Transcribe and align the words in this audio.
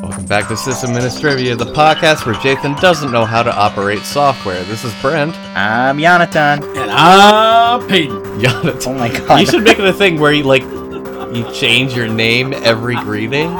Welcome 0.00 0.24
back 0.26 0.48
to 0.48 0.56
System 0.56 0.90
Administrivia, 0.92 1.58
the 1.58 1.66
podcast 1.66 2.24
where 2.24 2.34
Jathan 2.36 2.80
doesn't 2.80 3.12
know 3.12 3.26
how 3.26 3.42
to 3.42 3.54
operate 3.54 3.98
software. 4.00 4.62
This 4.64 4.84
is 4.84 4.94
Brent. 5.02 5.36
I'm 5.54 5.98
Jonathan. 5.98 6.64
And 6.78 6.90
I'm 6.90 7.86
Peyton. 7.88 8.40
Jonathan. 8.40 8.92
Oh 8.94 8.98
my 8.98 9.08
god. 9.10 9.40
You 9.40 9.46
should 9.46 9.64
make 9.64 9.78
it 9.78 9.84
a 9.84 9.92
thing 9.92 10.18
where 10.18 10.32
you 10.32 10.44
like 10.44 10.62
you 10.62 11.46
change 11.52 11.94
your 11.94 12.08
name 12.08 12.54
every 12.54 12.94
greeting. 12.96 13.50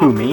Who 0.00 0.12
me? 0.12 0.30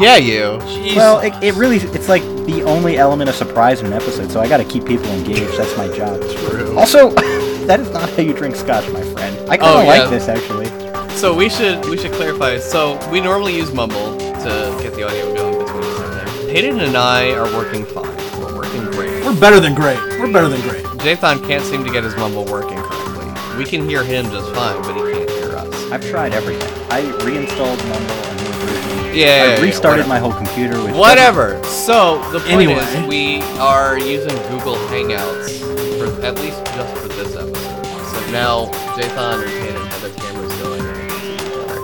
Yeah, 0.00 0.16
you. 0.16 0.58
Well, 0.96 1.20
it, 1.20 1.32
it 1.40 1.54
really 1.54 1.76
it's 1.76 2.08
like 2.08 2.22
the 2.46 2.64
only 2.64 2.96
element 2.98 3.30
of 3.30 3.36
surprise 3.36 3.78
in 3.80 3.86
an 3.86 3.92
episode, 3.92 4.32
so 4.32 4.40
I 4.40 4.48
got 4.48 4.56
to 4.56 4.64
keep 4.64 4.84
people 4.86 5.06
engaged. 5.06 5.56
That's 5.56 5.76
my 5.76 5.86
job. 5.96 6.20
True. 6.48 6.76
Also, 6.76 7.10
that 7.66 7.78
is 7.78 7.90
not 7.90 8.10
how 8.10 8.22
you 8.22 8.32
drink 8.32 8.56
scotch, 8.56 8.88
my 8.90 9.02
friend. 9.02 9.36
I 9.48 9.56
kind 9.56 9.78
of 9.78 9.84
Oh, 9.84 9.86
like 9.86 10.10
this 10.10 10.28
actually. 10.28 10.69
So 11.20 11.34
we 11.34 11.50
should 11.50 11.84
we 11.84 11.98
should 11.98 12.12
clarify. 12.12 12.56
So 12.58 12.98
we 13.10 13.20
normally 13.20 13.54
use 13.54 13.70
Mumble 13.74 14.16
to 14.16 14.78
get 14.82 14.94
the 14.94 15.02
audio 15.02 15.34
going 15.34 15.58
between 15.58 15.82
us 15.82 16.00
and 16.00 16.12
there. 16.14 16.54
Hayden 16.54 16.80
and 16.80 16.96
I 16.96 17.32
are 17.32 17.44
working 17.54 17.84
fine. 17.84 18.16
We're 18.40 18.56
working 18.56 18.84
great. 18.86 19.22
We're 19.22 19.38
better 19.38 19.60
than 19.60 19.74
great. 19.74 19.98
We're 20.18 20.32
better 20.32 20.48
than 20.48 20.62
great. 20.62 20.82
Jathan 21.04 21.46
can't 21.46 21.62
seem 21.62 21.84
to 21.84 21.90
get 21.92 22.04
his 22.04 22.16
Mumble 22.16 22.46
working 22.46 22.78
correctly. 22.78 23.58
We 23.58 23.66
can 23.66 23.86
hear 23.86 24.02
him 24.02 24.30
just 24.30 24.50
fine, 24.54 24.80
but 24.80 24.94
he 24.96 25.12
can't 25.12 25.30
hear 25.30 25.50
us. 25.56 25.90
I've 25.92 26.08
tried 26.08 26.32
everything. 26.32 26.72
I 26.90 27.00
reinstalled 27.22 27.78
Mumble 27.88 28.14
and 28.14 28.36
new 28.40 28.52
version. 28.64 28.98
Yeah, 29.08 29.12
yeah, 29.12 29.42
I 29.52 29.56
yeah, 29.56 29.60
restarted 29.60 30.06
whatever. 30.06 30.08
my 30.08 30.18
whole 30.18 30.32
computer. 30.32 30.82
Which 30.82 30.94
Whatever. 30.94 31.62
So 31.64 32.22
the 32.32 32.38
point 32.40 32.50
Anyway. 32.52 32.80
is, 32.80 33.06
we 33.06 33.42
are 33.58 33.98
using 33.98 34.34
Google 34.48 34.76
Hangouts 34.88 35.60
for 35.98 36.24
at 36.24 36.36
least 36.40 36.64
just 36.64 36.96
for 36.96 37.08
this 37.08 37.36
episode. 37.36 37.84
So 37.84 38.30
now 38.32 38.66
Jathan 38.96 39.42
and 39.42 39.50
Hayden 39.50 39.69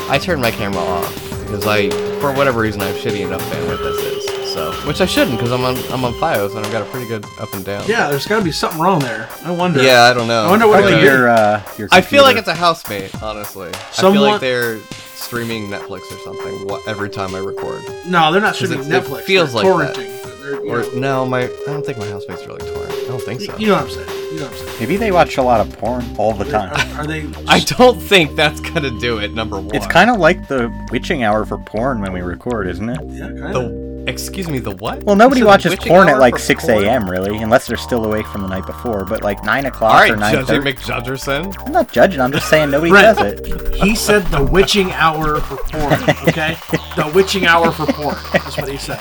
I 0.08 0.18
turned 0.18 0.40
my 0.40 0.50
camera 0.50 0.80
off 0.82 1.14
because 1.42 1.66
I, 1.66 1.90
for 2.20 2.32
whatever 2.32 2.60
reason, 2.60 2.80
I 2.80 2.86
have 2.86 2.96
shitty 2.96 3.20
enough 3.26 3.40
bandwidth 3.50 3.80
as 3.80 3.96
is. 3.96 4.26
So, 4.52 4.72
which 4.86 5.00
I 5.02 5.06
shouldn't 5.06 5.36
because 5.36 5.52
I'm 5.52 5.64
on 5.64 5.76
I'm 5.92 6.02
on 6.04 6.14
FiOS 6.14 6.56
and 6.56 6.64
I've 6.64 6.72
got 6.72 6.80
a 6.80 6.86
pretty 6.86 7.06
good 7.06 7.26
up 7.40 7.52
and 7.52 7.62
down. 7.64 7.84
Yeah, 7.86 8.08
there's 8.08 8.26
got 8.26 8.38
to 8.38 8.44
be 8.44 8.52
something 8.52 8.80
wrong 8.80 9.00
there. 9.00 9.28
I 9.44 9.50
wonder. 9.50 9.82
Yeah, 9.82 10.04
I 10.04 10.14
don't 10.14 10.28
know. 10.28 10.46
I 10.46 10.48
wonder 10.48 10.66
what 10.66 10.78
Probably 10.80 10.94
it 10.98 11.02
your 11.02 11.28
uh, 11.28 11.62
your. 11.76 11.88
I 11.92 12.00
feel 12.00 12.22
like 12.22 12.36
it's 12.36 12.48
a 12.48 12.54
housemate, 12.54 13.22
honestly. 13.22 13.68
I 13.68 13.72
feel 14.00 14.22
like 14.22 14.40
they're 14.40 14.78
streaming 14.92 15.68
Netflix 15.68 16.02
or 16.10 16.18
something 16.24 16.66
wha- 16.68 16.80
every 16.86 17.10
time 17.10 17.34
I 17.34 17.38
record. 17.38 17.82
No, 18.06 18.32
they're 18.32 18.40
not 18.40 18.54
streaming 18.54 18.78
it- 18.80 18.86
it 18.86 19.04
Netflix. 19.04 19.22
feels 19.22 19.52
they're 19.52 19.64
like 19.64 19.94
that. 19.94 19.96
torrenting. 19.96 20.40
They're, 20.42 20.56
Or 20.60 20.82
know, 20.94 21.24
no, 21.24 21.26
my 21.26 21.42
I 21.44 21.48
don't 21.66 21.84
think 21.84 21.98
my 21.98 22.06
housemate's 22.06 22.46
really 22.46 22.64
torrent. 22.70 22.92
I 22.92 23.04
don't 23.08 23.20
think 23.22 23.40
so. 23.42 23.54
you 23.58 23.66
know 23.66 23.74
what 23.74 23.84
I'm 23.84 23.90
saying. 23.90 24.15
You 24.32 24.38
know 24.40 24.42
what 24.44 24.52
I'm 24.52 24.58
saying. 24.66 24.80
Maybe 24.80 24.96
they 24.96 25.12
watch 25.12 25.36
a 25.36 25.42
lot 25.42 25.60
of 25.60 25.78
porn 25.78 26.04
all 26.18 26.32
the 26.34 26.44
time. 26.44 26.70
Are, 26.96 27.00
are 27.02 27.06
they? 27.06 27.26
I 27.48 27.60
don't 27.60 28.00
think 28.00 28.34
that's 28.36 28.60
gonna 28.60 28.90
do 29.00 29.18
it. 29.18 29.32
Number 29.34 29.58
one. 29.60 29.74
It's 29.74 29.86
kind 29.86 30.10
of 30.10 30.16
like 30.18 30.48
the 30.48 30.70
witching 30.90 31.22
hour 31.22 31.44
for 31.44 31.58
porn 31.58 32.00
when 32.00 32.12
we 32.12 32.20
record, 32.20 32.66
isn't 32.68 32.88
it? 32.88 32.98
Yeah, 33.08 33.28
kind 33.28 33.56
of. 33.56 33.86
Excuse 34.08 34.48
me, 34.48 34.60
the 34.60 34.70
what? 34.70 35.02
Well, 35.02 35.16
nobody 35.16 35.40
You 35.40 35.46
said 35.46 35.50
watches 35.50 35.74
porn 35.76 36.08
at 36.08 36.20
like 36.20 36.38
6 36.38 36.68
a.m. 36.68 37.10
really, 37.10 37.36
unless 37.38 37.66
they're 37.66 37.76
still 37.76 38.04
awake 38.04 38.24
from 38.28 38.42
the 38.42 38.46
night 38.46 38.64
before. 38.64 39.04
But 39.04 39.22
like 39.24 39.42
9 39.42 39.66
o'clock 39.66 39.94
All 39.94 39.98
right, 39.98 40.12
or 40.12 40.16
9 40.16 40.34
Judgy 40.44 40.62
McJudgerson. 40.74 41.66
I'm 41.66 41.72
not 41.72 41.90
judging. 41.90 42.20
I'm 42.20 42.30
just 42.30 42.48
saying 42.48 42.70
nobody 42.70 42.90
Brent. 42.92 43.18
does 43.18 43.32
it. 43.32 43.74
He 43.74 43.96
said 43.96 44.20
the 44.26 44.44
witching 44.44 44.92
hour 44.92 45.40
for 45.40 45.56
porn. 45.56 45.94
Okay, 46.28 46.56
the 46.94 47.10
witching 47.16 47.46
hour 47.46 47.72
for 47.72 47.86
porn. 47.86 48.14
That's 48.32 48.56
what 48.56 48.68
he 48.68 48.76
said. 48.76 49.00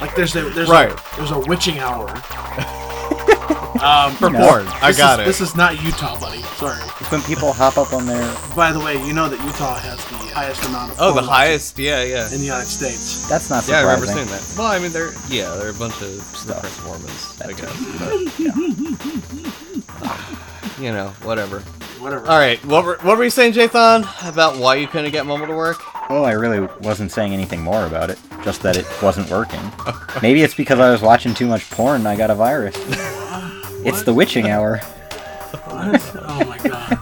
Like 0.00 0.16
there's 0.16 0.34
a 0.34 0.42
there's 0.50 0.68
Right. 0.68 0.90
a, 0.90 1.16
there's 1.16 1.30
a 1.30 1.38
witching 1.38 1.78
hour. 1.78 2.08
Um, 3.80 4.12
For 4.14 4.30
No. 4.30 4.46
porn. 4.46 4.66
I 4.82 4.92
got 4.92 5.20
is, 5.20 5.24
it. 5.24 5.26
This 5.26 5.40
is 5.40 5.56
not 5.56 5.82
Utah, 5.82 6.18
buddy. 6.20 6.42
Sorry. 6.56 6.80
It's 7.00 7.10
when 7.10 7.22
people 7.22 7.52
hop 7.52 7.78
up 7.78 7.92
on 7.94 8.06
there. 8.06 8.34
By 8.54 8.72
the 8.72 8.80
way, 8.80 9.02
you 9.06 9.12
know 9.14 9.28
that 9.28 9.42
Utah 9.44 9.78
has 9.78 9.96
the 10.04 10.16
highest 10.34 10.64
amount 10.66 10.92
of 10.92 10.98
oh, 11.00 11.14
the 11.14 11.22
highest. 11.22 11.78
Yeah, 11.78 12.02
yeah. 12.02 12.26
in 12.30 12.38
the 12.40 12.44
United 12.44 12.66
States. 12.66 13.26
That's 13.28 13.48
not 13.48 13.64
Surprising. 13.64 13.86
Yeah, 13.86 13.92
I 13.92 13.96
surprising. 13.96 14.16
remember 14.16 14.36
seeing 14.38 14.56
that. 14.56 14.58
Well, 14.58 14.70
I 14.70 14.78
mean, 14.78 14.92
they're 14.92 15.12
yeah, 15.28 15.54
they're 15.56 15.70
a 15.70 15.74
bunch 15.74 16.00
of 16.02 16.10
depressed 16.46 16.84
Mormons, 16.84 17.40
I 17.40 17.52
guess. 17.52 17.74
But, 19.98 20.78
you 20.82 20.92
know, 20.92 21.08
whatever. 21.22 21.60
Whatever. 22.00 22.28
All 22.28 22.38
right, 22.38 22.62
what 22.64 22.84
were, 22.84 22.96
what 23.02 23.18
were 23.18 23.24
you 23.24 23.30
saying, 23.30 23.52
Jathan, 23.52 24.06
about 24.26 24.56
why 24.56 24.76
you 24.76 24.86
couldn't 24.86 25.10
get 25.10 25.26
Mumble 25.26 25.46
to 25.46 25.54
work? 25.54 25.82
Well, 26.08 26.24
I 26.24 26.32
really 26.32 26.60
wasn't 26.80 27.12
saying 27.12 27.32
anything 27.32 27.60
more 27.62 27.86
about 27.86 28.10
it. 28.10 28.18
Just 28.42 28.62
that 28.62 28.76
it 28.76 28.86
wasn't 29.02 29.30
working. 29.30 29.60
Maybe 30.22 30.42
it's 30.42 30.54
because 30.54 30.80
I 30.80 30.90
was 30.90 31.02
watching 31.02 31.34
too 31.34 31.46
much 31.46 31.70
porn 31.70 32.00
and 32.00 32.08
I 32.08 32.16
got 32.16 32.30
a 32.30 32.34
virus. 32.34 32.74
It's 33.84 34.02
the 34.02 34.12
witching 34.14 34.48
hour. 34.48 34.78
What? 34.78 36.16
Oh 36.22 36.44
my 36.44 36.58
god. 36.58 36.98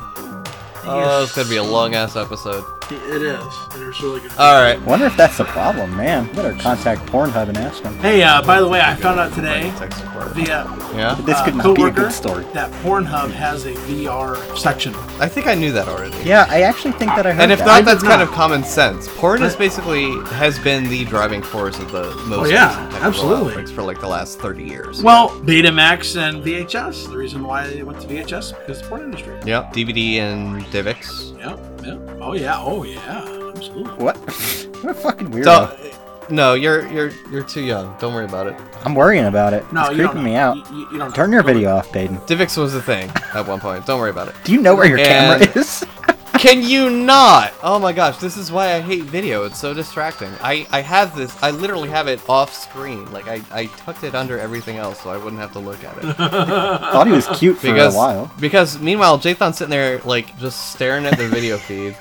Oh, 0.85 1.23
it's 1.23 1.35
gonna 1.35 1.49
be 1.49 1.57
a 1.57 1.63
long 1.63 1.95
ass 1.95 2.17
episode. 2.17 2.65
It 2.91 3.23
is. 3.23 3.45
It's 3.75 4.01
really 4.03 4.21
good. 4.21 4.33
All 4.39 4.63
right. 4.63 4.81
Wonder 4.83 5.07
if 5.07 5.17
that's 5.17 5.37
the 5.39 5.45
problem, 5.45 5.95
man. 5.97 6.33
Better 6.35 6.55
contact 6.55 7.03
Pornhub 7.07 7.49
and 7.49 7.57
ask 7.59 7.83
them. 7.83 7.97
Hey, 7.99 8.23
uh, 8.23 8.41
by 8.43 8.61
the 8.61 8.69
way, 8.69 8.81
I 8.81 8.95
found 8.97 9.21
out 9.21 9.33
today 9.35 9.71
Tech 9.79 9.93
via 10.35 10.65
Yeah, 10.95 11.15
This 11.25 11.37
uh, 11.37 11.45
could 11.45 11.55
not 11.57 11.65
be 11.65 11.71
a 11.71 11.75
coworker 11.77 12.01
good 12.03 12.13
story. 12.13 12.45
that 12.55 12.71
Pornhub 12.83 13.31
has 13.31 13.67
a 13.67 13.73
VR 13.75 14.37
section. 14.57 14.95
I 15.21 15.29
think 15.29 15.47
I 15.47 15.55
knew 15.55 15.71
that 15.73 15.87
already. 15.89 16.17
Yeah, 16.25 16.47
I 16.49 16.63
actually 16.63 16.93
think 16.93 17.11
that 17.15 17.27
I 17.27 17.33
heard 17.33 17.43
And 17.43 17.53
if 17.53 17.59
that. 17.59 17.67
not, 17.67 17.85
that's 17.85 18.03
kind 18.03 18.21
not. 18.21 18.29
of 18.29 18.35
common 18.35 18.65
sense. 18.65 19.09
Porn 19.17 19.43
is 19.43 19.55
basically 19.57 20.11
has 20.35 20.59
been 20.59 20.89
the 20.89 21.05
driving 21.05 21.43
force 21.43 21.79
of 21.79 21.91
the 21.93 22.05
most 22.27 22.39
Oh, 22.39 22.45
yeah, 22.47 22.69
recent 22.69 22.91
technical 22.93 23.07
absolutely. 23.09 23.49
outbreaks 23.49 23.71
for 23.71 23.83
like 23.83 24.01
the 24.01 24.09
last 24.09 24.39
thirty 24.41 24.65
years. 24.65 25.03
Well, 25.03 25.29
Betamax 25.31 26.17
and 26.21 26.43
VHS. 26.43 27.11
The 27.11 27.17
reason 27.17 27.43
why 27.45 27.67
they 27.69 27.83
went 27.83 28.01
to 28.01 28.07
VHS 28.09 28.59
because 28.59 28.81
the 28.81 28.89
porn 28.89 29.03
industry. 29.03 29.39
Yep, 29.45 29.73
DVD 29.75 30.17
and 30.21 30.63
DivX. 30.67 31.39
Yep. 31.39 31.59
Yep. 31.89 32.19
Oh 32.21 32.33
yeah. 32.35 32.59
Oh 32.59 32.83
yeah. 32.85 33.53
Absolutely. 33.55 34.05
What? 34.05 34.17
what 34.83 34.91
a 34.91 34.95
fucking 34.95 35.29
weirdo. 35.31 35.45
So, 35.45 36.25
no, 36.31 36.55
you're 36.55 36.87
you're 36.89 37.11
you're 37.31 37.43
too 37.43 37.63
young. 37.63 37.97
Don't 37.99 38.13
worry 38.15 38.27
about 38.27 38.47
it. 38.47 38.55
I'm 38.85 38.95
worrying 38.95 39.25
about 39.27 39.53
it. 39.55 39.71
No, 39.73 39.87
it's 39.87 39.93
you 39.93 39.97
don't 39.99 40.11
creeping 40.11 40.25
me 40.25 40.37
out. 40.37 40.57
You, 40.57 40.77
you, 40.77 40.89
you 40.93 40.99
don't 40.99 41.15
Turn 41.15 41.31
know. 41.31 41.37
your 41.39 41.43
video 41.45 41.71
off, 41.75 41.91
Baden. 41.93 42.19
DivX 42.19 42.57
was 42.59 42.75
a 42.75 42.83
thing 42.83 43.11
at 43.35 43.47
one 43.47 43.61
point. 43.61 43.87
Don't 43.87 43.99
worry 43.99 44.11
about 44.11 44.29
it. 44.29 44.35
Do 44.45 44.53
you 44.53 44.61
know 44.61 44.75
where 44.75 44.87
your 44.87 44.99
And- 44.99 45.07
camera 45.43 45.61
is? 45.61 45.85
Can 46.39 46.63
you 46.63 46.89
not? 46.89 47.53
Oh 47.63 47.79
my 47.81 47.93
gosh, 47.93 48.19
this 48.19 48.37
is 48.37 48.53
why 48.53 48.75
I 48.75 48.81
hate 48.81 49.03
video. 49.05 49.45
It's 49.45 49.59
so 49.59 49.75
distracting. 49.75 50.31
I, 50.41 50.67
I 50.71 50.81
have 50.83 51.17
this, 51.17 51.37
I 51.43 51.51
literally 51.51 51.89
have 51.89 52.07
it 52.07 52.21
off 52.29 52.55
screen. 52.55 53.11
Like, 53.13 53.27
I, 53.27 53.41
I 53.51 53.67
tucked 53.67 54.05
it 54.05 54.15
under 54.15 54.39
everything 54.39 54.77
else 54.77 55.01
so 55.03 55.11
I 55.11 55.17
wouldn't 55.17 55.41
have 55.41 55.53
to 55.55 55.59
look 55.59 55.83
at 55.83 55.97
it. 55.99 56.03
Thought 56.17 57.07
he 57.09 57.13
was 57.13 57.27
cute 57.29 57.57
for 57.59 57.67
Because, 57.67 57.95
a 57.95 57.99
while. 57.99 58.33
because 58.39 58.79
meanwhile, 58.79 59.19
Jathan's 59.19 59.59
sitting 59.59 59.71
there, 59.71 59.99
like, 60.01 60.39
just 60.39 60.71
staring 60.73 61.07
at 61.07 61.19
the 61.19 61.27
video 61.29 61.57
feed. 61.59 61.97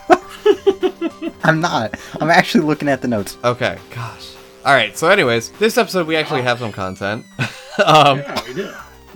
I'm 1.44 1.59
not. 1.59 1.96
I'm 2.22 2.30
actually 2.30 2.66
looking 2.66 2.90
at 2.90 3.02
the 3.02 3.08
notes. 3.08 3.38
Okay, 3.44 3.80
gosh. 3.90 4.34
Alright, 4.66 4.98
so, 4.98 5.09
anyways, 5.09 5.50
this 5.54 5.78
episode 5.80 6.06
we 6.06 6.16
actually 6.16 6.44
have 6.44 6.59
some 6.59 6.72
content. 6.72 7.25
um, 7.86 8.19
Yeah, 8.19 8.42
we 8.48 8.54
do. 8.54 8.74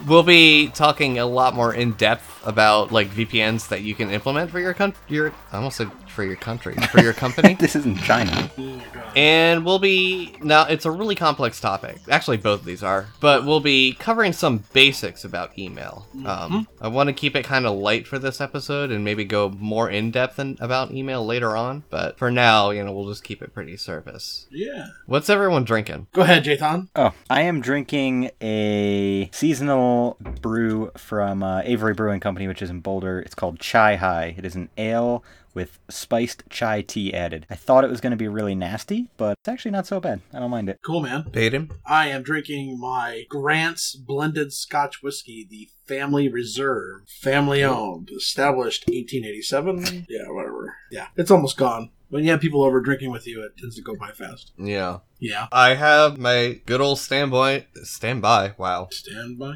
We'll 0.08 0.24
be 0.24 0.68
talking 0.70 1.20
a 1.20 1.26
lot 1.26 1.54
more 1.54 1.74
in 1.74 1.92
depth 1.94 2.46
about 2.46 2.92
like 2.92 3.10
VPNs 3.10 3.68
that 3.70 3.82
you 3.82 3.94
can 3.94 4.10
implement 4.10 4.50
for 4.50 4.60
your 4.60 4.74
con- 4.74 4.96
your 5.08 5.32
I 5.52 5.58
almost 5.58 5.78
said 5.78 5.92
for 6.12 6.24
your 6.24 6.36
country 6.36 6.76
for 6.92 7.02
your 7.02 7.14
company. 7.14 7.56
This 7.62 7.76
isn't 7.76 7.98
China. 7.98 8.50
My 8.58 8.82
god. 8.94 9.04
And 9.16 9.66
we'll 9.66 9.80
be 9.80 10.36
now 10.42 10.66
it's 10.66 10.86
a 10.86 10.92
really 10.92 11.16
complex 11.16 11.60
topic. 11.60 11.98
Actually 12.10 12.38
both 12.38 12.62
of 12.62 12.66
these 12.66 12.82
are, 12.84 13.08
but 13.20 13.46
we'll 13.46 13.60
be 13.60 13.94
covering 13.94 14.34
some 14.34 14.64
basics 14.74 15.24
about 15.24 15.58
email. 15.58 16.08
Um, 16.26 16.68
I 16.80 16.88
want 16.88 17.08
to 17.08 17.14
keep 17.14 17.36
it 17.36 17.44
kind 17.44 17.66
of 17.66 17.78
light 17.78 18.08
for 18.08 18.20
this 18.20 18.42
episode 18.42 18.92
and 18.92 19.04
maybe 19.04 19.24
go 19.26 19.50
more 19.50 19.90
in 19.90 20.12
depth 20.12 20.40
in, 20.40 20.58
about 20.60 20.92
email 20.92 21.26
later 21.26 21.56
on, 21.56 21.84
but 21.90 22.18
for 22.18 22.32
now, 22.32 22.70
you 22.72 22.84
know, 22.84 22.92
we'll 22.92 23.08
just 23.08 23.24
keep 23.24 23.42
it 23.42 23.54
pretty 23.54 23.78
surface. 23.78 24.48
Yeah. 24.50 24.88
What's 25.06 25.30
everyone 25.30 25.64
drinking? 25.64 26.08
Go 26.14 26.22
ahead, 26.22 26.44
Jathan. 26.44 26.90
Oh, 26.96 27.14
I 27.30 27.42
am 27.42 27.62
drinking 27.62 28.32
a 28.42 29.30
seasonal 29.34 30.18
brew 30.42 30.92
from 30.98 31.44
uh, 31.44 31.62
Avery 31.64 31.94
Brewing 31.94 32.20
Company, 32.20 32.48
which 32.48 32.62
is 32.62 32.70
in 32.70 32.80
Boulder. 32.80 33.20
It's 33.20 33.36
called 33.36 33.60
Chai 33.60 33.96
High. 33.96 34.36
It 34.38 34.46
is 34.46 34.56
an 34.56 34.70
ale 34.78 35.24
with 35.54 35.80
spiced 35.90 36.44
chai 36.50 36.82
tea 36.82 37.14
added. 37.14 37.46
I 37.50 37.56
thought 37.56 37.84
it 37.84 37.90
was 37.90 38.02
going 38.02 38.12
to 38.12 38.18
be 38.18 38.28
really 38.28 38.56
nasty, 38.56 39.10
but 39.18 39.38
it's 39.40 39.50
actually 39.50 39.72
not 39.72 39.88
so 39.88 40.00
bad. 40.00 40.22
I 40.34 40.40
don't 40.40 40.52
mind 40.52 40.70
it. 40.70 40.80
Cool, 40.86 41.02
man. 41.02 41.24
Paid 41.32 41.54
him? 41.54 41.72
I 41.86 42.08
am 42.08 42.24
drinking 42.24 42.80
my 42.80 43.26
Grant's 43.30 43.96
blended 43.96 44.54
Scotch 44.54 45.02
whiskey, 45.02 45.46
the 45.50 45.70
Family 45.86 46.30
Reserve, 46.30 47.02
family 47.22 47.64
owned, 47.64 48.12
established 48.16 48.88
1887. 48.88 50.06
Yeah, 50.10 50.30
whatever. 50.30 50.76
Yeah, 50.92 51.08
it's 51.16 51.32
almost 51.32 51.58
gone. 51.58 51.90
When 52.12 52.24
you 52.24 52.32
have 52.32 52.40
people 52.42 52.64
over 52.64 52.80
drinking 52.82 53.10
with 53.12 53.26
you, 53.26 53.44
it 53.44 53.58
tends 53.58 53.76
to 53.78 53.82
go 53.82 53.96
by 53.96 54.12
fast. 54.12 54.52
Yeah. 54.58 55.00
Yeah. 55.20 55.48
I 55.52 55.74
have 55.76 56.18
my 56.18 56.60
good 56.66 56.82
old 56.82 57.00
standby. 57.00 57.66
Standby. 57.84 58.54
Wow. 58.58 58.90
Stand 58.92 59.40
by. 59.40 59.56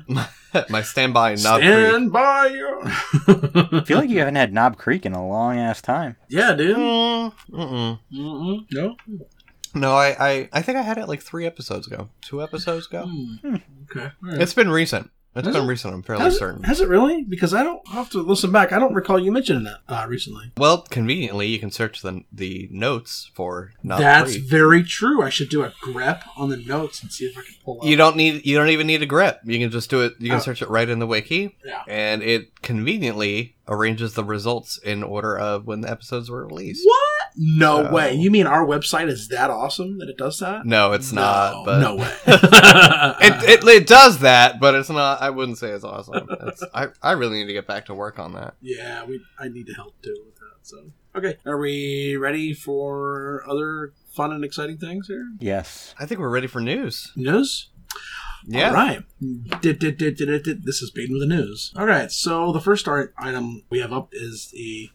my 0.69 0.81
standby 0.81 1.35
knob 1.35 1.61
creek. 1.61 1.71
Stand 1.73 2.11
by. 2.11 2.47
you. 2.47 2.79
I 2.83 3.83
feel 3.85 3.97
like 3.99 4.09
you 4.09 4.19
haven't 4.19 4.35
had 4.35 4.53
Knob 4.53 4.77
Creek 4.77 5.05
in 5.05 5.13
a 5.13 5.27
long 5.27 5.57
ass 5.59 5.81
time. 5.81 6.15
yeah, 6.29 6.53
dude. 6.53 6.77
Mm, 6.77 7.33
mm-mm. 7.51 7.99
Mm-mm. 8.13 8.65
No. 8.71 8.95
No, 9.73 9.93
I, 9.93 10.15
I 10.19 10.49
I 10.53 10.61
think 10.61 10.77
I 10.77 10.81
had 10.81 10.97
it 10.97 11.07
like 11.09 11.21
three 11.21 11.45
episodes 11.45 11.85
ago, 11.87 12.09
two 12.21 12.41
episodes 12.41 12.87
ago. 12.87 13.05
Hmm. 13.07 13.55
Okay. 13.91 14.05
All 14.05 14.11
right. 14.31 14.41
It's 14.41 14.53
been 14.53 14.69
recent. 14.69 15.11
It's 15.35 15.45
Has 15.45 15.55
been 15.55 15.65
it? 15.65 15.67
recent. 15.67 15.93
I'm 15.93 16.01
fairly 16.01 16.23
Has, 16.23 16.37
certain. 16.37 16.63
it, 16.63 16.67
has 16.67 16.79
it 16.79 16.87
really? 16.87 17.23
Because 17.23 17.53
I 17.53 17.61
don't 17.61 17.81
I'll 17.87 17.95
have 18.03 18.09
to 18.11 18.21
listen 18.21 18.51
back. 18.51 18.71
I 18.71 18.79
don't 18.79 18.93
recall 18.93 19.19
you 19.19 19.31
mentioning 19.31 19.63
that 19.65 19.79
uh, 19.87 20.05
recently. 20.07 20.51
Well, 20.57 20.83
conveniently, 20.83 21.47
you 21.47 21.59
can 21.59 21.71
search 21.71 22.01
the 22.01 22.23
the 22.31 22.69
notes 22.71 23.31
for 23.33 23.73
not 23.83 23.99
That's 23.99 24.35
very 24.35 24.83
true. 24.83 25.21
I 25.21 25.29
should 25.29 25.49
do 25.49 25.63
a 25.63 25.71
grep 25.83 26.21
on 26.37 26.49
the 26.49 26.57
notes 26.57 27.01
and 27.03 27.11
see 27.11 27.25
if 27.25 27.37
I 27.37 27.41
can 27.41 27.55
pull 27.65 27.81
up. 27.81 27.85
You 27.87 27.95
don't 27.97 28.15
need 28.15 28.45
you 28.45 28.57
don't 28.57 28.69
even 28.69 28.87
need 28.87 29.01
a 29.01 29.07
grep. 29.07 29.39
You 29.43 29.59
can 29.59 29.71
just 29.71 29.89
do 29.89 30.01
it. 30.01 30.13
You 30.19 30.29
can 30.29 30.37
Oh. 30.39 30.41
search 30.41 30.61
it 30.61 30.69
right 30.69 30.87
in 30.87 30.99
the 30.99 31.07
wiki, 31.07 31.55
Yeah. 31.65 31.83
and 31.88 32.23
it 32.23 32.61
conveniently 32.61 33.54
arranges 33.67 34.13
the 34.13 34.23
results 34.23 34.77
in 34.77 35.01
order 35.03 35.38
of 35.38 35.65
when 35.65 35.81
the 35.81 35.89
episodes 35.89 36.29
were 36.29 36.45
released. 36.45 36.85
What? 36.85 37.01
No 37.35 37.83
So- 37.83 37.91
way. 37.91 38.13
You 38.13 38.29
mean 38.31 38.47
our 38.47 38.65
website 38.65 39.07
is 39.09 39.27
that 39.29 39.50
awesome 39.50 39.97
that 40.00 40.09
it 40.09 40.17
does 40.17 40.39
that? 40.39 40.65
No, 40.65 40.91
it's 40.94 41.12
No, 41.12 41.21
not. 41.21 41.65
But 41.65 41.79
no 41.79 41.95
way. 41.95 42.13
it, 42.27 43.50
it 43.63 43.67
it 43.67 43.88
does 43.88 44.19
that, 44.19 44.59
but 44.59 44.75
it's 44.75 44.89
not. 44.89 45.21
I 45.21 45.29
wouldn't 45.29 45.57
say 45.57 45.69
it's 45.71 45.83
awesome. 45.83 46.27
It's, 46.47 46.63
I 46.73 46.88
I 47.01 47.12
really 47.13 47.38
need 47.39 47.47
to 47.47 47.53
get 47.53 47.67
back 47.67 47.85
to 47.88 47.94
work 47.94 48.19
on 48.19 48.33
that. 48.33 48.56
Yeah, 48.62 49.03
we. 49.06 49.21
I 49.39 49.47
need 49.47 49.67
to 49.67 49.73
help 49.73 50.01
too 50.01 50.15
with 50.25 50.35
that. 50.35 50.41
So 50.62 50.91
okay, 51.15 51.38
are 51.45 51.57
we 51.57 52.15
ready 52.17 52.53
for 52.53 53.44
other 53.47 53.94
fun 54.15 54.31
and 54.31 54.44
exciting 54.45 54.77
things 54.77 55.07
here? 55.07 55.25
Yes. 55.39 55.94
I 56.00 56.06
think 56.06 56.19
we're 56.21 56.29
ready 56.29 56.47
for 56.47 56.62
news. 56.62 57.12
News. 57.15 57.69
Yeah. 58.47 58.69
All 58.69 58.74
right. 58.74 59.03
This 59.62 60.81
is 60.81 60.92
Baden 60.92 61.13
with 61.13 61.21
the 61.21 61.36
news. 61.36 61.74
All 61.75 61.86
right. 61.86 62.12
So 62.12 62.51
the 62.51 62.62
first 62.62 62.88
item 62.88 63.63
we 63.69 63.80
have 63.80 63.92
up 63.92 64.09
is 64.12 64.50
the 64.51 64.89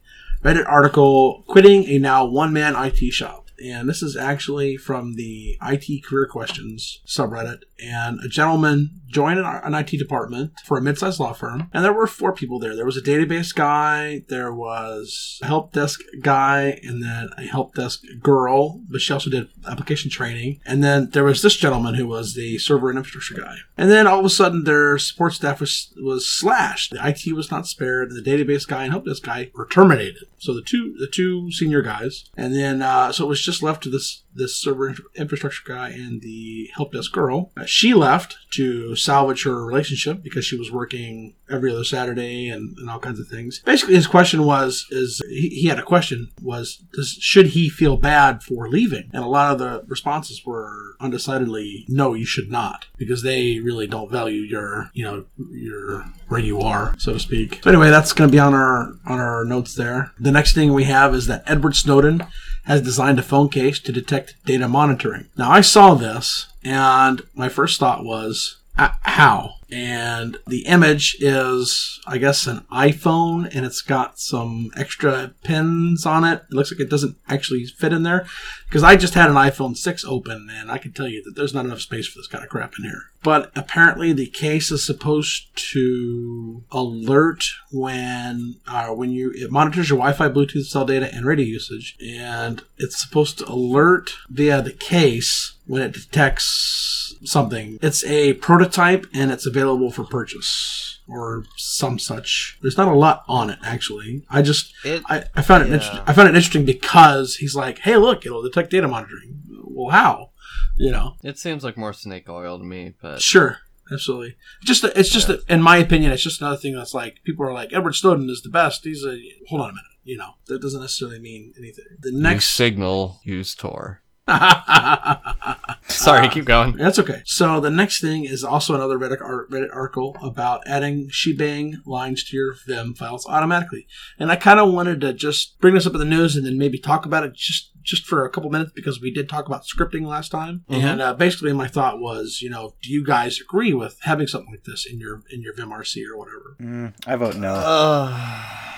Reddit 0.45 0.67
article 0.69 1.45
"Quitting 1.49 1.85
a 1.89 1.99
Now 1.99 2.25
One 2.25 2.53
Man 2.53 2.75
IT 2.77 3.13
Shop." 3.13 3.50
And 3.63 3.89
this 3.89 4.03
is 4.03 4.17
actually 4.17 4.77
from 4.77 5.15
the 5.15 5.57
IT 5.63 6.05
Career 6.05 6.27
Questions 6.27 7.01
subreddit. 7.07 7.63
And 7.83 8.21
a 8.25 8.29
gentleman 8.29 9.01
joined 9.09 9.41
an, 9.41 9.75
IT 9.75 9.91
department 9.99 10.53
for 10.65 10.79
a 10.79 10.83
mid-sized 10.83 11.19
law 11.19 11.33
firm. 11.33 11.69
And 11.73 11.85
there 11.85 11.93
were 11.93 12.07
four 12.07 12.33
people 12.33 12.59
there. 12.59 12.77
There 12.77 12.85
was 12.85 12.97
a 12.97 13.03
database 13.03 13.55
guy, 13.55 14.25
there 14.29 14.53
was 14.53 15.39
a 15.43 15.47
help 15.47 15.73
desk 15.73 16.01
guy, 16.21 16.81
and 16.83 17.03
then 17.03 17.31
a 17.37 17.43
help 17.43 17.75
desk 17.75 18.03
girl, 18.21 18.81
but 18.89 19.01
she 19.01 19.13
also 19.13 19.31
did 19.31 19.49
application 19.67 20.11
training. 20.11 20.61
And 20.67 20.85
then 20.85 21.11
there 21.11 21.25
was 21.25 21.43
this 21.43 21.57
gentleman 21.57 21.95
who 21.95 22.07
was 22.07 22.35
the 22.35 22.59
server 22.59 22.91
and 22.91 22.99
infrastructure 22.99 23.43
guy. 23.43 23.57
And 23.77 23.91
then 23.91 24.07
all 24.07 24.21
of 24.21 24.25
a 24.25 24.31
sudden, 24.31 24.65
their 24.65 24.99
support 24.99 25.33
staff 25.33 25.61
was 25.61 25.93
was 25.97 26.29
slashed. 26.29 26.93
The 26.93 27.09
IT 27.09 27.35
was 27.35 27.51
not 27.51 27.67
spared. 27.67 28.11
and 28.11 28.25
The 28.25 28.31
database 28.31 28.67
guy 28.67 28.85
and 28.85 28.93
help 28.93 29.07
desk 29.07 29.25
guy 29.25 29.51
were 29.55 29.67
terminated. 29.67 30.25
So 30.39 30.55
the 30.55 30.63
two 30.63 30.95
the 30.99 31.07
two 31.07 31.51
senior 31.51 31.83
guys, 31.83 32.25
and 32.37 32.55
then 32.55 32.83
uh, 32.83 33.13
so 33.13 33.25
it 33.25 33.29
was 33.29 33.43
just 33.43 33.50
left 33.63 33.83
to 33.83 33.91
this 33.91 34.23
this 34.35 34.57
server 34.57 34.95
infrastructure 35.17 35.63
guy 35.67 35.89
and 35.91 36.23
the 36.23 36.71
help 36.75 36.93
desk 36.93 37.13
girl. 37.13 37.51
Uh, 37.57 37.65
she 37.65 37.95
left 37.95 38.37
to 38.53 38.95
salvage 38.95 39.45
her 39.45 39.65
relationship 39.65 40.23
because 40.23 40.45
she 40.45 40.57
was 40.57 40.71
working 40.71 41.35
every 41.51 41.73
other 41.73 41.85
Saturday 41.85 42.49
and, 42.49 42.77
and 42.79 42.89
all 42.89 43.01
kinds 43.01 43.19
of 43.19 43.27
things. 43.27 43.59
Basically, 43.61 43.95
his 43.95 44.07
question 44.07 44.45
was 44.45 44.87
is 44.91 45.21
he, 45.29 45.49
he 45.49 45.69
had 45.69 45.79
a 45.79 45.83
question 45.83 46.31
was 46.43 46.83
does, 46.93 47.19
should 47.21 47.49
he 47.49 47.69
feel 47.69 47.97
bad 47.97 48.43
for 48.43 48.69
leaving? 48.69 49.11
And 49.13 49.25
a 49.25 49.29
lot 49.29 49.53
of 49.53 49.59
the 49.59 49.85
responses 49.89 50.45
were 50.45 50.97
undecidedly 51.01 51.85
no, 51.89 52.15
you 52.15 52.27
should 52.27 52.51
not 52.51 52.87
because 52.97 53.23
they 53.23 53.59
really 53.59 53.87
don't 53.87 54.11
value 54.11 54.43
your 54.43 54.91
you 54.93 55.05
know 55.05 55.25
your 55.51 56.05
where 56.29 56.41
you 56.41 56.61
are 56.61 56.95
so 56.99 57.13
to 57.13 57.19
speak. 57.19 57.61
So 57.63 57.71
anyway, 57.71 57.91
that's 57.91 58.13
going 58.13 58.29
to 58.29 58.33
be 58.33 58.39
on 58.39 58.55
our 58.55 58.93
on 59.07 59.19
our 59.19 59.45
notes 59.45 59.75
there. 59.75 60.13
The 60.19 60.33
next 60.33 60.55
thing 60.55 60.73
we 60.73 60.85
have 60.85 61.15
is 61.15 61.27
that 61.27 61.43
Edward 61.47 61.75
Snowden 61.75 62.25
has 62.71 62.83
designed 62.83 63.19
a 63.19 63.23
phone 63.23 63.49
case 63.49 63.81
to 63.81 63.91
detect 63.91 64.37
data 64.47 64.69
monitoring. 64.69 65.27
Now 65.37 65.51
I 65.51 65.61
saw 65.61 65.95
this 65.95 66.47
and 66.63 67.21
my 67.35 67.49
first 67.49 67.81
thought 67.81 68.05
was 68.05 68.59
"Uh, 68.79 68.91
how 69.03 69.55
and 69.73 70.37
the 70.47 70.67
image 70.67 71.17
is 71.21 72.01
i 72.07 72.19
guess 72.19 72.47
an 72.47 72.61
iphone 72.73 73.49
and 73.55 73.65
it's 73.65 73.83
got 73.83 74.19
some 74.19 74.71
extra 74.77 75.33
pins 75.45 76.05
on 76.07 76.25
it 76.25 76.43
it 76.51 76.55
looks 76.55 76.73
like 76.73 76.81
it 76.81 76.91
doesn't 76.91 77.17
actually 77.29 77.65
fit 77.65 77.93
in 77.93 78.03
there 78.03 78.27
because 78.69 78.83
i 78.83 78.97
just 78.97 79.15
had 79.15 79.31
an 79.31 79.37
iphone 79.37 79.77
6 79.77 80.05
open 80.05 80.49
and 80.53 80.71
i 80.71 80.79
can 80.79 80.93
tell 80.93 81.09
you 81.09 81.23
that 81.23 81.35
there's 81.37 81.55
not 81.55 81.65
enough 81.65 81.81
space 81.81 82.07
for 82.07 82.19
this 82.19 82.27
kind 82.27 82.45
of 82.45 82.51
crap 82.51 82.75
in 82.79 82.85
here 82.85 83.05
but 83.23 83.53
apparently 83.55 84.13
the 84.13 84.27
case 84.27 84.71
is 84.71 84.85
supposed 84.85 85.49
to 85.55 86.65
alert 86.73 87.45
when 87.71 88.57
uh, 88.67 88.89
when 88.89 89.11
you 89.11 89.33
it 89.35 89.51
monitors 89.51 89.89
your 89.89 89.99
wi-fi 89.99 90.29
bluetooth 90.29 90.65
cell 90.65 90.85
data 90.85 91.13
and 91.15 91.27
radio 91.27 91.47
usage 91.47 91.97
and 92.05 92.63
it's 92.79 93.01
supposed 93.01 93.39
to 93.39 93.51
alert 93.51 94.15
via 94.29 94.63
the 94.63 94.73
case 94.73 95.57
when 95.67 95.83
it 95.83 95.93
detects 95.93 97.17
something. 97.25 97.79
It's 97.81 98.05
a 98.05 98.35
prototype 98.35 99.07
and 99.15 99.31
it's 99.31 99.47
available 99.47 99.60
for 99.91 100.05
purchase 100.05 101.01
or 101.09 101.45
some 101.57 101.99
such. 101.99 102.59
There's 102.63 102.77
not 102.77 102.89
a 102.89 102.95
lot 102.95 103.25
on 103.29 103.51
it 103.51 103.59
actually. 103.65 104.25
I 104.31 104.43
just 104.43 104.73
It- 104.85 105.03
I, 105.09 105.25
I 105.35 105.43
found 105.43 105.63
it 105.65 105.69
yeah. 105.69 105.75
interesting. 105.75 106.01
I 106.07 106.13
found 106.13 106.29
it 106.29 106.35
interesting 106.35 106.65
because 106.65 107.37
he's 107.37 107.55
like, 107.55 107.81
"Hey, 107.81 107.97
look, 107.97 108.25
it'll 108.27 108.43
detect 108.43 108.71
data 108.71 108.87
monitoring." 108.89 109.43
Well, 109.65 109.91
how? 109.91 110.31
You 110.77 110.91
know? 110.93 111.17
It 111.23 111.39
seems 111.39 111.63
like 111.65 111.77
more 111.77 111.93
snake 111.93 112.29
oil 112.29 112.59
to 112.59 112.65
me, 112.65 112.95
but 113.01 113.21
Sure. 113.21 113.59
Absolutely. 113.93 114.37
Just 114.63 114.85
a, 114.85 114.97
it's 114.99 115.09
just 115.11 115.29
a, 115.29 115.43
in 115.49 115.61
my 115.61 115.77
opinion, 115.77 116.13
it's 116.13 116.23
just 116.23 116.41
another 116.41 116.57
thing 116.57 116.77
that's 116.77 116.95
like 116.95 117.17
people 117.25 117.45
are 117.45 117.53
like 117.53 117.73
Edward 117.73 117.95
Snowden 117.95 118.31
is 118.31 118.41
the 118.41 118.49
best. 118.49 118.85
He's 118.85 119.05
a 119.05 119.19
hold 119.49 119.63
on 119.63 119.71
a 119.71 119.73
minute. 119.73 119.85
You 120.05 120.17
know 120.17 120.35
that 120.47 120.63
doesn't 120.63 120.81
necessarily 120.81 121.19
mean 121.19 121.53
anything. 121.59 121.85
The 121.99 122.11
use 122.13 122.21
next 122.21 122.53
signal, 122.53 123.19
use 123.25 123.55
Tor. 123.55 124.03
That's 124.31 125.95
Sorry, 126.05 126.29
keep 126.29 126.45
going. 126.45 126.73
That's 126.77 126.99
okay. 126.99 127.23
So 127.25 127.59
the 127.61 127.71
next 127.71 128.01
thing 128.01 128.25
is 128.25 128.45
also 128.45 128.75
another 128.75 128.99
Reddit, 128.99 129.21
ar- 129.21 129.47
Reddit 129.51 129.75
article 129.75 130.17
about 130.23 130.63
adding 130.67 131.09
shebang 131.11 131.83
lines 131.85 132.23
to 132.25 132.37
your 132.37 132.55
Vim 132.67 132.95
files 132.95 133.27
automatically. 133.27 133.87
And 134.19 134.31
I 134.31 134.37
kind 134.37 134.61
of 134.61 134.73
wanted 134.73 135.01
to 135.03 135.13
just 135.13 135.59
bring 135.61 135.75
this 135.75 135.87
up 135.87 135.95
in 135.95 135.99
the 135.99 136.05
news 136.05 136.37
and 136.37 136.47
then 136.47 136.59
maybe 136.59 136.79
talk 136.79 137.07
about 137.07 137.25
it 137.25 137.35
just 137.35 137.69
just 137.83 138.05
for 138.07 138.27
a 138.27 138.31
couple 138.31 138.51
minutes 138.51 138.71
because 138.75 139.01
we 139.01 139.11
did 139.11 139.27
talk 139.29 139.47
about 139.47 139.63
scripting 139.65 140.07
last 140.07 140.29
time. 140.29 140.65
Mhm. 140.71 140.83
And 140.85 141.01
uh, 141.03 141.15
basically, 141.15 141.53
my 141.55 141.67
thought 141.67 141.99
was, 141.99 142.41
you 142.43 142.51
know, 142.51 142.75
do 142.83 142.93
you 142.93 143.03
guys 143.05 143.41
agree 143.41 143.73
with 143.73 143.97
having 144.03 144.27
something 144.27 144.51
like 144.53 144.65
this 144.65 144.85
in 144.87 145.01
your 145.01 145.23
in 145.31 145.41
your 145.43 145.55
VimRC 145.55 146.03
or 146.07 146.17
whatever? 146.19 146.57
Mm, 146.61 146.93
I 147.07 147.17
vote 147.17 147.37
no. 147.37 147.55
Uh, 147.55 148.09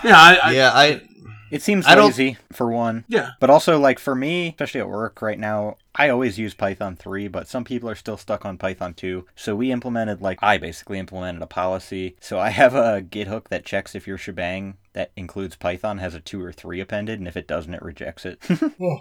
Yeah, 0.05 0.17
I, 0.17 0.39
I 0.45 0.53
yeah, 0.53 0.71
I 0.73 1.03
It 1.53 1.63
seems 1.63 1.87
I 1.87 1.95
lazy 1.95 2.39
for 2.51 2.69
one. 2.71 3.05
yeah. 3.09 3.33
But 3.39 3.51
also, 3.51 3.79
like 3.79 3.99
for 3.99 4.15
me, 4.15 4.49
especially 4.49 4.81
at 4.81 4.89
work 4.89 5.21
right 5.21 5.39
now, 5.39 5.77
I 5.95 6.09
always 6.09 6.39
use 6.39 6.55
Python 6.55 6.97
3, 6.97 7.29
but 7.29 7.49
some 7.49 7.65
people 7.65 7.89
are 7.89 7.95
still 7.95 8.17
stuck 8.17 8.45
on 8.45 8.59
Python 8.59 8.95
2. 8.95 9.27
So 9.37 9.55
we 9.55 9.71
implemented, 9.73 10.23
like, 10.23 10.39
I 10.43 10.59
basically 10.59 10.99
implemented 10.99 11.43
a 11.43 11.47
policy. 11.47 12.17
So 12.21 12.39
I 12.39 12.51
have 12.51 12.75
a 12.75 13.03
git 13.03 13.29
hook 13.29 13.51
that 13.51 13.65
checks 13.65 13.95
if 13.95 14.07
your 14.07 14.19
shebang 14.19 14.79
that 14.95 15.11
includes 15.17 15.57
Python 15.57 15.99
has 15.99 16.15
a 16.15 16.21
2 16.21 16.43
or 16.43 16.53
3 16.53 16.81
appended, 16.81 17.19
and 17.19 17.27
if 17.27 17.37
it 17.37 17.49
doesn't, 17.49 17.73
it 17.73 17.83
rejects 17.83 18.27
it. 18.27 18.39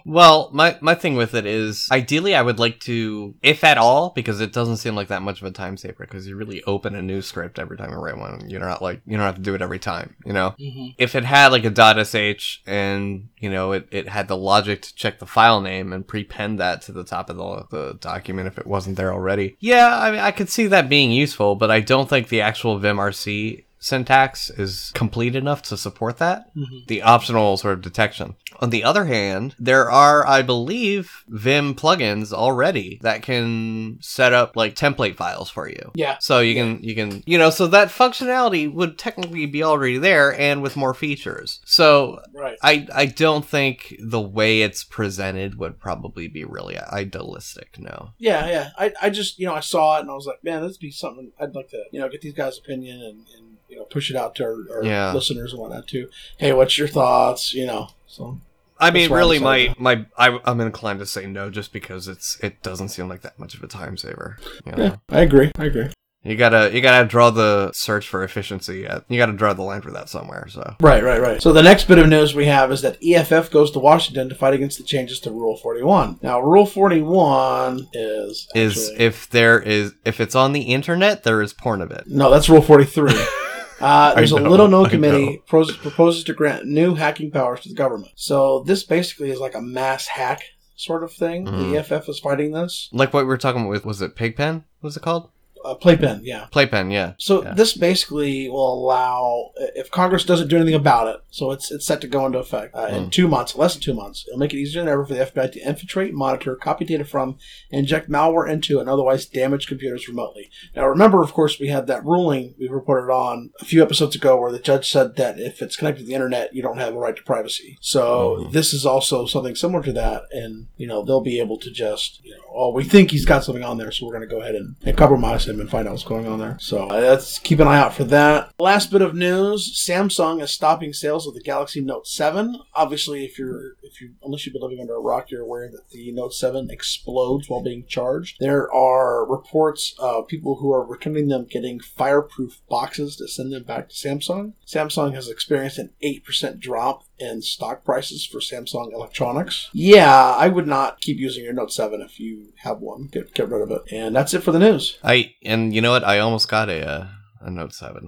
Well, 0.05 0.49
my, 0.53 0.77
my 0.81 0.95
thing 0.95 1.15
with 1.15 1.33
it 1.33 1.45
is, 1.45 1.87
ideally, 1.91 2.35
I 2.35 2.41
would 2.41 2.59
like 2.59 2.79
to, 2.81 3.35
if 3.41 3.63
at 3.63 3.77
all, 3.77 4.11
because 4.15 4.39
it 4.41 4.53
doesn't 4.53 4.77
seem 4.77 4.95
like 4.95 5.07
that 5.09 5.21
much 5.21 5.41
of 5.41 5.47
a 5.47 5.51
time 5.51 5.75
saver, 5.77 5.95
because 5.99 6.27
you 6.27 6.35
really 6.35 6.63
open 6.63 6.95
a 6.95 7.01
new 7.01 7.21
script 7.21 7.59
every 7.59 7.77
time 7.77 7.91
you 7.91 7.97
write 7.97 8.17
one. 8.17 8.49
You're 8.49 8.59
not 8.59 8.81
like, 8.81 9.01
you 9.05 9.17
don't 9.17 9.25
have 9.25 9.35
to 9.35 9.41
do 9.41 9.55
it 9.55 9.61
every 9.61 9.79
time, 9.79 10.15
you 10.25 10.33
know? 10.33 10.55
hmm 10.57 10.87
If 10.97 11.15
it 11.15 11.25
had 11.25 11.51
like 11.51 11.65
a 11.65 12.35
.sh 12.37 12.59
and, 12.65 13.29
you 13.39 13.49
know, 13.49 13.73
it, 13.73 13.87
it 13.91 14.07
had 14.07 14.27
the 14.27 14.37
logic 14.37 14.81
to 14.83 14.95
check 14.95 15.19
the 15.19 15.25
file 15.25 15.61
name 15.61 15.91
and 15.93 16.07
prepend 16.07 16.59
that 16.59 16.80
to 16.81 16.91
the 16.91 17.03
top 17.03 17.29
of 17.29 17.37
the, 17.37 17.65
the 17.69 17.93
document 17.95 18.47
if 18.47 18.57
it 18.57 18.67
wasn't 18.67 18.97
there 18.97 19.13
already. 19.13 19.55
Yeah, 19.59 19.97
I 19.97 20.11
mean, 20.11 20.19
I 20.19 20.31
could 20.31 20.49
see 20.49 20.67
that 20.67 20.89
being 20.89 21.11
useful, 21.11 21.55
but 21.55 21.71
I 21.71 21.79
don't 21.79 22.09
think 22.09 22.29
the 22.29 22.41
actual 22.41 22.79
vimrc 22.79 23.63
syntax 23.81 24.49
is 24.51 24.91
complete 24.93 25.35
enough 25.35 25.61
to 25.63 25.75
support 25.75 26.17
that 26.19 26.45
Mhm. 26.55 26.87
the 26.87 27.01
optional 27.01 27.57
sort 27.57 27.73
of 27.73 27.81
detection. 27.81 28.35
On 28.59 28.69
the 28.69 28.83
other 28.83 29.05
hand, 29.05 29.55
there 29.59 29.89
are, 29.89 30.25
I 30.27 30.43
believe, 30.43 31.23
Vim 31.27 31.73
plugins 31.73 32.31
already 32.31 32.99
that 33.01 33.23
can 33.23 33.97
set 33.99 34.33
up 34.33 34.55
like 34.55 34.75
template 34.75 35.15
files 35.15 35.49
for 35.49 35.67
you. 35.67 35.91
Yeah. 35.95 36.17
So 36.19 36.39
you 36.39 36.53
can, 36.53 36.79
you 36.83 36.93
can, 36.95 37.23
you 37.25 37.37
know, 37.39 37.49
so 37.49 37.65
that 37.67 37.87
functionality 37.89 38.71
would 38.71 38.97
technically 38.99 39.47
be 39.47 39.63
already 39.63 39.97
there 39.97 40.39
and 40.39 40.61
with 40.61 40.77
more 40.77 40.93
features. 40.93 41.59
So 41.65 42.21
Right. 42.33 42.57
I, 42.61 42.87
I 42.93 43.05
don't 43.07 43.45
think 43.45 43.95
the 43.99 44.21
way 44.21 44.61
it's 44.61 44.83
presented 44.83 45.57
would 45.57 45.79
probably 45.79 46.27
be 46.27 46.43
really 46.43 46.77
idealistic. 46.77 47.79
No. 47.79 48.11
Yeah, 48.19 48.47
yeah. 48.47 48.69
I, 48.77 48.93
I 49.01 49.09
just 49.09 49.39
you 49.39 49.47
know 49.47 49.55
I 49.55 49.59
saw 49.61 49.97
it 49.97 50.01
and 50.01 50.11
I 50.11 50.13
was 50.13 50.27
like, 50.27 50.43
man, 50.43 50.61
this 50.61 50.73
would 50.73 50.79
be 50.79 50.91
something 50.91 51.31
I'd 51.39 51.55
like 51.55 51.69
to 51.69 51.83
you 51.91 51.99
know 51.99 52.09
get 52.09 52.21
these 52.21 52.33
guys' 52.33 52.59
opinion 52.59 52.97
and, 53.01 53.25
and 53.37 53.50
you 53.71 53.77
know 53.77 53.85
push 53.85 54.11
it 54.11 54.15
out 54.15 54.35
to 54.35 54.43
our, 54.43 54.77
our 54.77 54.83
Yeah. 54.83 55.13
listeners 55.13 55.53
and 55.53 55.61
whatnot 55.61 55.87
too. 55.87 56.09
Hey, 56.37 56.53
what's 56.53 56.77
your 56.77 56.87
thoughts? 56.87 57.53
You 57.53 57.65
know, 57.65 57.87
so 58.07 58.39
I 58.79 58.91
mean, 58.91 59.03
That's 59.03 59.11
why 59.11 59.15
I'm 59.17 59.19
really, 59.19 59.39
my, 59.39 59.75
my, 59.77 60.05
I, 60.17 60.39
I'm 60.43 60.59
inclined 60.59 60.99
to 60.99 61.05
say 61.05 61.27
no 61.27 61.49
just 61.51 61.71
because 61.71 62.07
it's, 62.07 62.39
it 62.39 62.63
doesn't 62.63 62.89
seem 62.89 63.07
like 63.07 63.21
that 63.21 63.37
much 63.37 63.53
of 63.53 63.61
a 63.61 63.67
time 63.67 63.95
saver. 63.95 64.37
You 64.65 64.71
know? 64.71 64.83
yeah, 64.83 64.95
I 65.09 65.21
agree. 65.21 65.51
I 65.59 65.65
agree. 65.65 65.89
You 66.23 66.35
gotta 66.35 66.69
you 66.71 66.81
gotta 66.81 67.07
draw 67.07 67.31
the 67.31 67.71
search 67.73 68.07
for 68.07 68.23
efficiency. 68.23 68.85
At, 68.85 69.05
you 69.09 69.17
gotta 69.17 69.33
draw 69.33 69.53
the 69.53 69.63
line 69.63 69.81
for 69.81 69.89
that 69.89 70.07
somewhere. 70.07 70.47
So 70.49 70.75
Right, 70.79 71.03
right, 71.03 71.19
right. 71.19 71.41
So 71.41 71.51
the 71.51 71.63
next 71.63 71.87
bit 71.87 71.97
of 71.97 72.07
news 72.09 72.35
we 72.35 72.45
have 72.45 72.71
is 72.71 72.83
that 72.83 72.97
EFF 73.03 73.49
goes 73.49 73.71
to 73.71 73.79
Washington 73.79 74.29
to 74.29 74.35
fight 74.35 74.53
against 74.53 74.77
the 74.77 74.83
changes 74.83 75.19
to 75.21 75.31
Rule 75.31 75.57
41. 75.57 76.19
Now, 76.21 76.39
Rule 76.39 76.67
41 76.67 77.87
is 77.93 78.47
is 78.53 78.91
if 78.99 79.27
there 79.29 79.59
is 79.59 79.93
if 80.05 80.19
it's 80.19 80.35
on 80.35 80.53
the 80.53 80.61
internet, 80.61 81.23
there 81.23 81.41
is 81.41 81.53
porn 81.53 81.81
of 81.81 81.89
it. 81.89 82.03
no, 82.05 82.29
that's 82.29 82.49
Rule 82.49 82.61
43. 82.61 83.13
Uh, 83.81 84.13
there's 84.15 84.31
a 84.31 84.35
little 84.35 84.67
known 84.67 84.89
committee 84.89 85.41
pros- 85.47 85.75
proposes 85.77 86.23
to 86.25 86.33
grant 86.33 86.65
new 86.65 86.95
hacking 86.95 87.31
powers 87.31 87.61
to 87.61 87.69
the 87.69 87.75
government. 87.75 88.11
So 88.15 88.63
this 88.65 88.83
basically 88.83 89.29
is 89.31 89.39
like 89.39 89.55
a 89.55 89.61
mass 89.61 90.07
hack 90.07 90.41
sort 90.75 91.03
of 91.03 91.11
thing. 91.11 91.45
Mhm. 91.45 91.71
The 91.71 91.77
EFF 91.79 92.09
is 92.09 92.19
fighting 92.19 92.51
this. 92.51 92.89
Like 92.91 93.13
what 93.13 93.21
we 93.23 93.27
were 93.27 93.37
talking 93.37 93.67
with 93.67 93.85
was 93.85 94.01
it 94.01 94.15
Pigpen? 94.15 94.63
What 94.79 94.87
was 94.89 94.97
it 94.97 95.03
called? 95.03 95.29
Uh, 95.63 95.75
Playpen, 95.75 96.21
yeah. 96.23 96.45
Playpen, 96.51 96.91
yeah. 96.91 97.13
So 97.17 97.43
Yeah. 97.43 97.53
this 97.53 97.73
basically 97.77 98.49
will 98.49 98.73
allow, 98.73 99.51
if 99.75 99.91
Congress 99.91 100.23
doesn't 100.25 100.47
do 100.47 100.55
anything 100.57 100.73
about 100.75 101.07
it, 101.07 101.21
so 101.29 101.51
it's 101.51 101.71
it's 101.71 101.85
set 101.85 102.01
to 102.01 102.07
go 102.07 102.25
into 102.25 102.39
effect 102.39 102.75
uh, 102.75 102.87
in 102.87 103.05
Mm. 103.05 103.11
two 103.11 103.27
months, 103.27 103.55
less 103.55 103.73
than 103.73 103.81
two 103.81 103.93
months. 103.93 104.25
It'll 104.27 104.39
make 104.39 104.53
it 104.53 104.57
easier 104.57 104.81
than 104.81 104.91
ever 104.91 105.05
for 105.05 105.13
the 105.13 105.21
FBI 105.21 105.47
to 105.53 105.59
infiltrate, 105.59 106.13
monitor, 106.13 106.55
copy 106.55 106.85
data 106.85 107.05
from, 107.05 107.37
inject 107.69 108.09
malware 108.09 108.49
into, 108.49 108.79
and 108.79 108.89
otherwise 108.89 109.25
damage 109.25 109.67
computers 109.67 110.07
remotely. 110.07 110.49
Now, 110.75 110.87
remember, 110.87 111.21
of 111.21 111.33
course, 111.33 111.59
we 111.59 111.67
had 111.67 111.87
that 111.87 112.03
ruling 112.05 112.55
we 112.59 112.67
reported 112.67 113.11
on 113.11 113.51
a 113.61 113.65
few 113.65 113.81
episodes 113.81 114.15
ago 114.15 114.39
where 114.39 114.51
the 114.51 114.59
judge 114.59 114.89
said 114.89 115.15
that 115.17 115.39
if 115.39 115.61
it's 115.61 115.75
connected 115.75 116.01
to 116.01 116.07
the 116.07 116.13
internet, 116.13 116.53
you 116.55 116.61
don't 116.61 116.77
have 116.79 116.93
a 116.95 116.97
right 116.99 117.15
to 117.15 117.23
privacy. 117.23 117.77
So 117.81 118.37
Mhm. 118.41 118.51
this 118.51 118.73
is 118.73 118.85
also 118.85 119.25
something 119.25 119.55
similar 119.55 119.83
to 119.83 119.93
that, 119.93 120.23
and 120.31 120.67
you 120.77 120.87
know 120.87 121.03
they'll 121.03 121.21
be 121.21 121.39
able 121.39 121.57
to 121.59 121.71
just, 121.71 122.19
you 122.23 122.31
know, 122.31 122.43
oh, 122.53 122.71
we 122.71 122.83
think 122.83 123.11
he's 123.11 123.25
got 123.25 123.43
something 123.43 123.63
on 123.63 123.77
there, 123.77 123.91
so 123.91 124.05
we're 124.05 124.13
going 124.17 124.27
to 124.27 124.33
go 124.35 124.41
ahead 124.41 124.55
and, 124.55 124.75
and 124.83 124.97
compromise 124.97 125.45
him 125.51 125.59
and 125.59 125.69
find 125.69 125.87
out 125.87 125.91
what's 125.91 126.03
going 126.03 126.27
on 126.27 126.39
there. 126.39 126.57
So 126.59 126.89
uh, 126.89 126.95
let's 126.95 127.39
keep 127.39 127.59
an 127.59 127.67
eye 127.67 127.79
out 127.79 127.93
for 127.93 128.03
that. 128.05 128.51
Last 128.59 128.91
bit 128.91 129.01
of 129.01 129.15
news: 129.15 129.73
Samsung 129.87 130.41
is 130.41 130.51
stopping 130.51 130.93
sales 130.93 131.27
of 131.27 131.33
the 131.33 131.41
Galaxy 131.41 131.81
Note 131.81 132.07
7. 132.07 132.59
Obviously, 132.73 133.25
if 133.25 133.37
you're 133.37 133.73
if 133.83 134.01
you 134.01 134.13
unless 134.23 134.45
you've 134.45 134.53
been 134.53 134.61
living 134.61 134.79
under 134.79 134.95
a 134.95 135.01
rock, 135.01 135.29
you're 135.29 135.41
aware 135.41 135.69
that 135.69 135.89
the 135.91 136.11
Note 136.11 136.33
7 136.33 136.69
explodes 136.69 137.49
while 137.49 137.61
being 137.61 137.85
charged. 137.87 138.37
There 138.39 138.71
are 138.73 139.29
reports 139.29 139.95
of 139.99 140.27
people 140.27 140.55
who 140.55 140.71
are 140.71 140.85
returning 140.85 141.27
them 141.27 141.45
getting 141.45 141.79
fireproof 141.79 142.61
boxes 142.69 143.15
to 143.17 143.27
send 143.27 143.53
them 143.53 143.63
back 143.63 143.89
to 143.89 143.95
Samsung. 143.95 144.53
Samsung 144.65 145.13
has 145.13 145.29
experienced 145.29 145.77
an 145.77 145.91
8% 146.03 146.59
drop 146.59 147.03
in 147.21 147.41
stock 147.41 147.85
prices 147.85 148.25
for 148.25 148.39
Samsung 148.39 148.91
electronics. 148.93 149.69
Yeah, 149.73 150.35
I 150.37 150.47
would 150.47 150.67
not 150.67 150.99
keep 151.01 151.17
using 151.17 151.43
your 151.43 151.53
Note 151.53 151.71
7 151.71 152.01
if 152.01 152.19
you 152.19 152.53
have 152.57 152.79
one. 152.79 153.07
Get, 153.11 153.33
get 153.33 153.49
rid 153.49 153.61
of 153.61 153.71
it. 153.71 153.81
And 153.91 154.15
that's 154.15 154.33
it 154.33 154.41
for 154.43 154.51
the 154.51 154.59
news. 154.59 154.97
I 155.03 155.33
and 155.43 155.73
you 155.73 155.81
know 155.81 155.91
what? 155.91 156.03
I 156.03 156.19
almost 156.19 156.49
got 156.49 156.69
a 156.69 156.87
uh, 156.87 157.07
a 157.41 157.49
Note 157.49 157.73
Seven. 157.73 158.07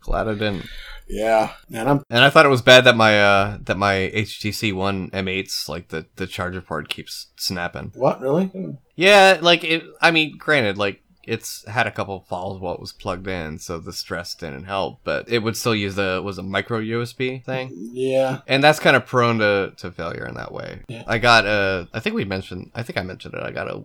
Glad 0.00 0.28
I 0.28 0.32
didn't. 0.32 0.66
Yeah, 1.08 1.52
man, 1.70 1.88
I'm 1.88 2.02
And 2.10 2.22
I 2.22 2.30
thought 2.30 2.44
it 2.46 2.50
was 2.50 2.62
bad 2.62 2.84
that 2.84 2.96
my 2.96 3.20
uh 3.20 3.58
that 3.62 3.78
my 3.78 4.10
HTC 4.14 4.74
One 4.74 5.10
M8s 5.10 5.68
like 5.68 5.88
the 5.88 6.06
the 6.16 6.26
charger 6.26 6.60
port 6.60 6.88
keeps 6.88 7.28
snapping. 7.36 7.92
what 7.94 8.20
really? 8.20 8.50
Yeah, 8.94 9.38
like 9.40 9.64
it. 9.64 9.84
I 10.00 10.10
mean, 10.10 10.36
granted, 10.36 10.76
like 10.76 11.02
it's 11.28 11.64
had 11.68 11.86
a 11.86 11.90
couple 11.90 12.20
falls 12.20 12.60
while 12.60 12.74
it 12.74 12.80
was 12.80 12.92
plugged 12.92 13.28
in, 13.28 13.58
so 13.58 13.78
the 13.78 13.92
stress 13.92 14.34
didn't 14.34 14.64
help. 14.64 15.00
But 15.04 15.28
it 15.28 15.40
would 15.40 15.56
still 15.56 15.74
use 15.74 15.94
the 15.94 16.22
was 16.24 16.38
a 16.38 16.42
micro 16.42 16.80
USB 16.80 17.44
thing. 17.44 17.70
Yeah, 17.92 18.40
And 18.46 18.64
that's 18.64 18.80
kind 18.80 18.96
of 18.96 19.06
prone 19.06 19.38
to, 19.38 19.72
to 19.76 19.90
failure 19.90 20.26
in 20.26 20.34
that 20.34 20.52
way. 20.52 20.80
Yeah. 20.88 21.04
I 21.06 21.18
got 21.18 21.44
a, 21.46 21.88
I 21.92 22.00
think 22.00 22.16
we 22.16 22.24
mentioned, 22.24 22.70
I 22.74 22.82
think 22.82 22.96
I 22.96 23.02
mentioned 23.02 23.34
it. 23.34 23.42
I 23.42 23.50
got 23.50 23.68
a 23.68 23.82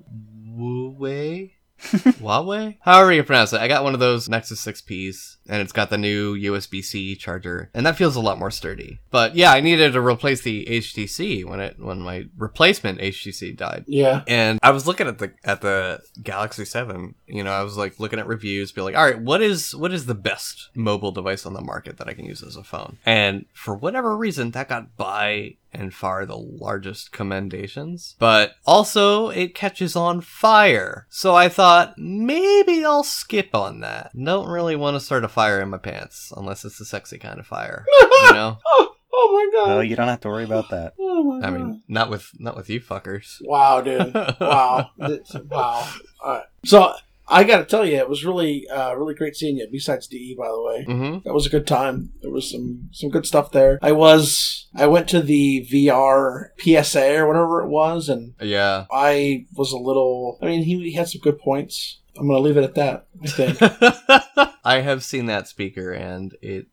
Huawei, 0.58 1.52
Huawei, 2.20 2.78
however 2.82 3.12
you 3.14 3.24
pronounce 3.24 3.54
it. 3.54 3.62
I 3.62 3.68
got 3.68 3.84
one 3.84 3.94
of 3.94 4.00
those 4.00 4.30
Nexus 4.30 4.64
6Ps, 4.66 5.38
and 5.48 5.62
it's 5.62 5.72
got 5.72 5.90
the 5.90 5.98
new 5.98 6.36
USB-C 6.36 7.16
charger, 7.18 7.70
and 7.74 7.86
that 7.86 7.98
feels 7.98 8.16
a 8.16 8.22
lot 8.22 8.40
more 8.40 8.52
sturdy. 8.52 9.00
But 9.12 9.36
yeah, 9.36 9.52
I 9.52 9.62
needed 9.62 9.94
to 9.94 10.02
replace 10.02 10.42
the 10.42 10.66
HTC 10.66 11.46
when 11.46 11.60
it 11.60 11.80
when 11.80 12.00
my 12.00 12.26
replacement 12.38 13.00
HTC 13.00 13.56
died. 13.56 13.86
yeah. 13.88 14.24
And 14.28 14.60
I 14.64 14.72
was 14.72 14.88
looking 14.88 15.08
at 15.08 15.18
the 15.18 15.34
at 15.44 15.62
the 15.62 16.02
Galaxy 16.22 16.66
7, 16.66 17.16
you 17.28 17.44
know, 17.44 17.52
I 17.52 17.64
was 17.64 17.78
like 17.78 18.00
looking 18.00 18.20
at 18.20 18.28
reviews, 18.28 18.72
be 18.72 18.82
like, 18.82 18.96
all 18.96 19.06
right, 19.06 19.20
what 19.20 19.42
is 19.42 19.76
what 19.76 19.94
is 19.94 20.06
the 20.06 20.16
best 20.16 20.70
mobile 20.76 21.12
device 21.12 21.46
on 21.46 21.54
the 21.54 21.62
market 21.62 21.98
that 21.98 22.08
I 22.08 22.14
can 22.14 22.26
use 22.26 22.44
as 22.44 22.56
a 22.56 22.64
phone? 22.64 22.98
And 23.06 23.46
for 23.54 23.76
whatever 23.76 24.16
reason, 24.18 24.52
that 24.52 24.70
got 24.70 24.96
by 24.96 25.58
and 25.74 25.94
far 25.94 26.26
the 26.26 26.38
largest 26.38 27.12
commendations. 27.12 28.16
But 28.20 28.56
also 28.66 29.30
it 29.30 29.56
catches 29.56 29.96
on 29.96 30.22
fire. 30.22 31.08
So 31.10 31.36
I 31.36 31.50
thought 31.50 31.73
maybe 31.98 32.84
I'll 32.86 33.04
skip 33.04 33.54
on 33.56 33.82
that. 33.82 34.12
Don't 34.16 34.48
really 34.50 34.76
want 34.76 34.96
to 34.96 35.00
start 35.00 35.24
a 35.24 35.28
fire 35.28 35.62
in 35.62 35.70
my 35.70 35.78
pants 35.78 36.32
unless 36.36 36.66
it's 36.66 36.78
the 36.80 36.86
sexy 36.86 37.18
kind 37.18 37.40
of 37.40 37.48
fire. 37.48 37.86
You 38.28 38.34
know? 38.34 38.58
Oh, 38.68 38.96
oh 39.16 39.52
my 39.54 39.60
god. 39.60 39.68
Well, 39.70 39.84
you 39.84 39.96
don't 39.96 40.08
have 40.08 40.22
to 40.22 40.28
worry 40.28 40.44
about 40.44 40.70
that. 40.72 40.94
Oh 41.00 41.24
my 41.40 41.48
I 41.48 41.52
mean, 41.52 41.84
not 41.88 42.10
with 42.10 42.30
not 42.40 42.56
with 42.56 42.68
you 42.70 42.82
fuckers. 42.82 43.38
Wow, 43.42 43.82
dude. 43.82 44.12
Wow. 44.40 44.90
It's- 45.00 45.36
wow. 45.52 45.88
All 46.24 46.32
right. 46.32 46.44
So 46.66 46.94
I 47.28 47.44
got 47.46 47.58
to 47.60 47.66
tell 47.66 47.86
you, 47.86 47.96
it 47.98 48.10
was 48.10 48.26
really, 48.26 48.68
uh, 48.68 48.94
really 48.96 49.14
great 49.14 49.36
seeing 49.36 49.58
you. 49.58 49.68
BSides 49.74 50.10
DE, 50.10 50.36
by 50.38 50.48
the 50.50 50.62
way, 50.62 50.86
Mm-hmm. 50.88 51.20
that 51.24 51.34
was 51.34 51.46
a 51.46 51.50
good 51.50 51.66
time. 51.66 52.12
There 52.22 52.32
was 52.32 52.50
some 52.52 52.90
some 52.92 53.10
good 53.10 53.26
stuff 53.26 53.52
there. 53.52 53.80
I 53.82 53.92
was 53.94 54.68
I 54.76 54.88
went 54.88 55.08
to 55.10 55.22
the 55.22 55.66
VR 55.72 56.50
PSA 56.60 57.16
or 57.18 57.28
whatever 57.28 57.62
it 57.62 57.70
was, 57.70 58.10
and 58.10 58.34
Yeah. 58.42 58.86
I 58.92 59.46
was 59.56 59.72
a 59.72 59.78
little. 59.78 60.38
I 60.42 60.48
mean, 60.48 60.64
he, 60.64 60.78
he 60.84 60.94
had 60.94 61.08
some 61.08 61.22
good 61.22 61.40
points. 61.40 62.02
I'm 62.18 62.28
gonna 62.28 62.40
leave 62.40 62.58
it 62.58 62.64
at 62.64 62.76
that. 62.76 63.08
I 63.24 63.28
think. 63.28 63.58
I 64.66 64.82
have 64.82 65.04
seen 65.04 65.26
that 65.28 65.48
speaker, 65.48 65.92
and 65.92 66.36
it. 66.42 66.68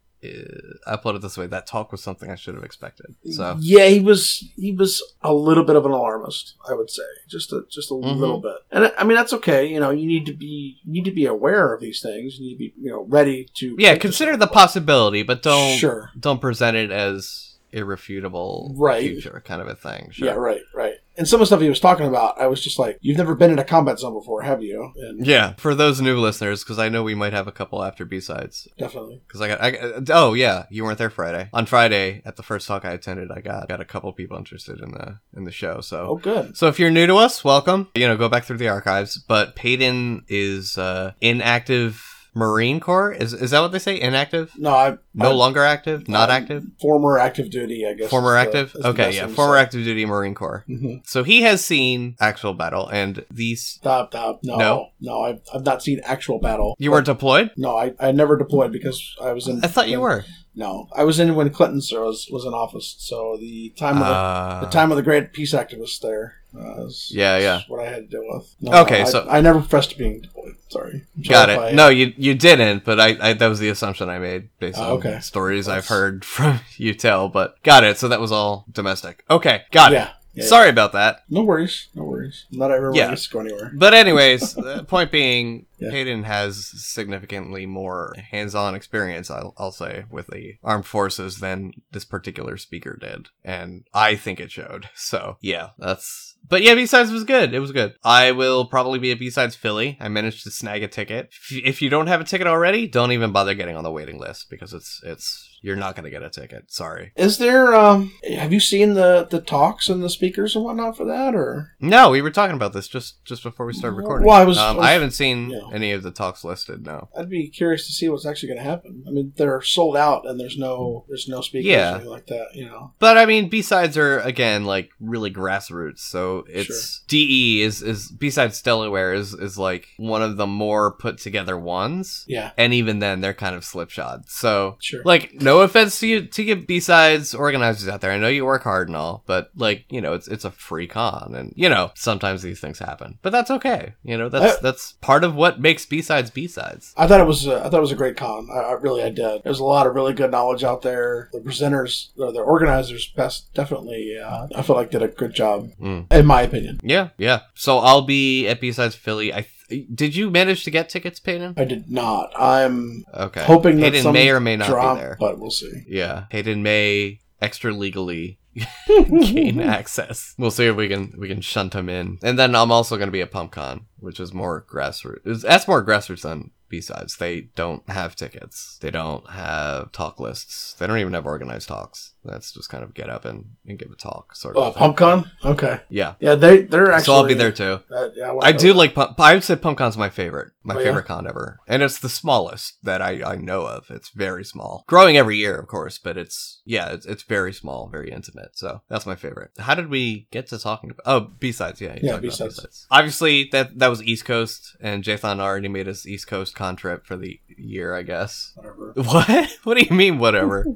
I 0.87 0.97
put 0.97 1.17
it 1.17 1.23
this 1.23 1.39
way: 1.39 1.47
that 1.47 1.67
talk 1.67 1.93
was 1.93 2.03
something 2.03 2.31
I 2.31 2.35
should 2.35 2.55
have 2.55 2.65
expected. 2.65 3.15
So 3.31 3.57
yeah, 3.61 3.87
he 3.87 4.01
was 4.01 4.45
he 4.57 4.73
was 4.73 5.03
a 5.23 5.33
little 5.33 5.65
bit 5.65 5.77
of 5.77 5.87
an 5.87 5.93
alarmist, 5.93 6.55
I 6.69 6.75
would 6.75 6.91
say, 6.91 7.03
just 7.29 7.53
a 7.53 7.63
just 7.71 7.91
a 7.91 7.95
Mhm. 7.95 8.19
little 8.19 8.41
bit. 8.41 8.57
And 8.71 8.85
I- 8.87 8.93
I 8.99 9.05
mean 9.05 9.17
that's 9.17 9.33
okay. 9.35 9.67
You 9.67 9.81
know, 9.81 9.91
you 9.91 10.07
need 10.07 10.27
to 10.27 10.35
be 10.35 10.79
you 10.85 10.93
need 10.93 11.05
to 11.07 11.11
be 11.13 11.25
aware 11.27 11.73
of 11.75 11.81
these 11.81 12.03
things. 12.03 12.39
You 12.39 12.47
need 12.49 12.53
to 12.55 12.59
be 12.59 12.75
you 12.81 12.91
know 12.91 13.07
ready 13.09 13.49
to 13.55 13.77
yeah, 13.79 13.97
consider 13.97 14.37
the 14.37 14.47
possibility, 14.47 15.23
but 15.23 15.43
don't 15.43 15.79
Sure. 15.79 16.11
don't 16.19 16.41
present 16.41 16.77
it 16.77 16.91
as 16.91 17.57
irrefutable 17.73 18.75
Right. 18.77 19.01
future 19.03 19.43
kind 19.45 19.63
of 19.63 19.69
a 19.69 19.75
thing. 19.75 20.11
Sure. 20.13 20.27
Yeah, 20.29 20.35
right, 20.35 20.63
right. 20.75 20.95
And 21.17 21.29
some 21.29 21.39
of 21.39 21.41
the 21.41 21.47
stuff 21.47 21.61
he 21.61 21.69
was 21.69 21.81
talking 21.81 22.07
about, 22.07 22.41
I 22.41 22.47
was 22.47 22.61
just 22.63 22.79
like, 22.79 22.99
"You've 23.01 23.19
never 23.19 23.35
been 23.35 23.51
in 23.51 23.59
a 23.59 23.65
combat 23.65 23.99
zone 23.99 24.15
before, 24.15 24.43
have 24.43 24.63
you?" 24.63 24.93
And 24.97 25.27
Yeah, 25.27 25.55
for 25.59 25.75
those 25.75 26.01
new 26.01 26.19
listeners, 26.19 26.63
because 26.63 26.79
I 26.79 26.89
know 26.89 27.03
we 27.03 27.15
might 27.15 27.33
have 27.33 27.47
a 27.49 27.53
couple 27.53 27.83
after 27.83 28.05
B 28.05 28.21
sides. 28.21 28.69
definitely. 28.79 29.21
Because 29.27 29.41
I 29.41 29.49
got, 29.49 29.61
I 29.63 30.03
oh 30.11 30.35
yeah, 30.35 30.65
you 30.71 30.85
weren't 30.85 30.99
there 30.99 31.11
Friday. 31.11 31.49
On 31.53 31.67
Friday 31.67 32.23
at 32.25 32.37
the 32.37 32.43
first 32.43 32.67
talk 32.67 32.85
I 32.85 32.93
attended, 32.93 33.31
I 33.31 33.41
got 33.41 33.69
got 33.69 33.81
a 33.81 33.85
couple 33.85 34.13
people 34.13 34.37
interested 34.39 34.81
in 34.81 34.93
the 34.93 35.19
in 35.37 35.45
the 35.45 35.53
show. 35.53 35.81
So 35.81 36.07
Oh, 36.11 36.17
good. 36.17 36.57
So 36.57 36.69
if 36.69 36.79
you're 36.79 36.91
new 36.91 37.07
to 37.07 37.17
us, 37.17 37.45
welcome. 37.45 37.89
You 37.95 38.09
know, 38.09 38.17
go 38.17 38.29
back 38.29 38.45
through 38.45 38.59
the 38.59 38.69
archives. 38.69 39.19
But 39.19 39.57
Peyton 39.57 40.25
is 40.29 40.79
uh, 40.79 41.13
inactive 41.21 42.20
Marine 42.35 42.81
Corps. 42.81 43.13
Is 43.13 43.33
is 43.33 43.51
that 43.51 43.61
what 43.61 43.73
they 43.73 43.79
say? 43.79 44.01
Inactive? 44.01 44.53
No, 44.57 44.71
I 44.71 44.97
No 45.15 45.31
I- 45.31 45.33
longer 45.33 45.65
active? 45.65 46.09
Not 46.09 46.31
um, 46.31 46.37
active? 46.37 46.65
Former 46.81 47.19
active 47.19 47.51
duty, 47.51 47.87
I 47.87 47.95
guess. 47.95 48.09
Former 48.11 48.37
active? 48.37 48.73
the 48.73 48.89
Okay, 48.89 49.15
yeah. 49.17 49.27
Former 49.27 49.57
active 49.57 49.85
duty 49.85 50.05
Marine 50.07 50.35
Corps. 50.35 50.65
Mhm. 50.69 51.07
So 51.07 51.23
he 51.25 51.43
has 51.43 51.65
seen 51.65 52.17
actual 52.21 52.55
battle, 52.55 52.89
and 52.89 53.25
these. 53.31 53.65
Stop, 53.67 54.13
stop. 54.13 54.41
No, 54.45 54.57
No? 54.57 54.89
no, 55.01 55.21
I've, 55.23 55.41
I've 55.55 55.65
not 55.65 55.83
seen 55.83 56.01
actual 56.05 56.39
battle. 56.39 56.77
You 56.79 56.91
weren't 56.93 57.07
deployed? 57.07 57.51
No, 57.57 57.77
I, 57.77 57.95
I 57.99 58.13
never 58.13 58.37
deployed 58.37 58.73
because 58.73 59.17
I 59.23 59.33
was 59.33 59.49
in. 59.49 59.65
I 59.65 59.69
thought 59.69 59.89
you 59.89 60.01
were. 60.01 60.25
No, 60.55 60.89
I 60.95 61.05
was 61.05 61.21
in 61.21 61.37
when 61.37 61.51
Clinton 61.51 61.81
was 61.93 62.29
was 62.31 62.45
in 62.45 62.53
office. 62.53 62.97
So 62.99 63.37
the 63.41 63.73
time 63.79 63.99
of 63.99 64.07
the, 64.07 64.13
Uh, 64.13 64.61
the 64.63 64.67
time 64.71 64.91
of 64.91 64.97
the 64.97 65.03
great 65.03 65.33
peace 65.33 65.55
activists 65.55 66.01
there. 66.01 66.35
Uh, 66.59 66.89
Yeah, 67.09 67.39
yeah. 67.39 67.61
What 67.69 67.81
I 67.87 67.91
had 67.91 68.11
to 68.11 68.17
deal 68.17 68.23
with. 68.27 68.55
No, 68.61 68.83
Okay, 68.83 69.03
I, 69.03 69.05
so- 69.05 69.27
I 69.29 69.41
never 69.41 69.61
professed 69.61 69.91
to 69.93 69.99
being 69.99 70.21
deployed. 70.21 70.57
Sorry. 70.69 71.05
Got 71.29 71.51
it. 71.51 71.59
I- 71.59 71.73
No, 71.73 71.89
you 71.89 72.13
you 72.17 72.35
didn't, 72.35 72.85
but 72.85 73.01
I, 73.01 73.17
I 73.21 73.33
that 73.35 73.49
was 73.49 73.59
the 73.59 73.69
assumption 73.69 74.09
I 74.09 74.19
made 74.19 74.49
based 74.59 74.79
Oh, 74.79 74.83
on 74.83 74.91
okay. 74.99 75.21
stories 75.21 75.69
I've 75.69 75.89
heard 75.89 76.25
from 76.35 76.61
you 76.77 76.95
tell. 76.95 77.29
But 77.29 77.61
got 77.63 77.85
it. 77.85 77.99
So 77.99 78.09
that 78.09 78.21
was 78.21 78.33
all 78.33 78.65
domestic. 78.71 79.25
Okay, 79.31 79.63
got 79.73 79.93
it. 79.93 79.97
Yeah. 79.97 80.11
yeah, 80.35 80.45
Sorry 80.45 80.69
about 80.69 80.93
that. 80.93 81.25
No 81.29 81.43
worries. 81.43 81.89
No 81.95 82.05
worries. 82.05 82.47
Not 82.53 82.71
everyone 82.71 82.95
Yeah. 82.97 83.13
to 83.15 83.31
go 83.31 83.41
anywhere. 83.41 83.73
But 83.75 83.95
anyways, 83.95 84.55
the 84.55 84.85
point 84.89 85.11
being, 85.11 85.67
Yeah. 85.81 85.91
Peyton 85.91 86.23
has 86.23 86.67
significantly 86.67 87.67
more 87.67 88.15
hands-on 88.31 88.75
experience, 88.77 89.29
I'll, 89.31 89.55
I'll 89.59 89.73
say, 89.73 90.05
with 90.09 90.29
the 90.29 90.55
armed 90.63 90.87
forces 90.87 91.39
than 91.39 91.73
this 91.91 92.05
particular 92.05 92.57
speaker 92.59 92.97
did, 92.97 93.29
and 93.45 93.85
I 93.93 94.15
think 94.15 94.39
it 94.39 94.53
showed. 94.53 94.89
So 94.95 95.37
yeah, 95.41 95.71
that's. 95.79 96.30
But 96.49 96.63
yeah, 96.63 96.75
B-sides 96.75 97.13
was 97.13 97.25
good. 97.25 97.55
It 97.55 97.61
was 97.61 97.73
good. 97.73 97.95
I 98.03 98.33
will 98.33 98.65
probably 98.65 98.99
be 98.99 99.13
at 99.13 99.19
B-sides 99.19 99.55
Philly. 99.55 99.97
I 100.01 100.09
managed 100.09 100.43
to 100.45 100.51
snag 100.51 100.83
a 100.83 100.89
ticket. 100.89 101.31
If 101.51 101.81
you 101.81 101.89
don't 101.89 102.09
have 102.09 102.21
a 102.21 102.25
ticket 102.25 102.47
already, 102.47 102.89
don't 102.89 103.13
even 103.13 103.33
bother 103.33 103.55
getting 103.55 103.77
on 103.77 103.85
the 103.85 103.93
waiting 103.93 104.19
list 104.19 104.51
because 104.51 104.73
it's 104.73 105.01
it's 105.05 105.50
you're 105.63 105.77
not 105.77 105.95
going 105.95 106.05
to 106.05 106.11
get 106.11 106.23
a 106.23 106.31
ticket. 106.31 106.73
Sorry. 106.73 107.13
Is 107.17 107.39
there? 107.39 107.75
Um, 107.75 108.13
have 108.37 108.53
you 108.53 108.61
seen 108.61 108.95
the 108.95 109.27
the 109.31 109.41
talks 109.41 109.89
and 109.89 110.03
the 110.03 110.11
speakers 110.11 110.55
and 110.57 110.65
whatnot 110.65 110.97
for 110.97 111.05
that, 111.07 111.35
or 111.35 111.73
No, 111.81 112.11
we 112.11 112.23
were 112.23 112.31
talking 112.31 112.57
about 112.57 112.73
this 112.73 112.89
just 112.89 113.25
just 113.25 113.43
before 113.43 113.67
we 113.67 113.73
started 113.73 113.97
recording. 113.97 114.27
Well, 114.27 114.37
I 114.37 114.45
was- 114.45 114.59
um, 114.59 114.77
I 114.77 114.79
was- 114.79 114.87
I 114.87 114.91
haven't 114.93 115.11
seen 115.13 115.51
yeah. 115.51 115.61
any 115.73 115.93
of 115.93 116.03
the 116.03 116.11
talks 116.11 116.45
listed. 116.45 116.85
No. 116.85 117.09
I'd 117.17 117.29
be 117.31 117.49
curious 117.49 117.87
to 117.87 117.93
see 117.93 118.09
what's 118.09 118.27
actually 118.27 118.49
going 118.51 118.59
to 118.65 118.71
happen. 118.71 119.05
I 119.07 119.11
mean, 119.11 119.33
they're 119.37 119.63
sold 119.63 119.97
out 119.97 120.27
and 120.27 120.39
there's 120.41 120.57
no 120.59 121.05
there's 121.09 121.29
no 121.29 121.41
speakers 121.41 121.67
Yeah. 121.67 121.91
or 121.93 121.95
anything 121.97 122.11
like 122.11 122.27
that. 122.27 122.47
You 122.55 122.67
know, 122.67 122.95
But 122.99 123.19
I 123.19 123.27
mean, 123.27 123.49
B 123.49 123.63
sides 123.63 123.97
are 123.97 124.19
again 124.21 124.65
like 124.65 124.91
really 125.01 125.31
grassroots. 125.31 126.01
So 126.01 126.45
it's 126.49 127.03
DE 127.09 127.63
is 127.63 127.83
is 127.83 128.09
B 128.11 128.31
sides 128.31 128.61
Delaware 128.63 129.13
is 129.15 129.35
is 129.35 129.59
like 129.59 129.87
one 129.97 130.23
of 130.23 130.37
the 130.37 130.47
more 130.47 130.93
put 130.97 131.19
together 131.19 131.59
ones. 131.59 132.25
yeah, 132.29 132.51
And 132.57 132.73
even 132.75 132.99
then, 132.99 133.21
they're 133.21 133.35
kind 133.35 133.55
of 133.57 133.65
slipshod. 133.65 134.29
So, 134.29 134.77
sure. 134.81 135.03
like, 135.05 135.35
no 135.35 135.50
offense 135.61 135.99
to 136.01 136.07
you 136.07 136.27
to 136.27 136.43
you 136.43 136.57
B 136.57 136.79
sides 136.81 137.35
organizers 137.35 137.89
out 137.89 138.01
there. 138.01 138.13
I 138.13 138.19
know 138.19 138.29
you 138.29 138.45
work 138.47 138.63
hard 138.63 138.89
and 138.89 138.97
all, 138.97 139.25
but 139.27 139.51
like, 139.57 139.85
you 139.91 140.01
know, 140.01 140.15
it's 140.15 140.29
it's 140.29 140.45
a 140.45 140.51
free 140.51 140.87
con, 140.87 141.35
and 141.37 141.53
you 141.57 141.69
know, 141.69 141.91
sometimes 141.95 142.43
these 142.43 142.61
things 142.61 142.79
happen. 142.79 143.19
But 143.23 143.31
that's 143.31 143.51
okay. 143.51 143.95
You 144.05 144.17
know, 144.17 144.29
that's 144.29 144.59
I- 144.59 144.61
that's 144.63 144.93
part 145.01 145.25
of 145.25 145.35
what 145.35 145.61
makes 145.61 145.85
B 145.85 146.01
sides 146.01 146.31
B 146.31 146.47
sides. 146.47 146.95
I 146.97 147.07
thought 147.07 147.21
it 147.21 147.27
was 147.27 147.49
uh, 147.49 147.61
I 147.65 147.69
thought 147.69 147.79
it 147.79 147.81
was 147.81 147.93
a 147.93 147.97
great 147.97 148.17
con. 148.17 148.49
I, 148.53 148.59
I 148.59 148.73
really 148.73 149.03
I 149.03 149.11
did. 149.11 149.43
There's 149.45 149.61
a 149.61 149.65
lot 149.65 149.87
of 149.87 149.95
really 149.95 150.13
good 150.15 150.31
knowledge 150.31 150.63
out 150.65 150.83
there. 150.83 151.29
The 151.33 151.41
presenters, 151.41 152.09
or 152.17 152.33
the 152.33 152.41
organizers, 152.41 153.09
best 153.17 153.53
definitely. 153.55 154.17
Uh, 154.25 154.47
I 154.55 154.63
feel 154.63 154.77
like 154.77 154.91
did 154.91 155.03
a 155.03 155.09
good 155.09 155.35
job, 155.35 155.71
Mm. 155.81 156.13
in 156.13 156.27
my 156.27 156.43
opinion. 156.43 156.81
Yeah, 156.83 157.09
yeah. 157.19 157.41
So 157.55 157.79
I'll 157.79 158.03
be 158.03 158.47
at 158.49 158.61
B 158.61 158.71
sides 158.73 158.95
Philly. 158.95 159.33
I 159.35 159.47
did 159.95 160.15
you 160.17 160.31
manage 160.31 160.65
to 160.65 160.71
get 160.71 160.89
tickets, 160.89 161.21
Peyton? 161.21 161.55
I 161.57 161.65
did 161.65 161.91
not. 161.91 162.33
I'm 162.39 163.05
Okay. 163.15 163.43
hoping 163.45 163.81
that 163.81 163.95
some 163.97 164.13
may 164.13 164.31
or 164.31 164.41
may 164.41 164.57
not 164.57 164.69
drop, 164.69 164.97
be 164.97 165.03
there. 165.03 165.17
but 165.19 165.39
we'll 165.39 165.51
see. 165.51 165.85
Yeah, 165.87 166.25
Hayden 166.31 166.63
may 166.63 167.21
extra 167.41 167.73
legally 167.73 168.39
gain 168.89 169.61
access. 169.61 170.35
We'll 170.39 170.51
see 170.51 170.67
if 170.67 170.77
we 170.77 170.89
can 170.89 171.15
we 171.19 171.29
can 171.29 171.41
shunt 171.41 171.75
him 171.75 171.89
in. 171.89 172.19
And 172.23 172.39
then 172.39 172.55
I'm 172.55 172.73
also 172.73 172.97
going 172.97 173.09
to 173.09 173.13
be 173.13 173.23
at 173.23 173.31
PumpCon, 173.33 173.83
which 173.99 174.21
is 174.21 174.33
more 174.35 174.65
grassroots. 174.71 175.43
That's 175.43 175.69
more 175.69 175.85
grassroots 175.85 176.23
than 176.23 176.51
B-sides. 176.69 177.17
They 177.17 177.43
don't 177.57 177.89
have 177.91 178.15
tickets. 178.15 178.79
They 178.81 178.91
don't 178.91 179.29
have 179.31 179.91
talk 179.93 180.21
lists. 180.21 180.75
They 180.75 180.87
don't 180.87 180.99
even 180.99 181.15
have 181.15 181.27
organized 181.27 181.69
talks. 181.69 182.15
That's 182.25 182.53
just 182.53 182.69
kind 182.69 182.85
of 182.85 182.93
get 182.95 183.09
up 183.09 183.25
and, 183.25 183.57
and 183.67 183.79
give 183.79 183.91
a 183.91 183.97
talk 183.97 184.35
sort 184.37 184.57
of. 184.57 184.77
Oh. 184.77 184.79
PumpCon. 184.79 185.31
Okay. 185.45 185.81
Yeah. 185.89 186.15
Yeah, 186.21 186.35
they 186.35 186.63
they're 186.63 186.93
actually. 186.93 187.05
so 187.07 187.15
I'll 187.15 187.27
be 187.27 187.35
there 187.35 187.53
too. 187.53 187.81
Uh, 187.91 188.09
yeah, 188.15 188.35
I 188.43 188.53
do 188.53 188.73
like 188.75 188.95
Pump. 188.95 189.19
I 189.19 189.35
would 189.35 189.45
say 189.45 189.57
PumpCon's 189.57 189.97
my 189.97 190.11
favorite, 190.11 190.53
my 190.63 190.75
Oh, 190.75 190.79
yeah? 190.79 190.85
favorite 190.85 191.07
con 191.07 191.27
ever, 191.27 191.59
and 191.67 191.83
it's 191.83 191.99
the 191.99 192.09
smallest 192.11 192.75
that 192.85 193.01
I, 193.01 193.23
I 193.25 193.37
know 193.37 193.63
of. 193.67 193.91
It's 193.91 194.11
very 194.11 194.45
small, 194.45 194.85
growing 194.87 195.17
every 195.17 195.37
year, 195.39 195.57
of 195.59 195.67
course, 195.67 195.99
but 195.99 196.17
it's 196.19 196.61
yeah, 196.65 196.91
it's, 196.93 197.07
it's 197.07 197.23
very 197.23 197.53
small, 197.53 197.89
very 197.89 198.11
intimate. 198.11 198.51
So 198.57 198.83
that's 198.89 199.07
my 199.07 199.15
favorite. 199.17 199.51
How 199.59 199.75
did 199.75 199.89
we 199.89 200.29
get 200.31 200.47
to 200.49 200.59
talking 200.59 200.91
about? 200.91 201.03
Oh, 201.07 201.21
B 201.39 201.53
sides, 201.53 201.81
yeah, 201.81 201.99
Yeah, 202.03 202.19
B-sides. 202.19 202.57
B-sides. 202.57 202.87
Obviously, 202.91 203.49
that 203.53 203.79
that 203.79 203.89
was 203.89 204.03
East 204.03 204.25
Coast, 204.27 204.77
and 204.81 205.03
Jathan 205.03 205.41
already 205.41 205.69
made 205.69 205.87
his 205.87 206.07
East 206.07 206.27
Coast 206.27 206.55
con 206.55 206.77
trip 206.77 207.07
for 207.07 207.17
the 207.17 207.41
year, 207.49 207.95
I 207.95 208.03
guess. 208.03 208.53
Whatever. 208.57 208.93
What? 208.97 209.57
What 209.65 209.79
do 209.79 209.85
you 209.89 209.97
mean, 209.97 210.19
whatever? 210.19 210.67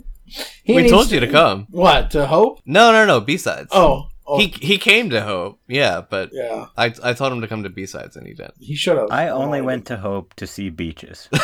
He 0.63 0.75
we 0.75 0.89
told 0.89 1.11
you 1.11 1.21
to 1.21 1.27
come. 1.31 1.67
What 1.71 2.11
to 2.13 2.27
hope? 2.27 2.61
No, 2.65 2.93
no, 2.93 3.05
no, 3.07 3.21
B 3.21 3.37
sides. 3.37 3.69
Oh, 3.73 4.09
oh 4.27 4.39
He 4.39 4.47
he 4.49 4.79
came 4.79 5.11
to 5.11 5.21
Hope, 5.21 5.61
yeah, 5.69 6.01
but 6.09 6.31
yeah. 6.33 6.67
I 6.77 6.93
I 7.03 7.13
told 7.13 7.33
him 7.33 7.41
to 7.43 7.49
come 7.49 7.63
to 7.63 7.69
B 7.71 7.85
sides 7.87 8.17
and 8.17 8.27
he 8.27 8.33
didn't. 8.35 8.55
He 8.61 8.75
should 8.75 8.97
have. 8.97 9.11
I 9.11 9.29
only 9.29 9.61
Oh, 9.61 9.65
went 9.65 9.87
to 9.87 9.97
Hope 9.99 10.35
to 10.35 10.47
see 10.47 10.71
beaches. 10.71 11.29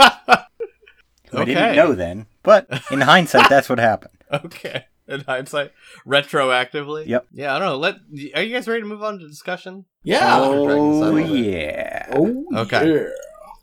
okay. 0.00 0.12
I 1.34 1.44
didn't 1.44 1.76
know 1.76 1.92
then, 1.94 2.26
but 2.42 2.66
in 2.90 3.00
hindsight, 3.12 3.48
that's 3.48 3.68
what 3.68 3.78
happened. 3.78 4.16
Okay. 4.32 4.86
In 5.08 5.20
hindsight, 5.22 5.72
retroactively. 6.06 7.06
Yep. 7.06 7.26
Yeah, 7.32 7.54
I 7.54 7.58
don't 7.58 7.68
know. 7.68 7.76
Let 7.76 7.96
are 8.34 8.42
you 8.42 8.54
guys 8.54 8.68
ready 8.68 8.82
to 8.82 8.86
move 8.86 9.02
on 9.02 9.18
to 9.18 9.26
discussion? 9.28 9.84
Yeah. 10.04 10.38
Oh, 10.40 10.64
Dragon 10.66 10.98
Sun. 11.28 11.36
yeah. 11.44 12.06
Oh, 12.12 12.46
Okay. 12.56 12.94
Yeah. 12.94 13.08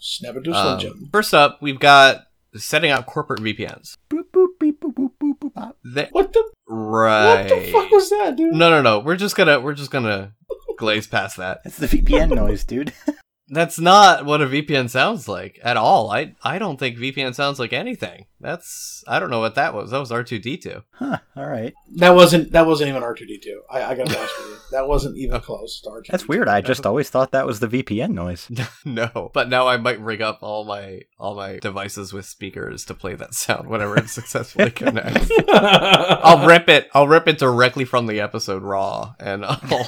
Snap 0.02 0.36
it 0.36 0.44
to 0.46 0.52
Slim 0.80 0.92
Um, 0.94 1.10
first 1.12 1.34
up, 1.34 1.62
we've 1.62 1.80
got 1.80 2.26
setting 2.56 2.92
up 2.92 3.06
corporate 3.06 3.40
VPNs. 3.42 3.96
Boop, 4.10 4.24
boop, 4.34 4.48
beep, 4.60 4.80
boop, 4.82 4.94
boop, 4.94 5.12
boop, 5.22 5.40
boop, 5.40 5.54
bop. 5.54 5.70
Uh, 5.70 5.72
they, 5.86 6.08
What 6.12 6.34
the? 6.34 6.44
right. 6.68 7.50
What 7.50 7.50
the 7.50 7.72
fuck 7.72 7.92
was 7.92 8.10
that, 8.10 8.36
dude? 8.36 8.54
No, 8.54 8.70
no, 8.70 8.82
no. 8.82 9.00
We're 9.00 9.16
just 9.16 9.36
gonna 9.36 9.60
we're 9.60 9.74
just 9.74 9.92
gonna 9.92 10.34
glaze 10.78 11.08
past 11.08 11.38
that. 11.38 11.62
That's 11.64 11.78
the 11.78 11.88
VPN 11.88 12.34
noise, 12.36 12.64
dude. 12.64 12.94
That's 13.50 13.80
not 13.80 14.26
what 14.26 14.42
a 14.42 14.46
VPN 14.46 14.90
sounds 14.90 15.28
like 15.28 15.60
at 15.64 15.78
all. 15.78 16.12
I 16.12 16.36
I 16.44 16.60
don't 16.60 16.78
think 16.78 16.98
VPN 16.98 17.34
sounds 17.34 17.60
like 17.60 17.74
anything. 17.74 18.26
That's 18.42 19.04
I 19.08 19.20
don't 19.20 19.30
know 19.30 19.40
what 19.40 19.56
that 19.56 19.74
was. 19.74 19.92
That 19.92 20.00
was 20.00 20.12
R 20.12 20.24
two 20.24 20.40
D 20.40 20.58
two. 20.58 20.84
Huh. 20.92 21.18
All 21.36 21.48
right. 21.48 21.74
That 21.96 22.12
wasn't. 22.12 22.52
That 22.52 22.66
wasn't 22.66 22.90
even 22.90 23.04
R 23.04 23.14
two 23.14 23.26
D 23.26 23.40
two. 23.40 23.62
I, 23.70 23.84
I 23.84 23.96
gotta 23.96 24.10
be 24.10 24.18
honest 24.18 24.38
with 24.38 24.48
you. 24.48 24.56
That 24.72 24.88
wasn't 24.88 25.18
even 25.18 25.42
close 25.42 25.82
to 25.82 25.90
R 25.90 26.02
two. 26.02 26.12
That's 26.12 26.28
weird. 26.28 26.48
I 26.48 26.62
just 26.62 26.86
always 26.86 27.10
thought 27.10 27.32
that 27.32 27.48
was 27.48 27.60
the 27.60 27.68
VPN 27.68 28.12
noise. 28.12 28.50
no, 28.86 29.32
but 29.34 29.50
now 29.50 29.68
I 29.68 29.78
might 29.78 30.00
rig 30.00 30.22
up 30.22 30.40
all 30.44 30.64
my 30.64 31.02
all 31.18 31.36
my 31.36 31.58
devices 31.58 32.14
with 32.14 32.26
speakers 32.26 32.86
to 32.86 32.94
play 32.94 33.16
that 33.16 33.34
sound 33.34 33.68
whenever 33.68 33.98
it 33.98 34.10
successfully 34.10 34.70
connects. 34.70 35.32
I'll 35.50 36.46
rip 36.48 36.70
it. 36.70 36.88
I'll 36.94 37.08
rip 37.08 37.28
it 37.28 37.40
directly 37.40 37.84
from 37.84 38.06
the 38.06 38.22
episode 38.22 38.62
raw, 38.62 39.16
and 39.20 39.44
I'll. 39.44 39.86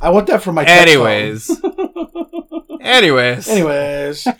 I 0.00 0.10
want 0.10 0.26
that 0.26 0.42
for 0.42 0.52
my. 0.52 0.64
text 0.64 0.82
Anyways, 0.82 1.62
anyways. 2.84 3.48
Anyways. 3.48 4.26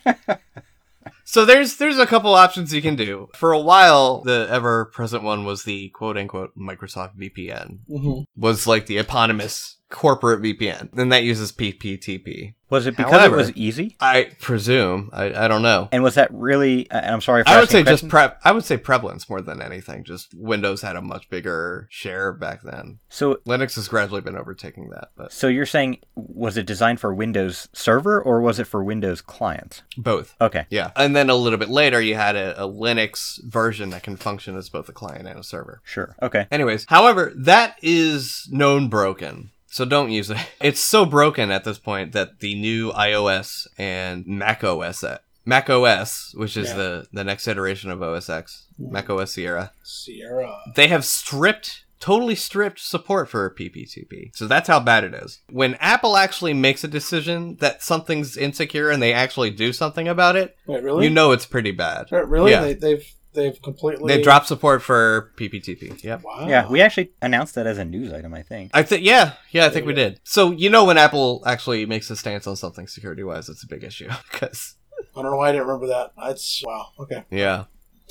So 1.26 1.44
there's 1.44 1.78
there's 1.78 1.98
a 1.98 2.06
couple 2.06 2.32
options 2.34 2.72
you 2.72 2.80
can 2.80 2.94
do. 2.94 3.28
For 3.34 3.50
a 3.50 3.58
while, 3.58 4.20
the 4.20 4.46
ever 4.48 4.84
present 4.84 5.24
one 5.24 5.44
was 5.44 5.64
the 5.64 5.88
quote 5.88 6.16
unquote 6.16 6.56
Microsoft 6.56 7.16
VPN. 7.18 7.78
hmm 7.88 8.20
Was 8.36 8.68
like 8.68 8.86
the 8.86 8.98
eponymous 8.98 9.78
corporate 9.90 10.42
VPN. 10.42 10.96
And 10.96 11.10
that 11.10 11.24
uses 11.24 11.50
PPTP. 11.50 12.54
Was 12.74 12.88
it 12.88 12.96
because 12.96 13.12
However- 13.12 13.36
it 13.36 13.38
was 13.38 13.52
easy? 13.52 13.96
I 14.00 14.32
presume. 14.40 15.10
I, 15.12 15.44
I 15.44 15.46
don't 15.46 15.62
know. 15.62 15.88
And 15.92 16.02
was 16.02 16.16
that 16.16 16.28
really? 16.32 16.90
Uh, 16.90 16.98
and 16.98 17.14
I'm 17.14 17.20
sorry. 17.20 17.44
I 17.46 17.60
would 17.60 17.70
say 17.70 17.84
just 17.84 18.08
prep. 18.08 18.40
I 18.44 18.50
would 18.50 18.64
say 18.64 18.76
prevalence 18.76 19.30
more 19.30 19.40
than 19.40 19.62
anything. 19.62 20.02
Just 20.02 20.34
Windows 20.34 20.82
had 20.82 20.96
a 20.96 21.00
much 21.00 21.30
bigger 21.30 21.86
share 21.88 22.32
back 22.32 22.62
then. 22.62 22.98
So, 23.08 23.36
Linux 23.46 23.76
has 23.76 23.86
gradually 23.86 24.22
been 24.22 24.36
overtaking 24.36 24.90
that, 24.90 25.10
but 25.16 25.32
so 25.32 25.46
you're 25.46 25.66
saying 25.66 25.98
was 26.16 26.56
it 26.56 26.66
designed 26.66 26.98
for 26.98 27.14
Windows 27.14 27.68
Server 27.72 28.20
or 28.20 28.40
was 28.40 28.58
it 28.58 28.64
for 28.66 28.82
Windows 28.82 29.20
clients? 29.20 29.82
both. 29.96 30.34
Okay. 30.40 30.66
Yeah, 30.70 30.90
and 30.96 31.14
then 31.14 31.30
a 31.30 31.36
little 31.36 31.58
bit 31.60 31.68
later, 31.68 32.00
you 32.00 32.16
had 32.16 32.34
a, 32.34 32.60
a 32.64 32.68
Linux 32.68 33.40
version 33.44 33.90
that 33.90 34.02
can 34.02 34.16
function 34.16 34.56
as 34.56 34.68
both 34.68 34.88
a 34.88 34.92
client 34.92 35.28
and 35.28 35.38
a 35.38 35.44
server. 35.44 35.80
Sure. 35.84 36.16
Okay. 36.20 36.48
Anyways, 36.50 36.86
however, 36.88 37.32
that 37.36 37.76
is 37.82 38.48
known 38.50 38.88
broken. 38.88 39.52
So 39.74 39.84
don't 39.84 40.12
use 40.12 40.30
it. 40.30 40.36
It's 40.60 40.78
so 40.80 41.04
broken 41.04 41.50
at 41.50 41.64
this 41.64 41.78
point 41.78 42.12
that 42.12 42.38
the 42.38 42.54
new 42.54 42.92
iOS 42.92 43.66
and 43.76 44.24
Mac 44.24 44.62
OS 44.62 45.02
uh, 45.02 45.18
Mac 45.44 45.68
OS, 45.68 46.32
which 46.36 46.56
is 46.56 46.68
Yeah. 46.68 46.76
the, 46.76 47.06
the 47.12 47.24
next 47.24 47.48
iteration 47.48 47.90
of 47.90 48.00
OS 48.00 48.30
X, 48.30 48.66
Mac 48.78 49.10
OS 49.10 49.32
Sierra, 49.32 49.72
Sierra. 49.82 50.58
they 50.76 50.86
have 50.86 51.04
stripped 51.04 51.84
totally 51.98 52.36
stripped 52.36 52.78
support 52.78 53.28
for 53.28 53.50
PPTP. 53.50 54.30
So 54.36 54.46
that's 54.46 54.68
how 54.68 54.78
bad 54.78 55.02
it 55.04 55.14
is. 55.14 55.40
When 55.50 55.74
Apple 55.80 56.16
actually 56.18 56.54
makes 56.54 56.84
a 56.84 56.88
decision 56.88 57.56
that 57.60 57.82
something's 57.82 58.36
insecure 58.36 58.90
and 58.90 59.02
they 59.02 59.12
actually 59.12 59.50
do 59.50 59.72
something 59.72 60.06
about 60.06 60.36
it, 60.36 60.54
Wait, 60.66 60.84
really? 60.84 61.04
you 61.04 61.10
know 61.10 61.32
it's 61.32 61.46
pretty 61.46 61.72
bad. 61.72 62.12
Right, 62.12 62.28
really? 62.28 62.52
Yeah. 62.52 62.60
They, 62.60 62.74
they've 62.74 63.12
they've 63.34 63.60
completely. 63.60 64.14
They 64.16 64.22
dropped 64.22 64.46
support 64.46 64.82
for 64.82 65.32
PPTP. 65.36 66.02
Yep. 66.02 66.22
Wow. 66.22 66.46
Yeah, 66.48 66.68
we 66.68 66.80
actually 66.80 67.12
announced 67.20 67.54
that 67.56 67.66
as 67.66 67.78
a 67.78 67.84
news 67.84 68.12
item. 68.12 68.34
I 68.34 68.42
think. 68.42 68.70
I 68.74 68.82
think 68.82 69.04
yeah, 69.04 69.34
yeah, 69.50 69.66
I 69.66 69.68
think 69.68 69.84
Yeah, 69.84 69.88
we 69.88 69.94
did. 69.94 70.20
So 70.24 70.50
you 70.50 70.70
know 70.70 70.84
when 70.84 70.98
Apple 70.98 71.42
actually 71.46 71.86
makes 71.86 72.10
a 72.10 72.16
stance 72.16 72.46
on 72.46 72.56
something 72.56 72.86
security 72.86 73.22
wise, 73.22 73.48
it's 73.48 73.62
a 73.62 73.66
big 73.66 73.84
issue 73.84 74.08
because 74.32 74.76
I 75.16 75.22
don't 75.22 75.30
know 75.30 75.36
why 75.36 75.50
I 75.50 75.52
didn't 75.52 75.66
remember 75.66 75.88
that. 75.88 76.12
That's 76.16 76.62
wow. 76.64 76.88
Okay. 77.00 77.24
yeah. 77.30 77.64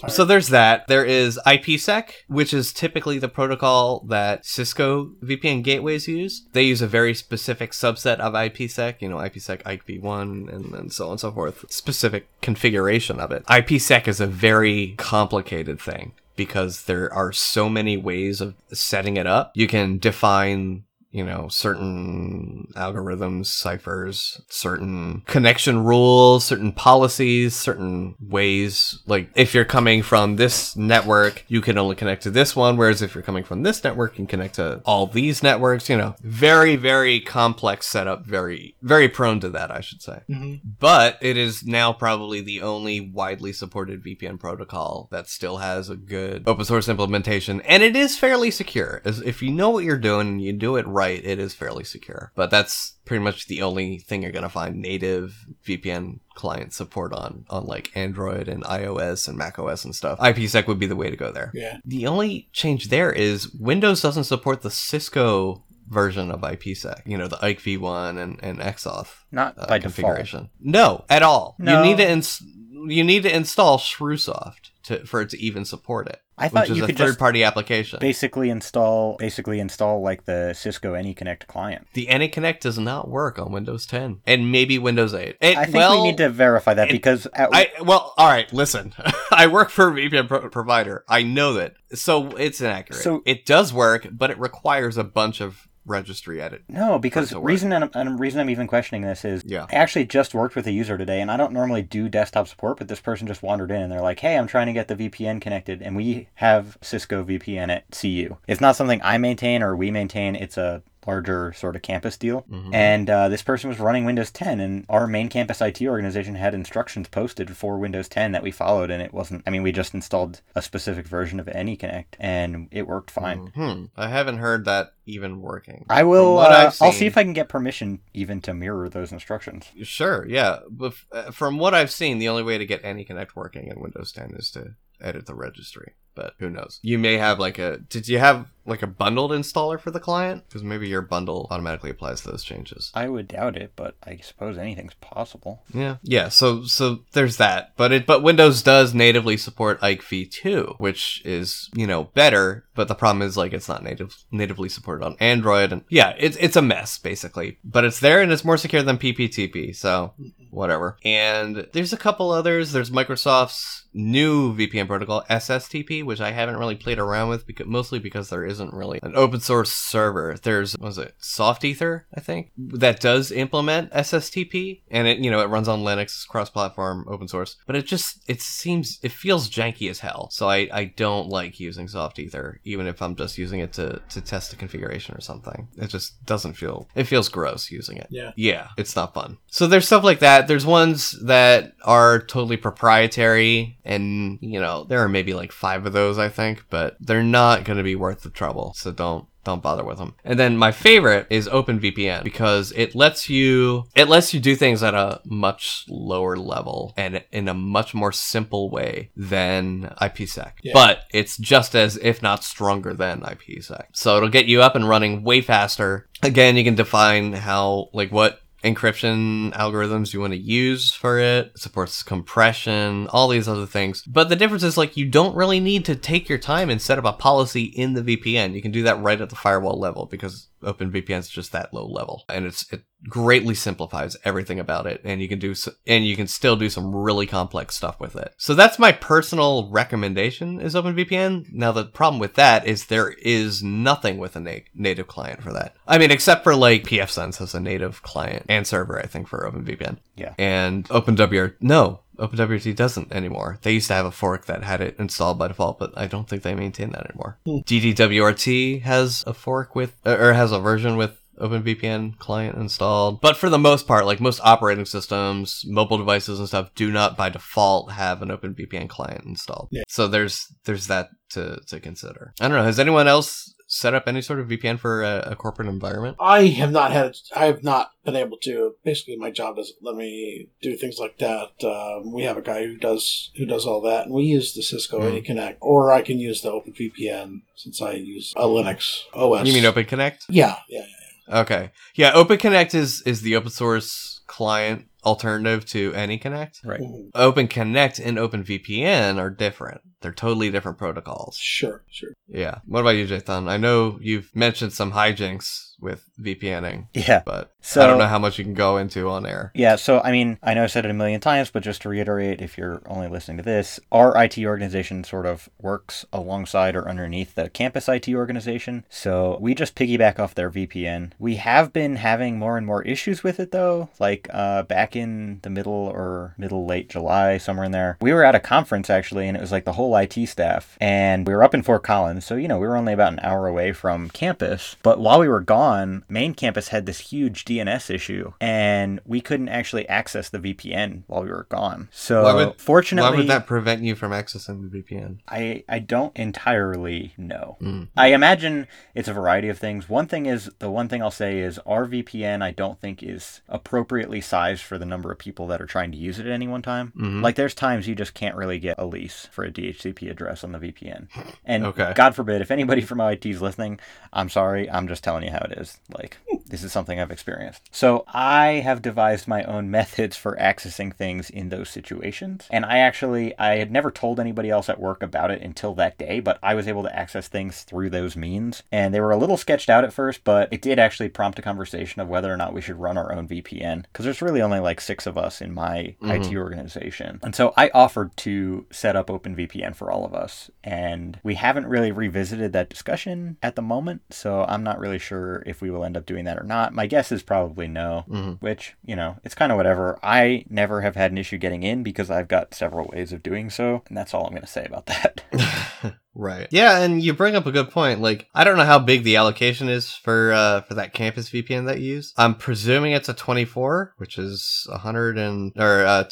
So 0.07 0.25
there's 0.25 0.49
that. 0.49 0.87
There 0.87 1.05
is 1.05 1.39
IPsec, 1.45 2.09
which 2.27 2.53
is 2.53 2.73
typically 2.73 3.19
the 3.19 3.29
protocol 3.29 4.05
that 4.09 4.45
Cisco 4.45 5.11
VPN 5.23 5.63
gateways 5.63 6.07
use. 6.07 6.45
They 6.51 6.63
use 6.63 6.81
a 6.81 6.87
very 6.87 7.13
specific 7.13 7.71
subset 7.71 8.19
of 8.19 8.33
IPsec, 8.33 9.01
you 9.01 9.09
know, 9.09 9.17
IPsec 9.17 9.63
IP1 9.63 10.53
and, 10.53 10.73
and 10.73 10.91
so 10.91 11.05
on 11.05 11.11
and 11.11 11.19
so 11.19 11.31
forth. 11.31 11.65
Specific 11.71 12.27
configuration 12.41 13.19
of 13.19 13.31
it. 13.31 13.45
IPsec 13.45 14.07
is 14.07 14.19
a 14.19 14.27
very 14.27 14.95
complicated 14.97 15.79
thing 15.79 16.13
because 16.35 16.85
there 16.85 17.13
are 17.13 17.31
so 17.31 17.69
many 17.69 17.95
ways 17.95 18.41
of 18.41 18.55
setting 18.71 19.17
it 19.17 19.27
up. 19.27 19.51
You 19.55 19.67
can 19.67 19.99
define 19.99 20.83
you 21.13 21.23
know, 21.23 21.47
certain 21.47 22.67
algorithms, 22.75 23.45
ciphers, 23.45 24.41
certain 24.49 25.21
connection 25.27 25.83
rules, 25.83 26.43
certain 26.43 26.71
policies, 26.71 27.55
certain 27.55 28.15
ways. 28.19 28.99
Like 29.05 29.29
if 29.35 29.53
you're 29.53 29.63
coming 29.63 30.01
from 30.01 30.37
this 30.37 30.75
network, 30.75 31.45
you 31.47 31.61
can 31.61 31.77
only 31.77 31.95
connect 31.95 32.23
to 32.23 32.31
this 32.31 32.55
one, 32.55 32.77
whereas 32.77 33.03
if 33.03 33.13
you're 33.13 33.23
coming 33.23 33.43
from 33.43 33.61
this 33.61 33.83
network, 33.83 34.13
you 34.13 34.17
can 34.17 34.27
connect 34.27 34.55
to 34.55 34.81
all 34.85 35.05
these 35.05 35.43
networks, 35.43 35.87
you 35.87 35.95
know, 35.95 36.15
very, 36.21 36.75
very 36.75 37.19
complex 37.19 37.85
setup, 37.87 38.25
very, 38.25 38.75
very 38.81 39.07
prone 39.07 39.39
to 39.41 39.49
that, 39.49 39.69
I 39.69 39.81
should 39.81 40.01
say. 40.01 40.21
hmm 40.27 40.55
But 40.79 41.19
it 41.21 41.37
is 41.37 41.63
now 41.63 41.93
probably 41.93 42.41
the 42.41 42.63
only 42.63 42.99
widely 42.99 43.53
supported 43.53 44.03
VPN 44.03 44.39
protocol 44.39 45.09
that 45.11 45.29
still 45.29 45.57
has 45.57 45.89
a 45.89 45.95
good 45.95 46.43
open 46.47 46.65
source 46.65 46.89
implementation, 46.89 47.61
and 47.61 47.83
it 47.83 47.95
is 47.95 48.17
fairly 48.17 48.49
secure. 48.49 49.01
As 49.05 49.21
if 49.21 49.43
you 49.43 49.51
know 49.51 49.69
what 49.69 49.83
you're 49.83 49.99
doing 49.99 50.27
and 50.27 50.41
you 50.41 50.53
do 50.53 50.75
it 50.75 50.87
right, 50.87 51.02
it 51.09 51.39
is 51.39 51.53
fairly 51.53 51.83
secure. 51.83 52.31
But 52.35 52.49
that's 52.51 52.93
pretty 53.05 53.23
much 53.23 53.47
the 53.47 53.61
only 53.61 53.97
thing 53.99 54.23
you're 54.23 54.31
gonna 54.31 54.49
find 54.49 54.81
native 54.81 55.45
VPN 55.65 56.19
client 56.35 56.73
support 56.73 57.13
on 57.13 57.45
on 57.49 57.65
like 57.65 57.91
Android 57.95 58.47
and 58.47 58.63
iOS 58.63 59.27
and 59.27 59.37
macOS 59.37 59.85
and 59.85 59.95
stuff. 59.95 60.19
IPsec 60.19 60.67
would 60.67 60.79
be 60.79 60.87
the 60.87 60.95
way 60.95 61.09
to 61.09 61.15
go 61.17 61.31
there. 61.31 61.51
Yeah. 61.53 61.77
The 61.85 62.07
only 62.07 62.49
change 62.53 62.89
there 62.89 63.11
is 63.11 63.51
Windows 63.53 64.01
doesn't 64.01 64.23
support 64.25 64.61
the 64.61 64.71
Cisco 64.71 65.63
version 65.89 66.31
of 66.31 66.41
IPsec. 66.41 67.01
You 67.05 67.17
know, 67.17 67.27
the 67.27 67.35
IKEv1 67.37 68.17
and, 68.17 68.39
and 68.43 68.59
XAuth 68.59 69.09
Not 69.31 69.55
uh, 69.57 69.67
by 69.67 69.77
default. 69.77 69.81
configuration. 69.95 70.49
No, 70.59 71.05
at 71.09 71.23
all. 71.23 71.55
No. 71.59 71.83
You 71.83 71.89
need 71.89 71.97
to 71.97 72.09
ins- 72.09 72.41
you 72.87 73.03
need 73.03 73.23
to 73.23 73.33
install 73.35 73.77
Shrew 73.77 74.17
Soft 74.17 74.71
to 74.83 75.05
for 75.05 75.21
it 75.21 75.29
to 75.29 75.39
even 75.39 75.65
support 75.65 76.07
it. 76.07 76.19
I 76.43 76.49
thought 76.49 76.63
which 76.63 76.71
is 76.71 76.77
you 76.77 76.83
a 76.83 76.87
could 76.87 76.97
third 76.97 77.07
just 77.07 77.19
party 77.19 77.43
application. 77.43 77.99
basically 77.99 78.49
install 78.49 79.17
basically 79.17 79.59
install 79.59 80.01
like 80.01 80.25
the 80.25 80.53
Cisco 80.53 80.93
AnyConnect 80.93 81.47
client. 81.47 81.87
the 81.93 82.07
AnyConnect 82.07 82.59
does 82.59 82.77
not 82.77 83.09
work 83.09 83.39
on 83.39 83.51
Windows 83.51 83.85
10 83.85 84.21
and 84.25 84.51
maybe 84.51 84.77
Windows 84.77 85.13
8. 85.13 85.37
It, 85.39 85.57
I 85.57 85.65
think 85.65 85.75
well, 85.75 86.01
we 86.01 86.09
need 86.09 86.17
to 86.17 86.29
verify 86.29 86.73
that 86.73 86.89
because 86.89 87.25
at, 87.33 87.49
I 87.53 87.71
well, 87.81 88.13
all 88.17 88.27
right. 88.27 88.51
Listen, 88.53 88.93
I 89.31 89.47
work 89.47 89.69
for 89.69 89.87
a 89.89 89.91
VPN 89.91 90.27
pro- 90.27 90.49
provider. 90.49 91.03
I 91.07 91.23
know 91.23 91.53
that, 91.53 91.75
so 91.93 92.27
it's 92.31 92.61
inaccurate. 92.61 93.01
So- 93.01 93.21
it 93.25 93.45
does 93.45 93.73
work, 93.73 94.07
but 94.11 94.29
it 94.31 94.37
requires 94.39 94.97
a 94.97 95.03
bunch 95.03 95.41
of 95.41 95.67
registry 95.85 96.41
edit. 96.41 96.63
no, 96.67 96.97
because 96.99 97.33
reason 97.33 97.71
and, 97.73 97.89
and 97.93 98.19
reason 98.19 98.39
I'm 98.39 98.49
even 98.49 98.67
questioning 98.67 99.01
this 99.01 99.25
is 99.25 99.43
Yeah. 99.45 99.65
I 99.71 99.75
actually 99.75 100.05
just 100.05 100.33
worked 100.33 100.55
with 100.55 100.67
a 100.67 100.71
user 100.71 100.97
today, 100.97 101.21
and 101.21 101.29
I 101.29 101.37
don't 101.37 101.53
normally 101.53 101.81
do 101.81 102.09
desktop 102.09 102.47
support, 102.47 102.77
but 102.77 102.87
this 102.87 102.99
person 102.99 103.27
just 103.27 103.43
wandered 103.43 103.71
in 103.71 103.81
and 103.81 103.91
they're 103.91 104.01
like, 104.01 104.19
"Hey, 104.19 104.37
I'm 104.37 104.47
trying 104.47 104.67
to 104.67 104.73
get 104.73 104.87
the 104.87 104.95
VPN 104.95 105.41
connected, 105.41 105.81
and 105.81 105.95
we 105.95 106.27
have 106.35 106.77
Cisco 106.81 107.23
VPN 107.23 107.69
at 107.69 107.83
CU. 107.91 108.37
It's 108.47 108.61
not 108.61 108.75
something 108.75 109.01
I 109.03 109.17
maintain 109.17 109.61
or 109.63 109.75
we 109.75 109.91
maintain. 109.91 110.35
It's 110.35 110.57
a 110.57 110.83
larger 111.07 111.53
sort 111.53 111.75
of 111.75 111.81
campus 111.81 112.17
deal. 112.17 112.45
Mhm. 112.49 112.73
And 112.73 113.09
uh, 113.09 113.29
this 113.29 113.43
person 113.43 113.69
was 113.69 113.79
running 113.79 114.05
Windows 114.05 114.31
10, 114.31 114.59
and 114.59 114.85
our 114.89 115.07
main 115.07 115.29
campus 115.29 115.61
IT 115.61 115.81
organization 115.81 116.35
had 116.35 116.53
instructions 116.53 117.07
posted 117.07 117.55
for 117.55 117.77
Windows 117.77 118.07
10 118.09 118.31
that 118.31 118.43
we 118.43 118.51
followed, 118.51 118.89
and 118.91 119.01
it 119.01 119.13
wasn't. 119.13 119.43
I 119.45 119.49
mean, 119.49 119.63
we 119.63 119.71
just 119.71 119.93
installed 119.93 120.41
a 120.55 120.61
specific 120.61 121.07
version 121.07 121.39
of 121.39 121.47
AnyConnect, 121.47 122.15
and 122.19 122.67
it 122.71 122.87
worked 122.87 123.11
fine. 123.11 123.47
Hmm. 123.55 123.85
I 123.95 124.07
haven't 124.07 124.37
heard 124.37 124.65
that 124.65 124.93
even 125.05 125.41
working. 125.41 125.85
I 125.89 126.03
will. 126.03 126.39
Uh, 126.39 126.47
I've 126.47 126.81
I'll 126.81 126.91
see 126.91 127.05
if 127.05 127.17
I 127.17 127.23
can 127.23 127.33
get 127.33 127.49
permission 127.49 127.99
even 128.13 128.41
to 128.41 128.53
mirror 128.53 128.89
those 128.89 129.11
instructions. 129.11 129.65
Sure, 129.83 130.25
yeah. 130.27 130.59
But 130.69 130.93
uh, 131.11 131.31
from 131.31 131.57
what 131.57 131.73
I've 131.73 131.91
seen, 131.91 132.19
the 132.19 132.29
only 132.29 132.43
way 132.43 132.57
to 132.57 132.65
get 132.65 132.83
AnyConnect 132.83 133.35
working 133.35 133.67
in 133.67 133.79
Windows 133.81 134.11
10 134.11 134.35
is 134.37 134.51
to 134.51 134.75
edit 135.01 135.25
the 135.25 135.35
registry. 135.35 135.93
But 136.15 136.35
who 136.39 136.49
knows? 136.49 136.79
You 136.83 136.99
may 136.99 137.17
have 137.17 137.39
like 137.39 137.57
a. 137.57 137.79
Did 137.79 138.07
you 138.07 138.19
have 138.19 138.47
like 138.65 138.81
a 138.81 138.87
bundled 138.87 139.31
installer 139.31 139.79
for 139.79 139.91
the 139.91 139.99
client? 139.99 140.43
Because 140.47 140.63
maybe 140.63 140.87
your 140.87 141.01
bundle 141.01 141.47
automatically 141.49 141.89
applies 141.89 142.21
those 142.21 142.43
changes. 142.43 142.91
I 142.93 143.07
would 143.09 143.27
doubt 143.27 143.57
it, 143.57 143.73
but 143.75 143.95
I 144.03 144.17
suppose 144.17 144.57
anything's 144.57 144.93
possible. 144.95 145.63
Yeah, 145.73 145.97
yeah. 146.03 146.29
So 146.29 146.63
so 146.63 146.99
there's 147.11 147.37
that, 147.37 147.73
but 147.77 147.91
it 147.91 148.05
but 148.05 148.23
Windows 148.23 148.61
does 148.61 148.93
natively 148.93 149.37
support 149.37 149.81
IKEv2, 149.81 150.79
which 150.79 151.21
is 151.25 151.69
you 151.75 151.87
know 151.87 152.05
better. 152.05 152.65
But 152.75 152.87
the 152.87 152.95
problem 152.95 153.21
is 153.21 153.37
like 153.37 153.53
it's 153.53 153.69
not 153.69 153.83
native 153.83 154.15
natively 154.31 154.69
supported 154.69 155.05
on 155.05 155.17
Android, 155.19 155.71
and 155.71 155.83
yeah, 155.89 156.15
it's 156.17 156.37
it's 156.37 156.55
a 156.55 156.61
mess 156.61 156.97
basically. 156.97 157.57
But 157.63 157.85
it's 157.85 157.99
there 157.99 158.21
and 158.21 158.31
it's 158.31 158.45
more 158.45 158.57
secure 158.57 158.83
than 158.83 158.97
PPTP, 158.97 159.75
so 159.75 160.13
whatever. 160.49 160.97
And 161.03 161.67
there's 161.73 161.93
a 161.93 161.97
couple 161.97 162.31
others. 162.31 162.71
There's 162.71 162.91
Microsoft's 162.91 163.85
new 163.93 164.55
VPN 164.55 164.87
protocol 164.87 165.23
SSTP, 165.29 166.03
which 166.03 166.21
I 166.21 166.31
haven't 166.31 166.57
really 166.57 166.75
played 166.75 166.99
around 166.99 167.29
with 167.29 167.45
because 167.45 167.67
mostly 167.67 167.99
because 167.99 168.29
there 168.29 168.45
isn't 168.53 168.73
really 168.73 168.99
an 169.03 169.15
open 169.15 169.39
source 169.39 169.71
server. 169.71 170.35
There's 170.41 170.73
what 170.73 170.87
was 170.87 170.97
it 170.97 171.15
SoftEther, 171.19 172.03
I 172.15 172.19
think, 172.19 172.51
that 172.57 172.99
does 172.99 173.31
implement 173.31 173.91
SSTP, 173.91 174.81
and 174.89 175.07
it 175.07 175.17
you 175.19 175.31
know 175.31 175.41
it 175.41 175.49
runs 175.49 175.67
on 175.67 175.83
Linux, 175.83 176.27
cross-platform, 176.27 177.05
open 177.09 177.27
source. 177.27 177.57
But 177.65 177.75
it 177.75 177.85
just 177.85 178.23
it 178.27 178.41
seems 178.41 178.99
it 179.01 179.11
feels 179.11 179.49
janky 179.49 179.89
as 179.89 179.99
hell. 179.99 180.29
So 180.31 180.49
I 180.49 180.69
I 180.71 180.85
don't 180.85 181.29
like 181.29 181.59
using 181.59 181.87
SoftEther, 181.87 182.57
even 182.63 182.87
if 182.87 183.01
I'm 183.01 183.15
just 183.15 183.37
using 183.37 183.59
it 183.59 183.73
to 183.73 184.01
to 184.09 184.21
test 184.21 184.51
the 184.51 184.55
configuration 184.55 185.15
or 185.15 185.21
something. 185.21 185.67
It 185.77 185.87
just 185.87 186.23
doesn't 186.25 186.53
feel 186.53 186.87
it 186.95 187.05
feels 187.05 187.29
gross 187.29 187.71
using 187.71 187.97
it. 187.97 188.07
Yeah. 188.09 188.31
Yeah, 188.35 188.67
it's 188.77 188.95
not 188.95 189.13
fun. 189.13 189.37
So 189.47 189.67
there's 189.67 189.85
stuff 189.87 190.03
like 190.03 190.19
that. 190.19 190.47
There's 190.47 190.65
ones 190.65 191.11
that 191.23 191.73
are 191.83 192.19
totally 192.19 192.57
proprietary, 192.57 193.77
and 193.83 194.37
you 194.41 194.59
know 194.59 194.83
there 194.83 195.01
are 195.03 195.09
maybe 195.09 195.33
like 195.33 195.51
five 195.51 195.85
of 195.85 195.93
those 195.93 196.17
I 196.17 196.29
think, 196.29 196.65
but 196.69 196.97
they're 196.99 197.23
not 197.23 197.63
going 197.63 197.77
to 197.77 197.83
be 197.83 197.95
worth 197.95 198.21
the 198.21 198.29
trouble. 198.43 198.73
So 198.75 198.91
don't 198.91 199.25
don't 199.45 199.61
bother 199.61 199.83
with 199.83 199.97
them. 199.97 200.15
And 200.23 200.39
then 200.39 200.57
my 200.57 200.71
favorite 200.71 201.27
is 201.29 201.47
OpenVPN 201.49 202.23
because 202.23 202.71
it 202.75 202.95
lets 202.95 203.29
you 203.29 203.85
it 203.95 204.07
lets 204.07 204.33
you 204.33 204.39
do 204.39 204.55
things 204.55 204.83
at 204.83 204.93
a 204.93 205.21
much 205.25 205.85
lower 205.89 206.35
level 206.37 206.93
and 206.97 207.23
in 207.31 207.47
a 207.47 207.53
much 207.53 207.93
more 207.93 208.11
simple 208.11 208.69
way 208.69 209.11
than 209.15 209.93
IPsec. 210.01 210.53
Yeah. 210.61 210.73
But 210.73 211.03
it's 211.13 211.37
just 211.37 211.75
as 211.75 211.97
if 211.97 212.21
not 212.21 212.43
stronger 212.43 212.93
than 212.93 213.21
IPsec. 213.21 213.85
So 213.93 214.17
it'll 214.17 214.29
get 214.29 214.45
you 214.45 214.61
up 214.61 214.75
and 214.75 214.87
running 214.87 215.23
way 215.23 215.41
faster. 215.41 216.07
Again, 216.21 216.55
you 216.55 216.63
can 216.63 216.75
define 216.75 217.33
how 217.33 217.89
like 217.93 218.11
what 218.11 218.39
encryption 218.63 219.51
algorithms 219.53 220.13
you 220.13 220.21
want 220.21 220.33
to 220.33 220.39
use 220.39 220.93
for 220.93 221.19
it, 221.19 221.47
it 221.47 221.59
supports 221.59 222.01
compression, 222.01 223.07
all 223.09 223.27
these 223.27 223.47
other 223.47 223.65
things. 223.65 224.03
But 224.03 224.29
the 224.29 224.35
difference 224.35 224.63
is 224.63 224.77
like 224.77 224.95
you 224.97 225.05
don't 225.05 225.35
really 225.35 225.59
need 225.59 225.85
to 225.85 225.95
take 225.95 226.29
your 226.29 226.37
time 226.37 226.69
and 226.69 226.81
set 226.81 226.97
up 226.97 227.05
a 227.05 227.13
policy 227.13 227.63
in 227.63 227.93
the 227.93 228.01
VPN. 228.01 228.53
You 228.53 228.61
can 228.61 228.71
do 228.71 228.83
that 228.83 229.01
right 229.01 229.19
at 229.19 229.29
the 229.29 229.35
firewall 229.35 229.79
level 229.79 230.05
because 230.05 230.47
OpenVPN 230.63 231.19
is 231.19 231.29
just 231.29 231.51
that 231.51 231.73
low 231.73 231.87
level, 231.87 232.23
and 232.29 232.45
it's 232.45 232.71
it 232.71 232.83
greatly 233.07 233.53
simplifies 233.53 234.15
everything 234.23 234.59
about 234.59 234.87
it, 234.87 235.01
and 235.03 235.21
you 235.21 235.27
can 235.27 235.39
do 235.39 235.53
and 235.87 236.05
you 236.05 236.15
can 236.15 236.27
still 236.27 236.55
do 236.55 236.69
some 236.69 236.95
really 236.95 237.27
complex 237.27 237.75
stuff 237.75 237.99
with 237.99 238.15
it. 238.15 238.33
So 238.37 238.53
that's 238.53 238.79
my 238.79 238.91
personal 238.91 239.69
recommendation 239.69 240.59
is 240.59 240.75
OpenVPN. 240.75 241.53
Now 241.53 241.71
the 241.71 241.85
problem 241.85 242.19
with 242.19 242.35
that 242.35 242.65
is 242.65 242.85
there 242.85 243.09
is 243.09 243.61
nothing 243.61 244.17
with 244.17 244.35
a 244.35 244.39
na- 244.39 244.59
native 244.73 245.07
client 245.07 245.41
for 245.41 245.53
that. 245.53 245.75
I 245.87 245.97
mean, 245.97 246.11
except 246.11 246.43
for 246.43 246.55
like 246.55 246.83
pfSense 246.83 247.37
has 247.37 247.53
a 247.53 247.59
native 247.59 248.01
client 248.03 248.45
and 248.49 248.65
server, 248.65 248.99
I 248.99 249.05
think, 249.05 249.27
for 249.27 249.49
OpenVPN. 249.49 249.97
Yeah. 250.15 250.33
And 250.37 250.87
OpenWR, 250.89 251.55
no, 251.59 252.01
OpenWRT 252.17 252.75
doesn't 252.75 253.11
anymore. 253.11 253.59
They 253.61 253.73
used 253.73 253.87
to 253.87 253.93
have 253.93 254.05
a 254.05 254.11
fork 254.11 254.45
that 254.45 254.63
had 254.63 254.81
it 254.81 254.95
installed 254.99 255.39
by 255.39 255.47
default, 255.47 255.79
but 255.79 255.91
I 255.97 256.07
don't 256.07 256.27
think 256.27 256.43
they 256.43 256.55
maintain 256.55 256.91
that 256.91 257.09
anymore. 257.09 257.37
Hmm. 257.45 257.57
DDWRT 257.65 258.81
has 258.83 259.23
a 259.25 259.33
fork 259.33 259.75
with, 259.75 259.95
or 260.05 260.33
has 260.33 260.51
a 260.51 260.59
version 260.59 260.97
with 260.97 261.19
OpenVPN 261.39 262.17
client 262.19 262.57
installed. 262.57 263.21
But 263.21 263.37
for 263.37 263.49
the 263.49 263.57
most 263.57 263.87
part, 263.87 264.05
like 264.05 264.21
most 264.21 264.39
operating 264.43 264.85
systems, 264.85 265.63
mobile 265.67 265.97
devices 265.97 266.39
and 266.39 266.47
stuff 266.47 266.73
do 266.75 266.91
not 266.91 267.17
by 267.17 267.29
default 267.29 267.91
have 267.91 268.21
an 268.21 268.29
OpenVPN 268.29 268.89
client 268.89 269.25
installed. 269.25 269.69
Yeah. 269.71 269.83
So 269.87 270.07
there's 270.07 270.47
there's 270.65 270.87
that 270.87 271.09
to 271.31 271.59
to 271.67 271.79
consider. 271.79 272.33
I 272.39 272.47
don't 272.47 272.57
know. 272.57 272.63
Has 272.63 272.79
anyone 272.79 273.07
else 273.07 273.53
set 273.73 273.93
up 273.93 274.07
any 274.07 274.21
sort 274.21 274.39
of 274.39 274.47
VPN 274.47 274.79
for 274.79 275.03
a, 275.03 275.29
a 275.31 275.35
corporate 275.35 275.67
environment? 275.67 276.17
I 276.19 276.45
have 276.47 276.71
not 276.71 276.91
had. 276.91 277.17
I 277.35 277.45
have 277.45 277.63
not 277.63 277.91
been 278.05 278.15
able 278.15 278.37
to. 278.43 278.75
Basically, 278.83 279.15
my 279.17 279.31
job 279.31 279.55
doesn't 279.55 279.77
let 279.81 279.95
me 279.95 280.47
do 280.61 280.75
things 280.75 280.99
like 280.99 281.17
that. 281.17 281.49
Um, 281.63 282.11
we 282.13 282.23
have 282.23 282.37
a 282.37 282.41
guy 282.41 282.65
who 282.65 282.77
does 282.77 283.31
who 283.35 283.45
does 283.45 283.65
all 283.65 283.81
that, 283.81 284.05
and 284.05 284.13
we 284.13 284.23
use 284.23 284.53
the 284.53 284.61
Cisco 284.61 284.99
Hmm. 284.99 285.15
AnyConnect, 285.15 285.57
or 285.61 285.91
I 285.91 286.01
can 286.01 286.19
use 286.19 286.41
the 286.41 286.51
OpenVPN 286.51 287.41
since 287.55 287.81
I 287.81 287.93
use 287.93 288.33
a 288.35 288.43
Linux 288.45 289.01
OS. 289.13 289.47
You 289.47 289.53
mean 289.53 289.63
OpenConnect? 289.63 290.25
Yeah, 290.29 290.57
yeah, 290.69 290.85
yeah. 291.29 291.39
Okay. 291.41 291.71
Yeah, 291.95 292.11
OpenConnect 292.13 292.75
is 292.75 293.01
is 293.05 293.21
the 293.21 293.35
open 293.35 293.49
source 293.49 294.21
client 294.27 294.85
alternative 295.05 295.65
to 295.65 295.91
AnyConnect. 295.93 296.65
Right. 296.65 296.79
Mhm. 296.79 297.11
OpenConnect 297.11 298.05
and 298.05 298.17
OpenVPN 298.17 299.17
are 299.19 299.29
different. 299.29 299.81
They're 300.03 300.11
totally 300.11 300.51
different 300.51 300.77
protocols. 300.77 301.37
Sure, 301.37 301.81
sure. 301.89 302.11
Yeah. 302.27 302.59
What 302.67 302.81
about 302.81 302.91
you, 302.91 303.07
Jathan? 303.07 303.49
I 303.49 303.57
know 303.57 303.97
you've 304.01 304.29
mentioned 304.35 304.73
some 304.73 304.91
hijinks 304.91 305.69
with 305.79 306.05
VPNing, 306.21 306.87
Yeah. 306.93 307.21
but 307.25 307.51
so, 307.59 307.81
I 307.83 307.87
don't 307.87 307.97
know 307.97 308.07
how 308.07 308.19
much 308.19 308.37
you 308.37 308.45
can 308.45 308.53
go 308.53 308.77
into 308.77 309.09
on 309.09 309.25
air. 309.25 309.51
Yeah, 309.53 309.75
so 309.75 309.99
I 310.01 310.11
mean, 310.11 310.37
I 310.41 310.53
know 310.53 310.63
I 310.63 310.67
said 310.67 310.85
it 310.85 310.91
a 310.91 310.93
million 310.93 311.19
times, 311.19 311.49
but 311.51 311.61
just 311.63 311.81
to 311.81 311.89
reiterate, 311.89 312.41
if 312.41 312.57
you're 312.57 312.81
only 312.85 313.07
listening 313.09 313.37
to 313.37 313.43
this, 313.43 313.81
our 313.91 314.15
IT 314.23 314.37
organization 314.39 315.03
sort 315.03 315.25
of 315.25 315.49
works 315.61 316.05
alongside 316.13 316.75
or 316.77 316.87
underneath 316.87 317.35
the 317.35 317.49
campus 317.49 317.89
IT 317.89 318.07
organization. 318.09 318.85
So 318.89 319.37
we 319.41 319.53
just 319.55 319.75
piggyback 319.75 320.19
off 320.19 320.35
their 320.35 320.49
VPN. 320.49 321.11
We 321.19 321.35
have 321.35 321.73
been 321.73 321.97
having 321.97 322.39
more 322.39 322.57
and 322.57 322.65
more 322.65 322.83
issues 322.83 323.21
with 323.23 323.39
it 323.41 323.51
though. 323.51 323.89
Like 323.99 324.29
uh, 324.33 324.63
back 324.63 324.95
in 324.95 325.39
the 325.43 325.49
middle 325.49 325.73
or 325.73 326.33
middle 326.37 326.65
late 326.65 326.89
July, 326.89 327.37
somewhere 327.37 327.65
in 327.65 327.71
there, 327.73 327.97
we 327.99 328.13
were 328.13 328.23
at 328.23 328.35
a 328.35 328.39
conference 328.39 328.89
actually, 328.89 329.27
and 329.27 329.35
it 329.35 329.41
was 329.41 329.51
like 329.51 329.65
the 329.65 329.73
whole 329.73 329.92
IT 329.95 330.27
staff, 330.27 330.77
and 330.81 331.25
we 331.27 331.33
were 331.33 331.43
up 331.43 331.53
in 331.53 331.63
Fort 331.63 331.83
Collins. 331.83 332.25
So 332.25 332.35
you 332.35 332.47
know, 332.47 332.57
we 332.59 332.67
were 332.67 332.75
only 332.77 332.93
about 332.93 333.13
an 333.13 333.19
hour 333.21 333.47
away 333.47 333.71
from 333.73 334.09
campus. 334.09 334.75
But 334.83 334.99
while 334.99 335.19
we 335.19 335.27
were 335.27 335.41
gone, 335.41 336.03
main 336.09 336.33
campus 336.33 336.69
had 336.69 336.85
this 336.85 336.99
huge 336.99 337.45
DNS 337.45 337.89
issue, 337.93 338.33
and 338.41 338.99
we 339.05 339.21
couldn't 339.21 339.49
actually 339.49 339.87
access 339.89 340.29
the 340.29 340.39
VPN 340.39 341.03
while 341.07 341.23
we 341.23 341.29
were 341.29 341.47
gone. 341.49 341.89
So 341.91 342.23
Why 342.23 342.33
would- 342.33 342.59
fortunately, 342.61 343.09
Why 343.11 343.17
would 343.17 343.27
that 343.29 343.45
prevent 343.47 343.81
you 343.83 343.95
from 343.95 344.11
accessing 344.11 344.69
the 344.69 344.81
VPN? 344.81 345.19
I, 345.27 345.63
I 345.69 345.79
don't 345.79 346.15
entirely 346.17 347.13
know. 347.17 347.57
Mm. 347.61 347.87
I 347.95 348.07
imagine 348.07 348.67
it's 348.93 349.07
a 349.07 349.13
variety 349.13 349.49
of 349.49 349.57
things. 349.57 349.87
One 349.89 350.07
thing 350.07 350.25
is 350.25 350.49
the 350.59 350.69
one 350.69 350.87
thing 350.89 351.01
I'll 351.01 351.11
say 351.11 351.39
is 351.39 351.59
our 351.65 351.85
VPN 351.85 352.41
I 352.41 352.51
don't 352.51 352.79
think 352.79 353.01
is 353.01 353.41
appropriately 353.49 354.21
sized 354.21 354.61
for 354.63 354.77
the 354.77 354.85
number 354.85 355.11
of 355.11 355.17
people 355.17 355.47
that 355.47 355.61
are 355.61 355.65
trying 355.65 355.91
to 355.91 355.97
use 355.97 356.19
it 356.19 356.25
at 356.25 356.31
any 356.31 356.47
one 356.47 356.61
time. 356.61 356.91
Mhm. 356.97 357.21
Like 357.21 357.35
there's 357.35 357.53
times 357.55 357.87
you 357.87 357.95
just 357.95 358.13
can't 358.13 358.35
really 358.35 358.59
get 358.59 358.75
a 358.77 358.85
lease 358.85 359.27
for 359.31 359.43
a 359.43 359.51
DHCP 359.83 360.09
address 360.09 360.43
on 360.43 360.51
the 360.51 360.59
VPN. 360.59 361.07
And 361.45 361.65
Okay. 361.65 361.93
God 361.95 362.15
forbid 362.15 362.41
if 362.41 362.51
anybody 362.51 362.81
from 362.81 362.99
IT 363.01 363.25
is 363.25 363.41
listening, 363.41 363.79
I'm 364.11 364.29
sorry, 364.29 364.69
I'm 364.69 364.87
just 364.87 365.03
telling 365.03 365.23
you 365.23 365.31
how 365.31 365.45
it 365.49 365.57
is. 365.57 365.77
Like 365.97 366.17
this 366.45 366.63
is 366.63 366.71
something 366.71 366.99
I've 366.99 367.11
experienced. 367.11 367.61
So 367.71 368.03
I 368.07 368.61
have 368.63 368.81
devised 368.81 369.27
my 369.27 369.43
own 369.43 369.71
methods 369.71 370.15
for 370.15 370.35
accessing 370.39 370.93
things 370.93 371.29
in 371.29 371.49
those 371.49 371.69
situations. 371.69 372.47
And 372.49 372.65
I 372.65 372.79
actually 372.79 373.37
I 373.37 373.57
had 373.57 373.71
never 373.71 373.91
told 373.91 374.19
anybody 374.19 374.49
else 374.49 374.69
at 374.69 374.79
work 374.79 375.03
about 375.03 375.31
it 375.31 375.41
until 375.41 375.73
that 375.75 375.97
day, 375.97 376.19
but 376.19 376.39
I 376.43 376.53
was 376.53 376.67
able 376.67 376.83
to 376.83 376.95
access 376.95 377.27
things 377.27 377.63
through 377.63 377.89
those 377.89 378.15
means. 378.15 378.63
And 378.71 378.93
they 378.93 378.99
were 378.99 379.11
a 379.11 379.17
little 379.17 379.37
sketched 379.37 379.69
out 379.69 379.83
at 379.83 379.93
first, 379.93 380.23
but 380.23 380.49
it 380.51 380.61
did 380.61 380.79
actually 380.79 381.09
prompt 381.09 381.39
a 381.39 381.41
conversation 381.41 382.01
of 382.01 382.09
whether 382.09 382.31
or 382.31 382.37
not 382.37 382.53
we 382.53 382.61
should 382.61 382.79
run 382.79 382.97
our 382.97 383.13
own 383.13 383.27
VPN. 383.27 383.83
Because 383.83 384.05
there's 384.05 384.21
really 384.21 384.41
only 384.41 384.59
like 384.59 384.81
six 384.81 385.05
of 385.07 385.17
us 385.17 385.41
in 385.41 385.53
my 385.53 385.95
mm-hmm. 386.01 386.11
IT 386.11 386.35
organization. 386.35 387.19
And 387.23 387.35
so 387.35 387.53
I 387.57 387.69
offered 387.73 388.15
to 388.17 388.65
set 388.71 388.95
up 388.95 389.07
OpenVPN 389.07 389.62
for 389.71 389.89
all 389.89 390.03
of 390.05 390.13
us. 390.13 390.51
And 390.65 391.17
we 391.23 391.35
haven't 391.35 391.67
really 391.67 391.93
revisited 391.93 392.51
that 392.51 392.69
discussion 392.69 393.37
at 393.41 393.55
the 393.55 393.61
moment. 393.61 394.01
So 394.09 394.43
I'm 394.43 394.63
not 394.63 394.79
really 394.79 394.99
sure 394.99 395.41
if 395.45 395.61
we 395.61 395.69
will 395.71 395.85
end 395.85 395.95
up 395.95 396.05
doing 396.05 396.25
that 396.25 396.37
or 396.37 396.43
not. 396.43 396.73
My 396.73 396.87
guess 396.87 397.09
is 397.13 397.23
probably 397.23 397.69
no, 397.69 398.03
Mhm. 398.09 398.41
which, 398.41 398.75
you 398.83 398.97
know, 398.97 399.15
it's 399.23 399.35
kind 399.35 399.53
of 399.53 399.55
whatever. 399.55 399.97
I 400.03 400.43
never 400.49 400.81
have 400.81 400.95
had 400.97 401.11
an 401.11 401.17
issue 401.17 401.37
getting 401.37 401.63
in 401.63 401.83
because 401.83 402.11
I've 402.11 402.27
got 402.27 402.53
several 402.53 402.89
ways 402.93 403.13
of 403.13 403.23
doing 403.23 403.49
so. 403.49 403.83
And 403.87 403.95
that's 403.95 404.13
all 404.13 404.25
I'm 404.25 404.31
going 404.31 404.41
to 404.41 404.47
say 404.47 404.65
about 404.65 404.87
that. 404.87 405.23
Right. 406.15 406.47
Yeah, 406.51 406.77
and 406.77 407.01
you 407.01 407.11
bring 407.13 407.35
up 407.35 407.47
a 407.47 407.51
good 407.51 407.71
point. 407.71 407.99
Like, 407.99 408.27
I 408.35 408.43
don't 408.43 408.55
know 408.57 408.65
how 408.65 408.77
big 408.77 409.03
the 409.03 409.15
allocation 409.15 409.67
is 409.67 409.91
for 409.95 410.31
uh 410.31 410.61
for 410.61 410.75
that 410.75 410.93
campus 410.93 411.27
VPN 411.31 411.65
that 411.65 411.79
you 411.79 411.95
use. 411.95 412.13
I'm 412.17 412.35
presuming 412.35 412.91
it's 412.91 413.09
a 413.09 413.15
24, 413.15 413.95
which 413.97 414.19
is 414.19 414.67
100 414.69 415.17
and 415.17 415.51
or 415.57 415.83
uh 415.83 416.03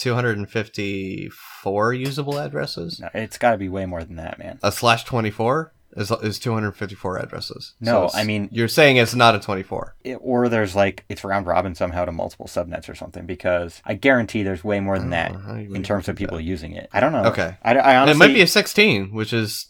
254 1.63 1.93
usable 1.93 2.39
addresses. 2.39 3.00
no, 3.00 3.10
it's 3.13 3.38
got 3.38 3.52
to 3.52 3.58
be 3.58 3.69
way 3.69 3.86
more 3.86 4.04
than 4.04 4.15
that, 4.17 4.39
man. 4.39 4.60
A 4.63 4.71
slash 4.71 5.04
24 5.04 5.71
is 5.97 6.10
is 6.24 6.39
254 6.39 7.17
addresses. 7.19 7.74
No, 7.82 8.06
it's- 8.06 8.15
I 8.15 8.24
mean- 8.24 8.47
you're 8.52 8.67
saying 8.69 8.95
it's 8.97 9.13
not 9.13 9.36
a 9.36 9.39
24. 9.39 9.93
It- 10.04 10.17
or 10.21 10.47
there's 10.50 10.76
like, 10.76 11.04
it's 11.10 11.24
round 11.24 11.45
robin 11.47 11.76
somehow 11.76 12.06
to 12.06 12.12
multiple 12.12 12.47
subnets 12.47 12.89
or 12.89 12.95
something 12.95 13.26
because 13.26 13.82
I 13.86 13.95
guarantee 13.95 14.43
there's 14.43 14.63
way 14.63 14.80
more 14.80 14.97
than 14.97 15.10
oh, 15.10 15.12
that 15.12 15.36
how 15.36 15.56
you 15.56 15.74
in 15.74 15.84
terms 15.84 16.08
of 16.08 16.15
people 16.15 16.38
that. 16.38 16.43
using 16.43 16.74
it. 16.74 16.89
I 16.93 17.00
don't 17.00 17.12
know. 17.12 17.26
Okay. 17.26 17.58
I, 17.63 17.76
I 17.76 17.97
honestly. 17.97 18.12
it 18.26 18.28
might 18.30 18.34
be 18.34 18.41
a 18.41 18.47
16, 18.47 19.12
which 19.12 19.34
is 19.34 19.65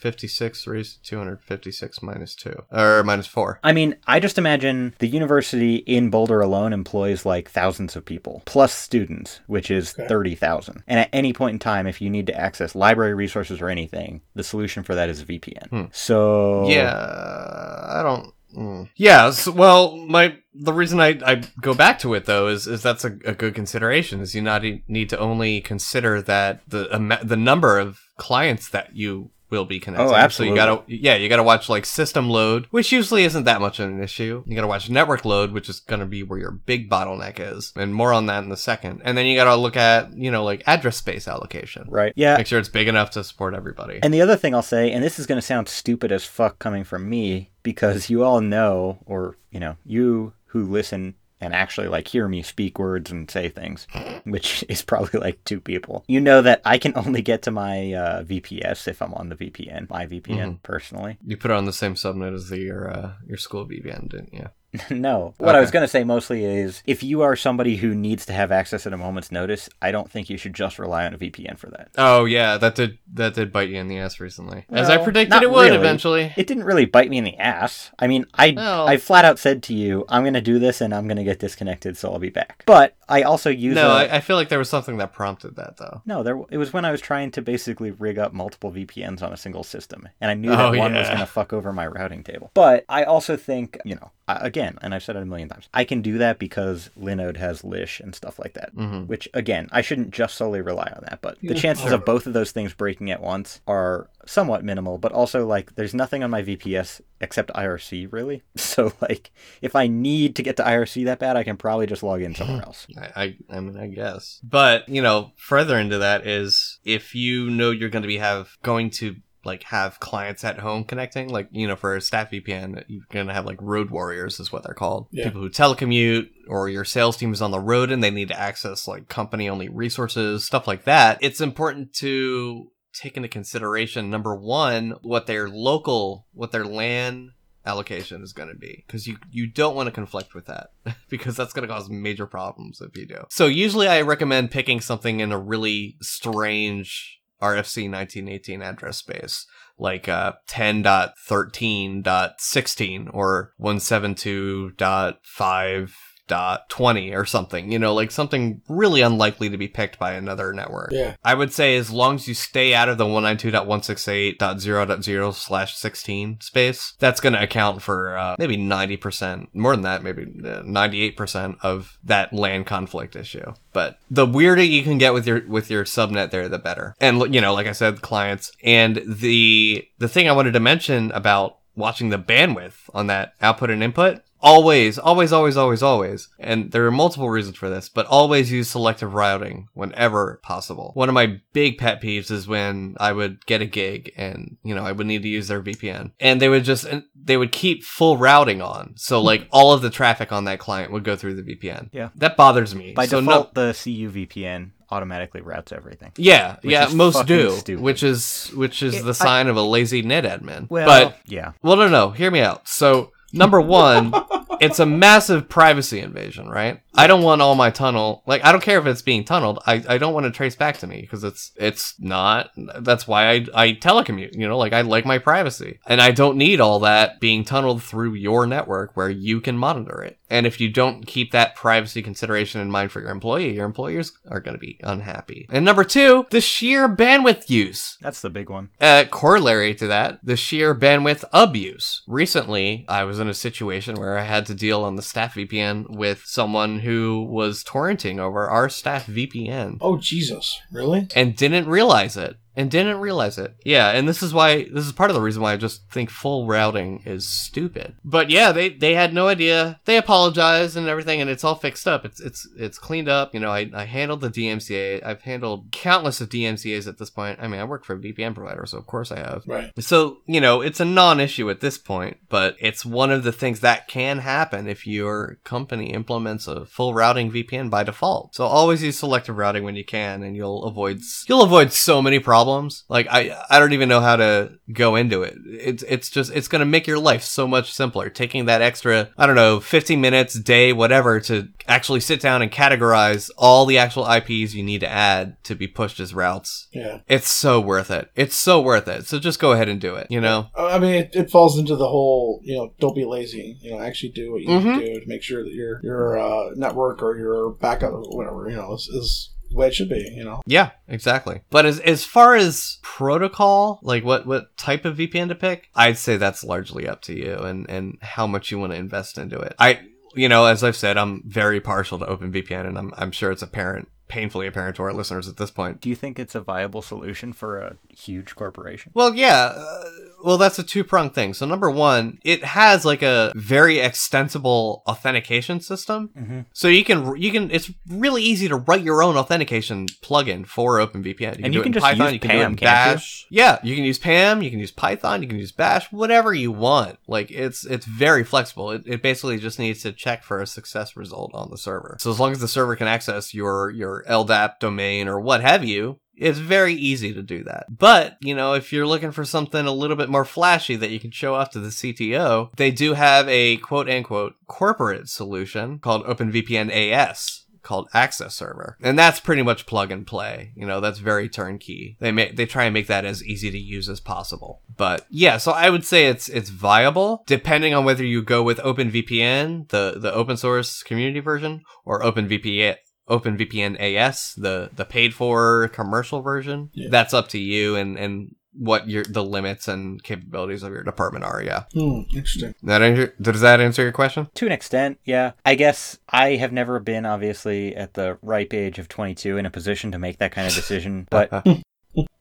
256 0.00 0.66
raised 0.66 1.04
to 1.04 1.10
256 1.10 2.02
minus 2.02 2.34
2 2.34 2.54
or 2.70 3.02
minus 3.02 3.26
4. 3.26 3.60
I 3.64 3.72
mean, 3.72 3.96
I 4.06 4.20
just 4.20 4.38
imagine 4.38 4.94
the 4.98 5.06
university 5.06 5.76
in 5.76 6.10
Boulder 6.10 6.40
alone 6.40 6.72
employs 6.72 7.24
like 7.24 7.50
thousands 7.50 7.96
of 7.96 8.04
people, 8.04 8.42
plus 8.44 8.72
students, 8.72 9.40
which 9.46 9.70
is 9.70 9.94
Okay. 9.98 10.06
30,000. 10.08 10.82
And 10.86 11.00
at 11.00 11.08
any 11.12 11.32
point 11.32 11.54
in 11.54 11.58
time, 11.58 11.86
if 11.86 12.00
you 12.00 12.10
need 12.10 12.26
to 12.26 12.38
access 12.38 12.74
library 12.74 13.14
resources 13.14 13.60
or 13.60 13.68
anything, 13.68 14.20
the 14.34 14.44
solution 14.44 14.82
for 14.82 14.94
that 14.94 15.08
is 15.08 15.20
a 15.20 15.24
VPN. 15.24 15.68
Hmm. 15.68 15.84
So. 15.92 16.68
Yeah, 16.68 16.92
I 16.94 18.02
don't. 18.02 18.32
Mm. 18.56 18.88
Yeah, 18.96 19.30
so, 19.30 19.52
well, 19.52 19.96
my 19.96 20.38
the 20.54 20.72
reason 20.72 20.98
I, 20.98 21.18
I 21.26 21.42
go 21.60 21.74
back 21.74 21.98
to 21.98 22.14
it 22.14 22.24
though 22.24 22.48
is 22.48 22.66
is 22.66 22.82
that's 22.82 23.04
a, 23.04 23.08
a 23.26 23.34
good 23.34 23.54
consideration. 23.54 24.20
Is 24.22 24.34
you 24.34 24.40
not 24.40 24.64
e- 24.64 24.82
need 24.88 25.10
to 25.10 25.18
only 25.18 25.60
consider 25.60 26.22
that 26.22 26.62
the 26.66 26.88
ama- 26.90 27.20
the 27.22 27.36
number 27.36 27.78
of 27.78 28.00
clients 28.16 28.70
that 28.70 28.96
you 28.96 29.30
will 29.50 29.64
be 29.64 29.78
connected. 29.80 30.08
Oh, 30.08 30.14
absolutely. 30.14 30.56
So 30.58 30.64
you 30.64 30.76
gotta 30.76 30.92
yeah 30.92 31.14
you 31.14 31.28
gotta 31.28 31.42
watch 31.42 31.68
like 31.68 31.86
system 31.86 32.28
load, 32.28 32.66
which 32.70 32.92
usually 32.92 33.24
isn't 33.24 33.44
that 33.44 33.60
much 33.60 33.80
of 33.80 33.88
an 33.88 34.02
issue. 34.02 34.42
You 34.46 34.54
gotta 34.54 34.66
watch 34.66 34.90
network 34.90 35.24
load, 35.24 35.52
which 35.52 35.68
is 35.68 35.80
gonna 35.80 36.06
be 36.06 36.22
where 36.22 36.38
your 36.38 36.50
big 36.50 36.90
bottleneck 36.90 37.38
is, 37.38 37.72
and 37.76 37.94
more 37.94 38.12
on 38.12 38.26
that 38.26 38.44
in 38.44 38.52
a 38.52 38.56
second. 38.56 39.02
And 39.04 39.16
then 39.16 39.26
you 39.26 39.36
gotta 39.36 39.56
look 39.56 39.76
at 39.76 40.12
you 40.16 40.30
know 40.30 40.44
like 40.44 40.62
address 40.66 40.96
space 40.96 41.28
allocation. 41.28 41.86
Right. 41.88 42.12
Yeah. 42.16 42.36
Make 42.36 42.46
sure 42.46 42.58
it's 42.58 42.68
big 42.68 42.88
enough 42.88 43.10
to 43.10 43.24
support 43.24 43.54
everybody. 43.54 44.00
And 44.02 44.12
the 44.12 44.20
other 44.20 44.36
thing 44.36 44.54
I'll 44.54 44.62
say, 44.62 44.90
and 44.92 45.02
this 45.02 45.18
is 45.18 45.26
going 45.26 45.40
to 45.40 45.46
sound 45.46 45.68
stupid 45.68 46.12
as 46.12 46.24
fuck 46.24 46.58
coming 46.58 46.84
from 46.84 47.08
me, 47.08 47.50
because 47.62 48.10
you 48.10 48.24
all 48.24 48.40
know, 48.40 48.98
or, 49.06 49.36
you 49.50 49.60
know, 49.60 49.76
you 49.84 50.32
who 50.46 50.64
listen 50.64 51.14
and 51.40 51.54
actually 51.54 51.88
like 51.88 52.08
hear 52.08 52.28
me 52.28 52.42
speak 52.42 52.78
words 52.78 53.10
and 53.10 53.30
say 53.30 53.48
things, 53.48 53.86
which 54.24 54.64
is 54.68 54.82
probably 54.82 55.20
like 55.20 55.42
two 55.44 55.60
people. 55.60 56.04
You 56.08 56.20
know 56.20 56.42
that 56.42 56.62
I 56.64 56.78
can 56.78 56.92
only 56.96 57.22
get 57.22 57.42
to 57.42 57.50
my 57.50 57.92
uh, 57.92 58.22
VPS 58.24 58.88
if 58.88 59.02
I'm 59.02 59.14
on 59.14 59.28
the 59.28 59.36
VPN, 59.36 59.90
my 59.90 60.06
VPN 60.06 60.62
personally. 60.62 61.18
You 61.24 61.36
put 61.36 61.50
it 61.50 61.56
on 61.56 61.64
the 61.64 61.72
same 61.72 61.94
subnet 61.94 62.34
as 62.34 62.48
the, 62.48 62.58
your 62.58 62.90
uh, 62.90 63.12
your 63.26 63.38
school 63.38 63.66
VPN, 63.66 64.08
didn't 64.08 64.34
you? 64.34 64.48
no. 64.90 65.34
What 65.38 65.54
I 65.54 65.60
was 65.60 65.70
going 65.70 65.82
to 65.84 65.88
say 65.88 66.04
mostly 66.04 66.44
is 66.44 66.82
if 66.86 67.02
you 67.02 67.22
are 67.22 67.36
somebody 67.36 67.76
who 67.76 67.94
needs 67.94 68.26
to 68.26 68.32
have 68.32 68.52
access 68.52 68.86
at 68.86 68.92
a 68.92 68.96
moment's 68.96 69.32
notice, 69.32 69.68
I 69.80 69.90
don't 69.90 70.10
think 70.10 70.28
you 70.28 70.36
should 70.36 70.54
just 70.54 70.78
rely 70.78 71.06
on 71.06 71.14
a 71.14 71.18
VPN 71.18 71.58
for 71.58 71.68
that. 71.70 71.88
Oh 71.96 72.24
yeah, 72.24 72.56
that 72.58 72.74
did 72.74 72.98
that 73.14 73.34
did 73.34 73.52
bite 73.52 73.68
you 73.70 73.76
in 73.76 73.88
the 73.88 73.98
ass 73.98 74.20
recently, 74.20 74.64
as 74.70 74.90
I 74.90 74.98
predicted 74.98 75.42
it 75.42 75.50
would 75.50 75.64
really. 75.70 75.76
eventually. 75.76 76.32
It 76.36 76.46
didn't 76.46 76.64
really 76.64 76.84
bite 76.84 77.08
me 77.10 77.18
in 77.18 77.24
the 77.24 77.36
ass. 77.38 77.90
I 77.98 78.06
mean, 78.06 78.26
I 78.34 78.52
Well- 78.56 78.88
I 78.88 78.96
flat 78.98 79.24
out 79.24 79.38
said 79.38 79.62
to 79.64 79.74
you, 79.74 80.04
I'm 80.08 80.22
going 80.22 80.34
to 80.34 80.40
do 80.40 80.58
this 80.58 80.80
and 80.80 80.94
I'm 80.94 81.06
going 81.06 81.16
to 81.18 81.24
get 81.24 81.38
disconnected, 81.38 81.96
so 81.96 82.12
I'll 82.12 82.18
be 82.18 82.30
back. 82.30 82.62
But 82.66 82.94
I 83.08 83.22
also 83.22 83.50
use 83.50 83.74
No, 83.76 83.90
a- 83.90 83.94
I 84.06 84.16
I 84.16 84.20
feel 84.20 84.36
like 84.36 84.48
there 84.48 84.58
was 84.58 84.68
something 84.70 84.98
that 84.98 85.12
prompted 85.12 85.56
that 85.56 85.76
though. 85.78 86.02
no, 86.04 86.22
there 86.22 86.38
it 86.50 86.58
was 86.58 86.72
when 86.72 86.84
I 86.84 86.90
was 86.90 87.00
trying 87.00 87.30
to 87.32 87.42
basically 87.42 87.90
rig 87.92 88.18
up 88.18 88.32
multiple 88.32 88.70
VPNs 88.72 89.22
on 89.22 89.32
a 89.32 89.36
single 89.36 89.62
system, 89.64 90.08
and 90.20 90.30
I 90.30 90.34
knew 90.34 90.50
Oh, 90.52 90.72
that 90.72 90.78
one 90.78 90.94
was 90.94 91.06
going 91.08 91.20
to 91.20 91.26
fuck 91.26 91.52
over 91.52 91.72
my 91.72 91.86
routing 91.86 92.22
table. 92.24 92.50
But 92.54 92.84
I 92.88 93.04
also 93.04 93.36
think, 93.36 93.78
you 93.84 93.94
know, 93.94 94.10
again, 94.28 94.78
and 94.82 94.94
I've 94.94 95.02
said 95.02 95.16
it 95.16 95.22
a 95.22 95.26
million 95.26 95.48
times, 95.48 95.68
I 95.72 95.84
can 95.84 96.02
do 96.02 96.18
that 96.18 96.38
because 96.38 96.90
Linode 96.98 97.36
has 97.36 97.62
Lish 97.64 98.00
and 98.00 98.14
stuff 98.14 98.38
like 98.38 98.54
that. 98.54 98.70
hmm 98.74 99.02
Which 99.02 99.28
again, 99.34 99.68
I 99.72 99.82
shouldn't 99.82 100.10
just 100.10 100.34
solely 100.36 100.60
rely 100.60 100.92
on 100.94 101.04
that, 101.08 101.20
but 101.22 101.38
the 101.42 101.54
chances 101.54 101.92
of 101.92 102.04
both 102.04 102.26
of 102.26 102.32
those 102.32 102.50
things 102.50 102.74
breaking 102.74 103.10
at 103.10 103.22
once 103.22 103.60
are 103.66 104.08
somewhat 104.26 104.64
minimal. 104.64 104.98
But 104.98 105.12
also, 105.12 105.46
like, 105.46 105.74
there's 105.76 105.94
nothing 105.94 106.24
on 106.24 106.30
my 106.30 106.42
VPS 106.42 107.00
except 107.20 107.50
IRC, 107.54 108.12
really. 108.12 108.42
So, 108.56 108.92
like, 109.00 109.30
if 109.62 109.74
I 109.76 109.86
need 109.86 110.36
to 110.36 110.42
get 110.42 110.56
to 110.56 110.62
IRC 110.62 111.04
that 111.06 111.18
bad, 111.18 111.36
I 111.36 111.44
can 111.44 111.56
probably 111.56 111.86
just 111.86 112.02
log 112.02 112.20
in 112.20 112.34
somewhere 112.34 112.62
else. 112.62 112.86
I, 112.98 113.22
I 113.24 113.36
I 113.56 113.60
mean 113.60 113.78
I 113.78 113.86
guess, 113.86 114.40
but 114.42 114.86
you 114.88 115.00
know, 115.00 115.32
further 115.36 115.78
into 115.78 115.98
that 115.98 116.26
is 116.26 116.78
if 116.84 117.14
you 117.14 117.48
know 117.48 117.70
you're 117.70 117.88
going 117.88 118.02
to 118.02 118.08
be 118.08 118.18
have 118.18 118.50
going 118.62 118.90
to 118.90 119.16
like 119.46 119.62
have 119.64 120.00
clients 120.00 120.44
at 120.44 120.58
home 120.58 120.84
connecting, 120.84 121.28
like 121.28 121.48
you 121.50 121.66
know, 121.66 121.76
for 121.76 121.96
a 121.96 122.00
staff 122.00 122.30
VPN, 122.30 122.84
you're 122.88 123.04
going 123.10 123.28
to 123.28 123.32
have 123.32 123.46
like 123.46 123.58
road 123.62 123.90
warriors 123.90 124.38
is 124.38 124.52
what 124.52 124.64
they're 124.64 124.74
called. 124.74 125.08
Yeah. 125.10 125.24
People 125.24 125.42
who 125.42 125.50
telecommute 125.50 126.28
or 126.48 126.68
your 126.68 126.84
sales 126.84 127.16
team 127.16 127.32
is 127.32 127.40
on 127.40 127.52
the 127.52 127.60
road 127.60 127.90
and 127.90 128.02
they 128.02 128.10
need 128.10 128.28
to 128.28 128.38
access 128.38 128.86
like 128.86 129.08
company 129.08 129.48
only 129.48 129.68
resources, 129.68 130.44
stuff 130.44 130.66
like 130.66 130.84
that. 130.84 131.18
It's 131.22 131.40
important 131.40 131.94
to 131.94 132.70
take 132.92 133.16
into 133.16 133.28
consideration 133.28 134.10
number 134.10 134.34
one 134.34 134.94
what 135.02 135.26
their 135.26 135.48
local 135.48 136.26
what 136.32 136.50
their 136.50 136.64
LAN 136.64 137.32
allocation 137.66 138.22
is 138.22 138.32
going 138.32 138.48
to 138.48 138.54
be 138.54 138.84
because 138.86 139.06
you 139.06 139.16
you 139.30 139.46
don't 139.46 139.74
want 139.74 139.86
to 139.86 139.92
conflict 139.92 140.34
with 140.34 140.46
that 140.46 140.70
because 141.10 141.36
that's 141.36 141.52
going 141.52 141.66
to 141.66 141.72
cause 141.72 141.90
major 141.90 142.26
problems 142.26 142.80
if 142.80 142.96
you 142.96 143.06
do. 143.06 143.24
So 143.28 143.46
usually 143.46 143.88
I 143.88 144.02
recommend 144.02 144.50
picking 144.50 144.80
something 144.80 145.20
in 145.20 145.32
a 145.32 145.38
really 145.38 145.96
strange 146.00 147.20
RFC 147.42 147.90
1918 147.90 148.62
address 148.62 148.98
space 148.98 149.46
like 149.78 150.08
uh 150.08 150.32
10.13.16 150.48 153.10
or 153.12 153.52
172.5 153.60 155.90
dot 156.26 156.68
20 156.68 157.14
or 157.14 157.24
something, 157.24 157.70
you 157.70 157.78
know, 157.78 157.94
like 157.94 158.10
something 158.10 158.60
really 158.68 159.00
unlikely 159.00 159.48
to 159.50 159.56
be 159.56 159.68
picked 159.68 159.96
by 159.98 160.12
another 160.12 160.52
network. 160.52 160.90
Yeah. 160.92 161.14
I 161.24 161.34
would 161.34 161.52
say 161.52 161.76
as 161.76 161.90
long 161.90 162.14
as 162.16 162.26
you 162.28 162.34
stay 162.34 162.74
out 162.74 162.88
of 162.88 162.98
the 162.98 163.04
192.168.0.0 163.04 165.34
slash 165.34 165.76
16 165.76 166.40
space, 166.40 166.94
that's 166.98 167.20
going 167.20 167.34
to 167.34 167.42
account 167.42 167.82
for 167.82 168.16
uh, 168.16 168.36
maybe 168.38 168.56
90%, 168.56 169.48
more 169.54 169.74
than 169.74 169.82
that, 169.82 170.02
maybe 170.02 170.22
uh, 170.22 170.62
98% 170.62 171.58
of 171.62 171.98
that 172.04 172.32
LAN 172.32 172.64
conflict 172.64 173.16
issue. 173.16 173.52
But 173.72 173.98
the 174.10 174.26
weirder 174.26 174.62
you 174.62 174.82
can 174.82 174.98
get 174.98 175.14
with 175.14 175.26
your 175.26 175.46
with 175.46 175.70
your 175.70 175.84
subnet 175.84 176.30
there, 176.30 176.48
the 176.48 176.58
better. 176.58 176.94
And 176.98 177.34
you 177.34 177.42
know, 177.42 177.52
like 177.52 177.66
I 177.66 177.72
said, 177.72 178.00
clients 178.00 178.50
and 178.62 179.02
the 179.06 179.86
the 179.98 180.08
thing 180.08 180.26
I 180.28 180.32
wanted 180.32 180.52
to 180.52 180.60
mention 180.60 181.10
about 181.12 181.58
watching 181.74 182.08
the 182.08 182.18
bandwidth 182.18 182.88
on 182.94 183.08
that 183.08 183.34
output 183.42 183.68
and 183.70 183.82
input 183.82 184.22
always 184.46 184.96
always 184.98 185.32
always 185.32 185.56
always 185.56 185.82
always 185.82 186.28
and 186.38 186.70
there 186.70 186.86
are 186.86 186.90
multiple 186.92 187.28
reasons 187.28 187.56
for 187.56 187.68
this 187.68 187.88
but 187.88 188.06
always 188.06 188.52
use 188.52 188.68
selective 188.68 189.12
routing 189.12 189.66
whenever 189.74 190.38
possible 190.44 190.92
one 190.94 191.08
of 191.08 191.14
my 191.14 191.40
big 191.52 191.78
pet 191.78 192.00
peeves 192.00 192.30
is 192.30 192.46
when 192.46 192.94
i 193.00 193.10
would 193.12 193.44
get 193.46 193.60
a 193.60 193.66
gig 193.66 194.12
and 194.16 194.56
you 194.62 194.72
know 194.74 194.84
i 194.84 194.92
would 194.92 195.06
need 195.06 195.22
to 195.22 195.28
use 195.28 195.48
their 195.48 195.60
vpn 195.62 196.12
and 196.20 196.40
they 196.40 196.48
would 196.48 196.62
just 196.62 196.86
they 197.20 197.36
would 197.36 197.50
keep 197.50 197.82
full 197.82 198.16
routing 198.16 198.62
on 198.62 198.94
so 198.96 199.20
like 199.20 199.48
all 199.50 199.72
of 199.72 199.82
the 199.82 199.90
traffic 199.90 200.30
on 200.30 200.44
that 200.44 200.60
client 200.60 200.92
would 200.92 201.02
go 201.02 201.16
through 201.16 201.34
the 201.34 201.42
vpn 201.42 201.88
Yeah. 201.92 202.10
that 202.14 202.36
bothers 202.36 202.72
me 202.74 202.92
By 202.92 203.06
so 203.06 203.20
default, 203.20 203.56
no 203.56 203.66
the 203.68 203.72
CU 203.74 204.10
VPN 204.10 204.70
automatically 204.90 205.40
routes 205.40 205.72
everything. 205.72 206.12
yeah 206.16 206.56
Which 206.62 206.70
yeah 206.72 206.88
most 206.94 207.26
do 207.26 207.50
stupid. 207.56 207.82
which 207.82 208.04
is 208.04 208.52
which 208.54 208.80
is 208.84 208.94
It- 208.94 209.02
the 209.02 209.10
I- 209.10 209.24
sign 209.26 209.48
of 209.48 209.56
a 209.56 209.62
lazy 209.62 210.02
net 210.02 210.22
admin 210.24 210.70
Well, 210.70 210.86
but 210.86 211.18
yeah. 211.26 211.52
Well, 211.62 211.74
no, 211.76 211.88
no. 211.88 212.10
Hear 212.10 212.30
me 212.30 212.38
out. 212.40 212.68
So, 212.68 213.10
number 213.32 213.60
one, 213.60 214.14
it's 214.60 214.78
a 214.78 214.86
massive 214.86 215.48
privacy 215.48 216.00
invasion, 216.00 216.48
right? 216.48 216.80
I 216.94 217.06
don't 217.06 217.22
want 217.22 217.42
all 217.42 217.54
my 217.54 217.70
tunnel. 217.70 218.22
Like, 218.26 218.42
I 218.44 218.52
don't 218.52 218.62
care 218.62 218.78
if 218.78 218.86
it's 218.86 219.02
being 219.02 219.24
tunneled. 219.24 219.58
I, 219.66 219.84
I 219.86 219.98
don't 219.98 220.14
want 220.14 220.24
to 220.24 220.30
trace 220.30 220.56
back 220.56 220.78
to 220.78 220.86
me 220.86 221.02
because 221.02 221.24
it's 221.24 221.52
it's 221.56 221.94
not. 221.98 222.50
That's 222.56 223.06
why 223.06 223.30
I 223.30 223.46
I 223.54 223.72
telecommute. 223.74 224.34
You 224.34 224.48
know, 224.48 224.56
like 224.56 224.72
I 224.72 224.80
like 224.80 225.04
my 225.04 225.18
privacy, 225.18 225.78
and 225.86 226.00
I 226.00 226.10
don't 226.10 226.38
need 226.38 226.60
all 226.60 226.78
that 226.80 227.20
being 227.20 227.44
tunneled 227.44 227.82
through 227.82 228.14
your 228.14 228.46
network 228.46 228.96
where 228.96 229.10
you 229.10 229.40
can 229.40 229.58
monitor 229.58 230.02
it. 230.02 230.18
And 230.28 230.46
if 230.46 230.58
you 230.60 230.68
don't 230.70 231.06
keep 231.06 231.30
that 231.32 231.54
privacy 231.54 232.02
consideration 232.02 232.60
in 232.60 232.70
mind 232.70 232.90
for 232.90 233.00
your 233.00 233.10
employee, 233.10 233.54
your 233.54 233.66
employers 233.66 234.12
are 234.28 234.40
going 234.40 234.54
to 234.56 234.60
be 234.60 234.80
unhappy. 234.82 235.46
And 235.50 235.64
number 235.64 235.84
two, 235.84 236.26
the 236.30 236.40
sheer 236.40 236.88
bandwidth 236.88 237.48
use 237.48 237.96
That's 238.00 238.22
the 238.22 238.30
big 238.30 238.50
one. 238.50 238.70
uh, 238.80 239.04
corollary 239.10 239.74
to 239.76 239.86
that, 239.86 240.18
the 240.24 240.36
sheer 240.36 240.74
bandwidth 240.74 241.24
abuse. 241.32 242.02
Recently, 242.08 242.84
I 242.88 243.04
was 243.04 243.20
in 243.20 243.28
a 243.28 243.34
situation 243.34 243.96
where 244.00 244.18
I 244.18 244.24
had 244.24 244.45
to 244.46 244.54
deal 244.54 244.82
on 244.82 244.96
the 244.96 245.02
staff 245.02 245.34
VPN 245.34 245.90
with 245.90 246.22
someone 246.24 246.80
who 246.80 247.22
was 247.30 247.62
torrenting 247.64 248.18
over 248.18 248.48
our 248.48 248.68
staff 248.68 249.06
VPN 249.06 249.78
Oh 249.80 249.96
Jesus, 249.98 250.60
really? 250.72 251.08
and 251.14 251.36
didn't 251.36 251.68
realize 251.68 252.16
it. 252.16 252.36
And 252.56 252.70
didn't 252.70 253.00
realize 253.00 253.38
it. 253.38 253.54
Yeah, 253.64 253.90
and 253.90 254.08
this 254.08 254.22
is 254.22 254.32
why 254.32 254.64
this 254.64 254.86
is 254.86 254.92
part 254.92 255.10
of 255.10 255.14
the 255.14 255.20
reason 255.20 255.42
why 255.42 255.52
I 255.52 255.56
just 255.56 255.90
think 255.90 256.10
full 256.10 256.46
routing 256.46 257.02
is 257.04 257.28
stupid. 257.28 257.96
But 258.04 258.30
yeah, 258.30 258.52
they 258.52 258.70
they 258.70 258.94
had 258.94 259.12
no 259.12 259.28
idea. 259.28 259.80
They 259.84 259.98
apologized 259.98 260.76
and 260.76 260.88
everything, 260.88 261.20
and 261.20 261.28
it's 261.28 261.44
all 261.44 261.54
fixed 261.54 261.86
up. 261.86 262.04
It's 262.04 262.20
it's 262.20 262.48
it's 262.56 262.78
cleaned 262.78 263.08
up. 263.08 263.34
You 263.34 263.40
know, 263.40 263.50
I, 263.50 263.70
I 263.74 263.84
handled 263.84 264.22
the 264.22 264.30
DMCA. 264.30 265.04
I've 265.04 265.22
handled 265.22 265.70
countless 265.70 266.20
of 266.20 266.30
DMCAs 266.30 266.88
at 266.88 266.98
this 266.98 267.10
point. 267.10 267.38
I 267.40 267.48
mean, 267.48 267.60
I 267.60 267.64
work 267.64 267.84
for 267.84 267.94
a 267.94 267.98
VPN 267.98 268.34
provider, 268.34 268.64
so 268.66 268.78
of 268.78 268.86
course 268.86 269.12
I 269.12 269.18
have. 269.18 269.42
Right. 269.46 269.70
So, 269.78 270.18
you 270.26 270.40
know, 270.40 270.62
it's 270.62 270.80
a 270.80 270.84
non 270.84 271.20
issue 271.20 271.50
at 271.50 271.60
this 271.60 271.76
point, 271.78 272.18
but 272.28 272.56
it's 272.58 272.84
one 272.84 273.10
of 273.10 273.22
the 273.22 273.32
things 273.32 273.60
that 273.60 273.86
can 273.88 274.18
happen 274.18 274.66
if 274.66 274.86
your 274.86 275.38
company 275.44 275.92
implements 275.92 276.48
a 276.48 276.64
full 276.64 276.94
routing 276.94 277.30
VPN 277.30 277.70
by 277.70 277.82
default. 277.82 278.34
So 278.34 278.44
always 278.44 278.82
use 278.82 278.98
selective 278.98 279.36
routing 279.36 279.64
when 279.64 279.76
you 279.76 279.84
can 279.84 280.22
and 280.22 280.34
you'll 280.36 280.64
avoid 280.64 281.00
you'll 281.28 281.42
avoid 281.42 281.72
so 281.72 282.00
many 282.00 282.18
problems. 282.18 282.45
Like 282.88 283.06
I 283.10 283.36
I 283.50 283.58
don't 283.58 283.72
even 283.72 283.88
know 283.88 284.00
how 284.00 284.16
to 284.16 284.52
go 284.72 284.96
into 284.96 285.22
it. 285.22 285.36
It's 285.46 285.82
it's 285.84 286.10
just 286.10 286.32
it's 286.34 286.48
going 286.48 286.60
to 286.60 286.66
make 286.66 286.86
your 286.86 286.98
life 286.98 287.22
so 287.22 287.46
much 287.46 287.72
simpler 287.72 288.08
taking 288.08 288.46
that 288.46 288.62
extra, 288.62 289.08
I 289.18 289.26
don't 289.26 289.36
know, 289.36 289.60
15 289.60 290.00
minutes, 290.00 290.34
day, 290.38 290.72
whatever 290.72 291.20
to 291.20 291.48
actually 291.68 292.00
sit 292.00 292.20
down 292.20 292.42
and 292.42 292.50
categorize 292.50 293.30
all 293.36 293.66
the 293.66 293.78
actual 293.78 294.06
IPs 294.10 294.54
you 294.54 294.62
need 294.62 294.80
to 294.80 294.88
add 294.88 295.42
to 295.44 295.54
be 295.54 295.66
pushed 295.66 296.00
as 296.00 296.14
routes. 296.14 296.68
Yeah. 296.72 297.00
It's 297.08 297.28
so 297.28 297.60
worth 297.60 297.90
it. 297.90 298.10
It's 298.14 298.36
so 298.36 298.60
worth 298.60 298.86
it. 298.88 299.06
So 299.06 299.18
just 299.18 299.40
go 299.40 299.52
ahead 299.52 299.68
and 299.68 299.80
do 299.80 299.94
it, 299.96 300.06
you 300.10 300.20
know? 300.20 300.46
I 300.56 300.78
mean, 300.78 300.94
it, 300.94 301.10
it 301.14 301.30
falls 301.30 301.58
into 301.58 301.74
the 301.76 301.88
whole, 301.88 302.40
you 302.44 302.56
know, 302.56 302.72
don't 302.78 302.94
be 302.94 303.04
lazy. 303.04 303.58
You 303.60 303.72
know, 303.72 303.80
actually 303.80 304.10
do 304.10 304.32
what 304.32 304.42
you 304.42 304.48
need 304.48 304.62
Mhm. 304.62 304.78
to 304.78 304.86
do 304.94 305.00
to 305.00 305.06
make 305.08 305.22
sure 305.22 305.42
that 305.42 305.52
your 305.52 305.80
your 305.82 306.18
uh, 306.18 306.50
network 306.54 307.02
or 307.02 307.16
your 307.18 307.50
backup 307.50 307.92
or 307.92 308.02
whatever, 308.16 308.48
you 308.48 308.56
know, 308.56 308.74
is, 308.74 308.88
is 308.88 309.30
way 309.52 309.68
it 309.68 309.74
should 309.74 309.88
be. 309.88 310.12
You 310.14 310.24
know. 310.24 310.42
Yeah, 310.46 310.70
exactly. 310.88 311.40
But 311.50 311.66
as 311.66 311.80
as 311.80 312.04
far 312.04 312.34
as 312.34 312.78
protocol, 312.82 313.80
like 313.82 314.04
what 314.04 314.26
what 314.26 314.56
type 314.56 314.84
of 314.84 314.96
VPN 314.96 315.28
to 315.28 315.34
pick, 315.34 315.70
I'd 315.74 315.98
say 315.98 316.16
that's 316.16 316.44
largely 316.44 316.88
up 316.88 317.02
to 317.02 317.14
you 317.14 317.34
and 317.34 317.68
and 317.68 317.98
how 318.00 318.26
much 318.26 318.50
you 318.50 318.58
want 318.58 318.72
to 318.72 318.78
invest 318.78 319.18
into 319.18 319.38
it. 319.38 319.54
I 319.58 319.80
you 320.14 320.28
know, 320.28 320.46
as 320.46 320.64
I've 320.64 320.76
said, 320.76 320.96
I'm 320.96 321.22
very 321.26 321.60
partial 321.60 321.98
to 321.98 322.06
OpenVPN 322.06 322.66
and 322.66 322.78
I'm 322.78 322.92
I'm 322.96 323.12
sure 323.12 323.30
it's 323.30 323.42
apparent 323.42 323.88
painfully 324.08 324.46
apparent 324.46 324.76
to 324.76 324.82
our 324.82 324.92
listeners 324.92 325.28
at 325.28 325.36
this 325.36 325.50
point. 325.50 325.80
Do 325.80 325.88
you 325.88 325.96
think 325.96 326.18
it's 326.18 326.34
a 326.34 326.40
viable 326.40 326.82
solution 326.82 327.32
for 327.32 327.58
a 327.58 327.76
huge 327.88 328.34
corporation? 328.36 328.92
Well, 328.94 329.14
yeah. 329.14 329.52
Uh, 329.56 329.84
well, 330.22 330.38
that's 330.38 330.58
a 330.58 330.62
two 330.62 330.84
pronged 330.84 331.14
thing. 331.14 331.34
So, 331.34 331.46
number 331.46 331.70
one, 331.70 332.18
it 332.24 332.44
has 332.44 332.84
like 332.84 333.02
a 333.02 333.32
very 333.34 333.78
extensible 333.78 334.82
authentication 334.86 335.60
system. 335.60 336.10
Mm-hmm. 336.16 336.40
So 336.52 336.68
you 336.68 336.84
can 336.84 337.16
you 337.16 337.30
can 337.30 337.50
it's 337.50 337.70
really 337.88 338.22
easy 338.22 338.48
to 338.48 338.56
write 338.56 338.82
your 338.82 339.02
own 339.02 339.16
authentication 339.16 339.86
plugin 340.02 340.46
for 340.46 340.78
OpenVPN. 340.78 341.38
You 341.38 341.44
and 341.44 341.44
do 341.44 341.52
you 341.52 341.60
it 341.60 341.62
can 341.62 341.66
in 341.66 341.72
just 341.72 341.84
Python, 341.84 342.06
use 342.06 342.12
you 342.14 342.18
can 342.20 342.30
do 342.30 342.36
it 342.36 342.40
PAM, 342.40 342.50
in 342.52 342.56
can't 342.56 342.90
you? 342.90 342.94
Bash. 342.94 343.26
Yeah, 343.30 343.58
you 343.62 343.74
can 343.74 343.84
use 343.84 343.98
PAM, 343.98 344.42
you 344.42 344.50
can 344.50 344.58
use 344.58 344.70
Python, 344.70 345.22
you 345.22 345.28
can 345.28 345.38
use 345.38 345.52
Bash, 345.52 345.90
whatever 345.92 346.32
you 346.32 346.52
want. 346.52 346.98
Like 347.06 347.30
it's 347.30 347.64
it's 347.64 347.86
very 347.86 348.24
flexible. 348.24 348.70
It, 348.70 348.82
it 348.86 349.02
basically 349.02 349.38
just 349.38 349.58
needs 349.58 349.82
to 349.82 349.92
check 349.92 350.22
for 350.22 350.40
a 350.40 350.46
success 350.46 350.96
result 350.96 351.32
on 351.34 351.50
the 351.50 351.58
server. 351.58 351.96
So 352.00 352.10
as 352.10 352.20
long 352.20 352.32
as 352.32 352.40
the 352.40 352.48
server 352.48 352.76
can 352.76 352.88
access 352.88 353.34
your 353.34 353.70
your 353.70 354.04
LDAP 354.08 354.58
domain 354.60 355.08
or 355.08 355.20
what 355.20 355.40
have 355.40 355.64
you, 355.64 356.00
it's 356.16 356.38
very 356.38 356.74
easy 356.74 357.12
to 357.14 357.22
do 357.22 357.44
that. 357.44 357.66
But, 357.68 358.16
you 358.20 358.34
know, 358.34 358.54
if 358.54 358.72
you're 358.72 358.86
looking 358.86 359.12
for 359.12 359.24
something 359.24 359.66
a 359.66 359.72
little 359.72 359.96
bit 359.96 360.08
more 360.08 360.24
flashy 360.24 360.76
that 360.76 360.90
you 360.90 361.00
can 361.00 361.10
show 361.10 361.34
off 361.34 361.50
to 361.50 361.60
the 361.60 361.68
CTO, 361.68 362.54
they 362.56 362.70
do 362.70 362.94
have 362.94 363.28
a 363.28 363.58
quote 363.58 363.88
unquote 363.88 364.34
corporate 364.46 365.08
solution 365.08 365.78
called 365.78 366.04
OpenVPN 366.06 366.70
AS 366.70 367.46
called 367.66 367.88
Access 367.92 368.36
Server. 368.36 368.78
And 368.80 368.96
that's 368.96 369.18
pretty 369.18 369.42
much 369.42 369.66
plug 369.66 369.90
and 369.90 370.06
play. 370.06 370.52
You 370.54 370.66
know, 370.66 370.80
that's 370.80 371.00
very 371.00 371.28
turnkey. 371.28 371.96
They 371.98 372.12
they 372.12 372.46
try 372.46 372.64
and 372.64 372.72
make 372.72 372.86
that 372.86 373.04
as 373.04 373.24
easy 373.24 373.50
to 373.50 373.58
use 373.58 373.88
as 373.88 373.98
possible. 373.98 374.62
But 374.76 375.04
yeah, 375.10 375.36
so 375.38 375.50
I 375.50 375.68
would 375.68 375.84
say 375.84 376.06
it's 376.06 376.28
it's 376.28 376.48
viable 376.48 377.24
depending 377.26 377.74
on 377.74 377.84
whether 377.84 378.04
you 378.04 378.22
go 378.22 378.44
with 378.44 378.58
OpenVPN, 378.58 379.68
the 379.70 379.96
the 379.96 380.14
open 380.14 380.36
source 380.36 380.84
community 380.84 381.18
version, 381.18 381.62
or 381.84 382.00
OpenVPN 382.02 382.76
OpenVPN 383.08 383.76
AS, 383.80 384.34
the 384.36 384.70
the 384.74 384.84
paid 384.84 385.14
for 385.14 385.68
commercial 385.68 386.20
version. 386.20 386.70
Yeah. 386.72 386.88
That's 386.90 387.14
up 387.14 387.28
to 387.28 387.38
you 387.38 387.76
and 387.76 387.98
and 387.98 388.34
what 388.58 388.88
your 388.88 389.04
the 389.04 389.22
limits 389.22 389.68
and 389.68 390.02
capabilities 390.02 390.62
of 390.62 390.72
your 390.72 390.82
department 390.82 391.24
are. 391.24 391.42
Yeah. 391.42 391.64
Hmm. 391.72 392.02
Interesting. 392.14 392.54
That 392.62 392.82
answer, 392.82 393.14
does 393.20 393.40
that 393.42 393.60
answer 393.60 393.82
your 393.82 393.92
question? 393.92 394.28
To 394.34 394.46
an 394.46 394.52
extent, 394.52 394.98
yeah. 395.04 395.32
I 395.44 395.54
guess 395.54 395.98
I 396.08 396.36
have 396.36 396.52
never 396.52 396.80
been, 396.80 397.06
obviously, 397.06 397.76
at 397.76 397.94
the 397.94 398.18
ripe 398.22 398.54
age 398.54 398.78
of 398.78 398.88
22 398.88 399.36
in 399.38 399.46
a 399.46 399.50
position 399.50 399.92
to 399.92 399.98
make 399.98 400.18
that 400.18 400.32
kind 400.32 400.46
of 400.46 400.54
decision. 400.54 401.06
But 401.10 401.46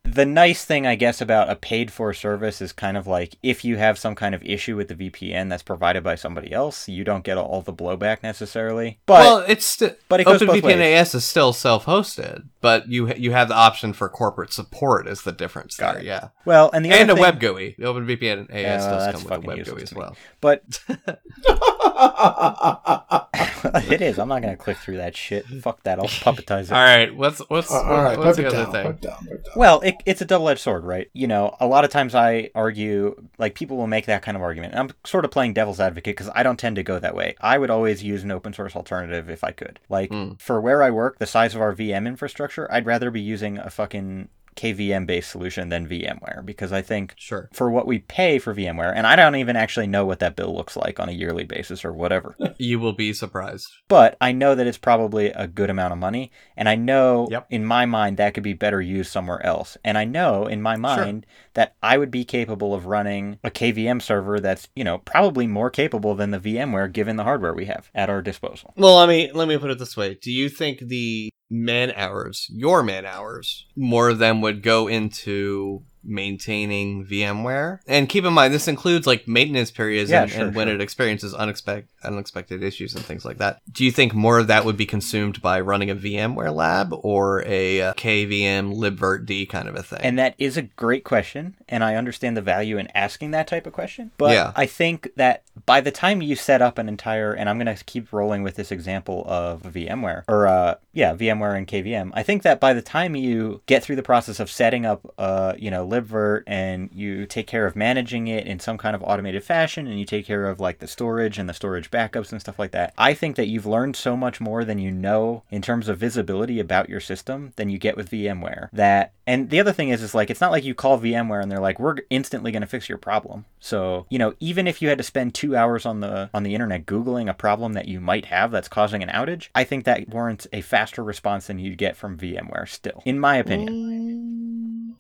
the 0.06 0.26
nice 0.26 0.63
thing, 0.63 0.86
I 0.86 0.96
guess, 0.96 1.20
about 1.20 1.50
a 1.50 1.56
paid 1.56 1.91
for 1.91 2.13
service 2.13 2.62
is 2.62 2.72
kind 2.72 2.96
of 2.96 3.08
like 3.08 3.36
if 3.41 3.65
you 3.65 3.78
have 3.78 3.98
some 3.98 4.13
kind 4.15 4.36
of 4.36 4.44
issue 4.44 4.76
with 4.76 4.88
the 4.88 4.96
VPN 4.96 5.50
that's 5.50 5.63
provided 5.63 6.04
by 6.04 6.15
somebody 6.15 6.54
else, 6.54 6.88
you 6.88 7.04
don't 7.04 7.24
get 7.24 7.38
all 7.38 7.62
the 7.62 7.74
blowback 7.74 8.22
necessarily. 8.24 9.00
But 9.08 9.20
well, 9.20 9.38
it's 9.48 9.65
st- 9.65 9.98
but 10.08 10.20
it 10.20 10.26
goes 10.26 10.41
OpenVPN. 10.41 10.80
AS 10.80 11.15
is 11.15 11.26
still 11.26 11.54
self-hosted, 11.54 12.44
but 12.62 12.88
you 12.88 13.12
you 13.15 13.32
have 13.32 13.48
the 13.48 13.56
option 13.56 13.94
for 13.94 14.08
corporate 14.08 14.54
support 14.54 15.08
is 15.08 15.24
the 15.24 15.32
difference 15.32 15.76
Got 15.78 15.94
there. 15.96 16.04
it. 16.04 16.06
Yeah, 16.06 16.28
well, 16.46 16.70
and 16.74 16.86
the 16.86 16.91
and 16.91 17.10
a 17.10 17.13
other 17.13 17.22
web 17.22 17.39
GUI. 17.39 17.76
The 17.80 17.86
OpenVPN 17.86 18.52
AS 18.52 18.62
Yeah, 18.62 18.78
well, 18.91 19.12
does 19.12 19.15
come 19.15 19.24
with 19.24 19.44
a 19.44 19.48
web 19.48 19.65
GUI 19.65 19.82
as 19.84 19.94
well. 19.94 20.15
but 20.39 20.62
it 23.91 24.02
is. 24.02 24.20
I'm 24.20 24.28
not 24.28 24.41
gonna 24.41 24.58
click 24.58 24.78
through 24.78 24.98
that 24.98 25.15
shit. 25.15 25.46
Fuck 25.46 25.84
that. 25.84 26.00
I'll 26.00 26.06
puppetize 26.06 26.65
it. 26.65 26.72
All 26.72 26.84
right, 26.84 27.15
what's 27.15 27.39
what's 27.50 27.72
Uh, 27.72 27.82
all 27.82 28.04
right, 28.04 28.18
what's 28.18 28.38
put 28.38 28.44
the 28.44 28.48
it 28.48 28.54
other 28.54 28.63
down. 28.63 28.72
thing? 28.72 28.84
Put 28.84 28.96
it 28.96 29.02
down. 29.02 29.18
Put 29.20 29.32
it 29.32 29.46
down. 29.46 29.54
Well, 29.56 29.82
it, 29.98 30.04
it's 30.06 30.22
a 30.22 30.26
double 30.26 30.50
edged 30.50 30.62
sword, 30.62 30.84
right? 30.84 31.10
You 31.14 31.28
know, 31.28 31.56
a 31.60 31.68
lot 31.68 31.84
of 31.86 31.92
times 31.92 32.16
I 32.16 32.50
argue, 32.56 33.16
like, 33.38 33.56
people 33.56 33.78
will 33.78 33.88
make 33.88 34.06
that 34.06 34.22
kind 34.22 34.36
of 34.38 34.44
argument. 34.44 34.74
And 34.74 34.80
I'm 34.82 34.96
sort 35.06 35.26
of 35.26 35.32
playing 35.32 35.54
devil's 35.54 35.80
advocate 35.80 36.16
because 36.16 36.32
I 36.36 36.44
don't 36.44 36.58
tend 36.60 36.76
to 36.78 36.84
go 36.84 37.00
that 37.00 37.16
way. 37.16 37.36
I 37.42 37.58
would 37.58 37.70
always 37.70 38.04
use 38.04 38.24
an 38.24 38.32
open 38.32 38.54
source 38.54 38.76
alternative 38.76 39.30
if 39.30 39.44
I 39.44 39.52
could. 39.52 39.80
Like, 39.90 40.12
Mm. 40.12 40.40
for 40.40 40.62
where 40.62 40.82
I 40.84 40.92
work, 40.92 41.18
the 41.20 41.26
size 41.26 41.56
of 41.56 41.62
our 41.62 41.74
VM 41.74 42.08
infrastructure, 42.08 42.72
I'd 42.72 42.86
rather 42.86 43.10
be 43.12 43.22
using 43.22 43.58
a 43.58 43.70
fucking 43.70 44.30
KVM 44.56 45.06
based 45.06 45.30
solution 45.32 45.70
than 45.70 45.88
VMware 45.88 46.46
because 46.46 46.72
I 46.72 46.82
think 46.82 47.13
Sure. 47.18 47.50
for 47.54 47.70
what 47.70 47.88
we 47.88 48.00
pay 48.00 48.39
for 48.39 48.54
VMware, 48.56 48.94
and 48.96 49.06
I 49.06 49.15
don't 49.15 49.36
even 49.36 49.56
actually 49.56 49.88
know 49.88 50.06
what 50.06 50.20
that 50.20 50.36
bill 50.36 50.56
looks 50.56 50.76
like 50.76 51.00
on 51.00 51.10
a 51.10 51.13
yearly 51.13 51.44
basis 51.44 51.84
or 51.86 51.94
whatever, 51.94 52.36
You 52.58 52.80
will 52.80 52.94
be 52.94 53.13
surprised. 53.13 53.68
but 53.88 54.15
I 54.22 54.32
know 54.32 54.56
that 54.56 54.68
it's 54.68 54.78
probably 54.78 55.28
a 55.28 55.48
good 55.48 55.70
amount 55.70 55.94
of 55.94 56.00
money, 56.00 56.32
and 56.56 56.70
I 56.70 56.76
know 56.76 57.28
Yep. 57.30 57.48
in 57.50 57.65
my 57.65 57.86
mind 57.86 58.18
that 58.18 58.34
could 58.34 58.44
be 58.44 58.54
better 58.54 58.82
used 58.82 59.12
somewhere 59.12 59.46
else, 59.46 59.78
and 59.84 59.98
I 59.98 60.06
know 60.06 60.46
in 60.48 60.62
my 60.62 60.76
mind 60.78 61.26
that 61.54 61.76
I 61.84 61.98
would 61.98 62.12
be 62.12 62.24
capable 62.26 62.74
of 62.74 62.86
running 62.86 63.39
a 63.44 63.52
KVM 63.52 64.02
server 64.02 64.39
that's 64.39 64.68
you 64.76 64.84
know 64.84 65.00
probably 65.00 65.48
more 65.48 65.70
capable 65.70 66.15
than 66.15 66.32
the 66.32 66.39
VMware 66.39 66.91
given 66.91 67.15
the 67.15 67.24
hardware 67.24 67.54
we 67.54 67.65
have 67.65 67.89
at 67.94 68.10
our 68.10 68.22
disposal. 68.22 68.74
Well, 68.78 68.98
let 68.98 69.10
me 69.10 69.32
let 69.34 69.48
me 69.48 69.58
put 69.58 69.72
it 69.72 69.80
this 69.80 69.96
way. 69.98 70.15
Do 70.22 70.32
you 70.32 70.50
think 70.50 70.80
the 70.80 71.30
man 71.50 71.92
hours, 71.96 72.48
your 72.52 72.84
man 72.84 73.06
hours, 73.06 73.68
more 73.76 74.10
of 74.10 74.20
them 74.20 74.42
would 74.42 74.64
go 74.64 74.88
into 74.88 75.84
maintaining 76.06 77.06
VMware? 77.06 77.80
And 77.88 78.08
keep 78.08 78.26
in 78.26 78.34
mind 78.34 78.54
this 78.54 78.68
includes 78.68 79.08
like 79.08 79.28
maintenance 79.28 79.72
periods 79.72 80.10
Yeah, 80.10 80.24
and, 80.24 80.32
sure, 80.32 80.46
and 80.46 80.56
when 80.56 80.68
sure. 80.68 80.76
it 80.76 80.82
experiences 80.82 81.34
unexpected 81.34 81.89
unexpected 82.06 82.63
issues 82.63 82.96
and 82.96 83.04
things 83.04 83.26
like 83.26 83.39
that. 83.39 83.62
Do 83.72 83.84
you 83.84 83.91
think 83.91 84.13
more 84.13 84.39
of 84.39 84.48
that 84.48 84.63
would 84.63 84.78
be 84.78 84.86
consumed 84.86 85.41
by 85.41 85.60
running 85.60 85.89
a 85.89 85.95
VMware 85.95 86.53
lab 86.53 86.93
or 86.93 87.43
a 87.45 87.82
uh, 87.82 87.93
KVM 87.95 88.76
libvirt 88.76 89.49
kind 89.49 89.68
of 89.68 89.76
a 89.76 89.84
thing? 89.84 89.99
And 90.03 90.20
that 90.20 90.36
is 90.38 90.58
a 90.58 90.62
great 90.62 91.03
question, 91.03 91.56
and 91.68 91.84
I 91.84 91.95
understand 91.95 92.38
the 92.38 92.41
value 92.41 92.78
in 92.78 92.88
asking 92.95 93.32
that 93.32 93.47
type 93.47 93.66
of 93.68 93.74
question. 93.74 94.12
But 94.18 94.34
Yeah. 94.34 94.53
I 94.56 94.66
think 94.66 95.10
that 95.16 95.43
by 95.66 95.82
the 95.82 95.91
time 95.91 96.22
you 96.22 96.36
set 96.36 96.62
up 96.62 96.78
an 96.78 96.88
entire, 96.88 97.34
and 97.34 97.49
I'm 97.49 97.58
going 97.58 97.76
to 97.76 97.84
keep 97.84 98.12
rolling 98.12 98.43
with 98.43 98.56
this 98.56 98.72
example 98.72 99.24
of 99.28 99.64
VMware, 99.64 100.24
or 100.28 100.47
uh, 100.47 100.76
yeah, 100.93 101.16
VMware 101.16 101.58
and 101.58 101.68
KVM. 101.68 102.12
I 102.14 102.24
think 102.24 102.43
that 102.43 102.60
by 102.60 102.74
the 102.74 102.82
time 102.82 103.16
you 103.16 103.62
get 103.66 103.84
through 103.84 103.95
the 103.95 104.03
process 104.03 104.39
of 104.39 104.49
setting 104.49 104.86
up, 104.86 105.01
uh, 105.18 105.53
you 105.58 105.72
know, 105.72 105.86
libvirt, 106.02 106.43
and 106.48 106.89
you 106.93 107.26
take 107.26 107.48
care 107.48 107.66
of 107.66 107.76
managing 107.76 108.28
it 108.28 108.46
in 108.46 108.60
some 108.60 108.78
kind 108.78 108.96
of 108.96 109.04
automated 109.04 109.43
fashion, 109.43 109.88
and 109.88 110.00
you 110.00 110.06
take 110.06 110.26
care 110.26 110.46
of 110.46 110.60
like 110.60 110.80
the 110.80 110.88
storage 110.88 111.38
and 111.38 111.50
the 111.50 111.54
storage 111.54 111.91
backups 111.91 112.32
and 112.32 112.41
stuff 112.41 112.60
like 112.60 112.72
that, 112.72 112.93
I 112.98 113.14
think 113.14 113.36
that 113.36 113.48
you've 113.48 113.66
learned 113.66 113.96
so 113.96 114.16
much 114.16 114.41
more 114.41 114.66
than 114.66 114.80
you 114.80 114.91
know 114.91 115.43
in 115.50 115.62
terms 115.62 115.88
of 115.88 115.98
visibility 115.98 116.60
about 116.60 116.89
your 116.89 117.00
system 117.00 117.54
than 117.56 117.70
you 117.70 117.78
get 117.78 117.98
with 117.98 118.12
VMware. 118.12 118.70
That 118.74 119.14
and 119.28 119.50
the 119.50 119.60
other 119.60 119.74
thing 119.74 119.89
is, 119.89 120.02
is 120.02 120.14
like 120.14 120.30
it's 120.30 120.41
not 120.41 120.52
like 120.52 120.64
you 120.64 120.76
call 120.76 121.00
VMware 121.00 121.41
and 121.41 121.52
they're 121.52 121.60
like, 121.60 121.80
we're 121.80 121.98
instantly 122.10 122.52
going 122.52 122.62
to 122.62 122.68
fix 122.68 122.88
your 122.88 122.98
problem. 122.98 123.46
So 123.60 124.06
you 124.10 124.20
know, 124.20 124.34
even 124.39 124.68
if 124.68 124.82
you 124.82 124.89
had 124.89 124.98
to 124.98 125.04
spend 125.04 125.34
two 125.34 125.56
hours 125.56 125.86
on 125.86 126.00
the 126.00 126.30
on 126.34 126.43
the 126.43 126.54
internet 126.54 126.86
googling 126.86 127.30
a 127.30 127.34
problem 127.34 127.74
that 127.74 127.88
you 127.88 128.00
might 128.00 128.26
have 128.26 128.52
that's 128.52 128.68
causing 128.68 129.02
an 129.02 129.10
outage, 129.10 129.50
I 129.56 129.64
think 129.64 129.86
that 129.86 130.10
warrants 130.10 130.48
a 130.54 130.62
faster 130.62 131.04
response 131.04 131.48
than 131.48 131.60
you'd 131.60 131.78
get 131.78 131.96
from 131.96 132.18
VMware. 132.18 132.68
Still, 132.68 133.02
in 133.06 133.20
my 133.20 133.38
opinion. 133.38 133.74
Mm. 133.74 134.16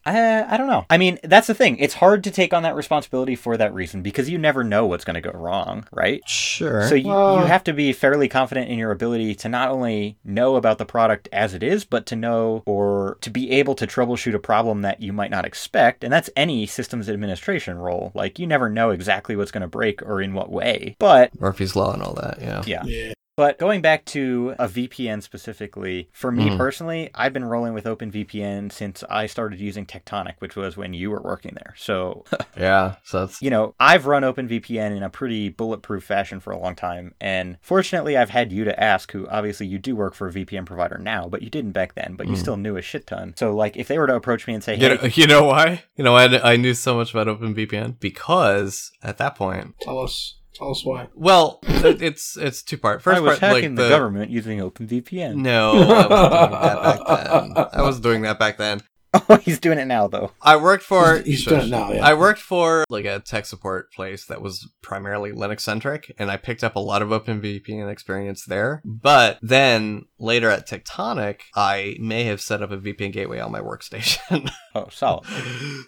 I, 0.07 0.53
I 0.53 0.57
don't 0.57 0.67
know. 0.67 0.84
I 0.89 0.97
mean, 0.97 1.19
that's 1.23 1.47
the 1.47 1.53
thing. 1.53 1.77
It's 1.77 1.95
hard 1.95 2.23
to 2.25 2.31
take 2.31 2.53
on 2.53 2.63
that 2.63 2.75
responsibility 2.75 3.35
for 3.35 3.57
that 3.57 3.73
reason 3.73 4.01
because 4.01 4.29
you 4.29 4.37
never 4.37 4.63
know 4.63 4.85
what's 4.85 5.05
going 5.05 5.15
to 5.15 5.21
go 5.21 5.31
wrong, 5.37 5.87
right? 5.91 6.21
sure. 6.27 6.87
So 6.87 6.95
you, 6.95 7.09
Well- 7.09 7.39
you 7.39 7.45
have 7.45 7.63
to 7.65 7.73
be 7.73 7.91
fairly 7.93 8.27
confident 8.27 8.69
in 8.69 8.77
your 8.77 8.91
ability 8.91 9.35
to 9.35 9.49
not 9.49 9.69
only 9.69 10.17
know 10.23 10.55
about 10.55 10.77
the 10.77 10.85
product 10.85 11.27
as 11.31 11.53
it 11.53 11.63
is, 11.63 11.85
but 11.85 12.05
to 12.07 12.15
know 12.15 12.63
or 12.65 13.17
to 13.21 13.29
be 13.29 13.51
able 13.51 13.75
to 13.75 13.87
troubleshoot 13.87 14.33
a 14.33 14.39
problem 14.39 14.81
that 14.83 15.01
you 15.01 15.11
might 15.13 15.31
not 15.31 15.45
expect. 15.45 16.03
And 16.03 16.11
that's 16.13 16.29
any 16.35 16.65
systems 16.65 17.09
administration 17.09 17.77
role. 17.77 18.11
Like 18.13 18.39
you 18.39 18.47
never 18.47 18.69
know 18.69 18.91
exactly 18.91 19.35
what's 19.35 19.51
going 19.51 19.61
to 19.61 19.67
break 19.67 20.01
or 20.03 20.21
in 20.21 20.33
what 20.33 20.51
way. 20.51 20.95
But 20.99 21.39
Murphy's 21.39 21.75
Law 21.75 21.93
and 21.93 22.01
all 22.03 22.13
that, 22.13 22.37
yeah. 22.41 22.63
yeah. 22.65 22.83
Yeah. 22.85 23.13
But 23.37 23.59
going 23.59 23.81
back 23.81 24.05
to 24.05 24.55
a 24.57 24.65
VPN 24.67 25.21
specifically, 25.21 26.07
for 26.13 26.31
me 26.31 26.49
Mhm. 26.49 26.57
personally, 26.57 27.09
I've 27.13 27.33
been 27.33 27.43
rolling 27.43 27.73
with 27.73 27.83
OpenVPN 27.83 28.71
since 28.71 29.03
I 29.09 29.25
started 29.25 29.59
using 29.59 29.85
Tectonic, 29.85 30.35
which 30.39 30.55
was 30.55 30.77
when 30.77 30.93
you 30.93 31.11
were 31.11 31.21
working 31.21 31.51
there. 31.55 31.73
So 31.77 32.23
Yeah. 32.57 32.95
So 33.03 33.25
that's 33.25 33.41
you 33.41 33.49
know, 33.49 33.75
I've 33.77 34.05
run 34.05 34.23
OpenVPN 34.23 34.95
in 34.95 35.03
a 35.03 35.09
pretty 35.09 35.49
bulletproof 35.49 36.05
fashion 36.05 36.39
for 36.39 36.51
a 36.51 36.57
long 36.57 36.75
time. 36.75 37.13
And 37.19 37.57
fortunately, 37.61 38.15
I've 38.15 38.29
had 38.29 38.53
you 38.53 38.63
to 38.63 38.79
ask, 38.81 39.11
who 39.11 39.27
obviously 39.27 39.67
you 39.67 39.79
do 39.79 39.97
work 39.97 40.13
for 40.13 40.29
a 40.29 40.31
VPN 40.31 40.65
provider 40.65 40.97
now, 40.97 41.27
but 41.27 41.41
you 41.41 41.49
didn't 41.49 41.71
back 41.71 41.95
then, 41.95 42.15
but 42.15 42.27
you 42.27 42.33
Mm. 42.35 42.39
still 42.39 42.57
knew 42.57 42.77
a 42.77 42.81
shit 42.81 43.05
ton. 43.05 43.33
So, 43.35 43.53
like, 43.53 43.75
if 43.75 43.89
they 43.89 43.97
were 43.99 44.07
to 44.07 44.15
approach 44.15 44.47
me 44.47 44.53
and 44.53 44.63
say, 44.63 44.75
You 44.75 44.87
hey, 44.89 44.95
know, 44.95 45.03
you 45.13 45.27
know 45.27 45.43
why? 45.43 45.83
You 45.97 46.05
know 46.05 46.15
I 46.15 46.53
I 46.53 46.55
knew 46.55 46.73
so 46.73 46.95
much 46.95 47.11
about 47.13 47.27
OpenVPN? 47.27 47.99
Because 47.99 48.91
at 49.03 49.17
that 49.17 49.35
point, 49.35 49.75
Tell 49.81 49.99
us. 49.99 50.35
Tell 50.55 50.71
us 50.71 50.85
why. 50.85 51.09
well, 51.13 51.59
it's 51.63 52.37
it's 52.37 52.63
two 52.63 52.77
part. 52.77 53.01
First 53.01 53.17
I 53.17 53.19
was 53.19 53.39
part, 53.39 53.53
hacking 53.55 53.75
like 53.75 53.83
the, 53.83 53.89
government 53.89 54.31
using 54.31 54.59
OpenVPN. 54.59 55.35
No, 55.35 55.73
I 55.73 55.81
wasn't 55.81 56.43
doing 56.53 56.61
that 56.61 56.79
back 56.79 57.67
then. 57.67 57.67
I 57.73 57.81
was 57.81 57.99
doing 57.99 58.21
that 58.21 58.39
back 58.39 58.57
then. 58.57 58.81
Oh, 59.29 59.37
he's 59.37 59.59
doing 59.59 59.79
it 59.79 59.85
now, 59.85 60.07
though. 60.07 60.31
I 60.41 60.55
worked 60.57 60.83
for. 60.83 61.15
He's- 61.15 61.25
he's 61.25 61.45
doing 61.45 61.61
it 61.61 61.69
now, 61.69 61.91
yeah. 61.91 62.05
I 62.05 62.13
worked 62.13 62.39
for 62.41 62.83
like 62.89 63.05
a 63.05 63.19
tech 63.19 63.45
support 63.45 63.91
place 63.91 64.25
that 64.25 64.41
was 64.41 64.69
primarily 64.81 65.31
Linux 65.31 65.61
centric, 65.61 66.13
and 66.19 66.29
I 66.29 66.37
picked 66.37 66.63
up 66.63 66.75
a 66.75 66.79
lot 66.79 67.01
of 67.01 67.09
OpenVPN 67.09 67.89
experience 67.91 68.45
there. 68.45 68.81
But 68.85 69.39
then 69.41 70.05
later 70.19 70.49
at 70.49 70.67
Tectonic, 70.67 71.41
I 71.55 71.97
may 71.99 72.25
have 72.25 72.41
set 72.41 72.61
up 72.61 72.71
a 72.71 72.77
VPN 72.77 73.11
gateway 73.13 73.39
on 73.39 73.51
my 73.51 73.61
workstation. 73.61 74.49
Oh, 74.77 74.89
solid. 74.91 75.23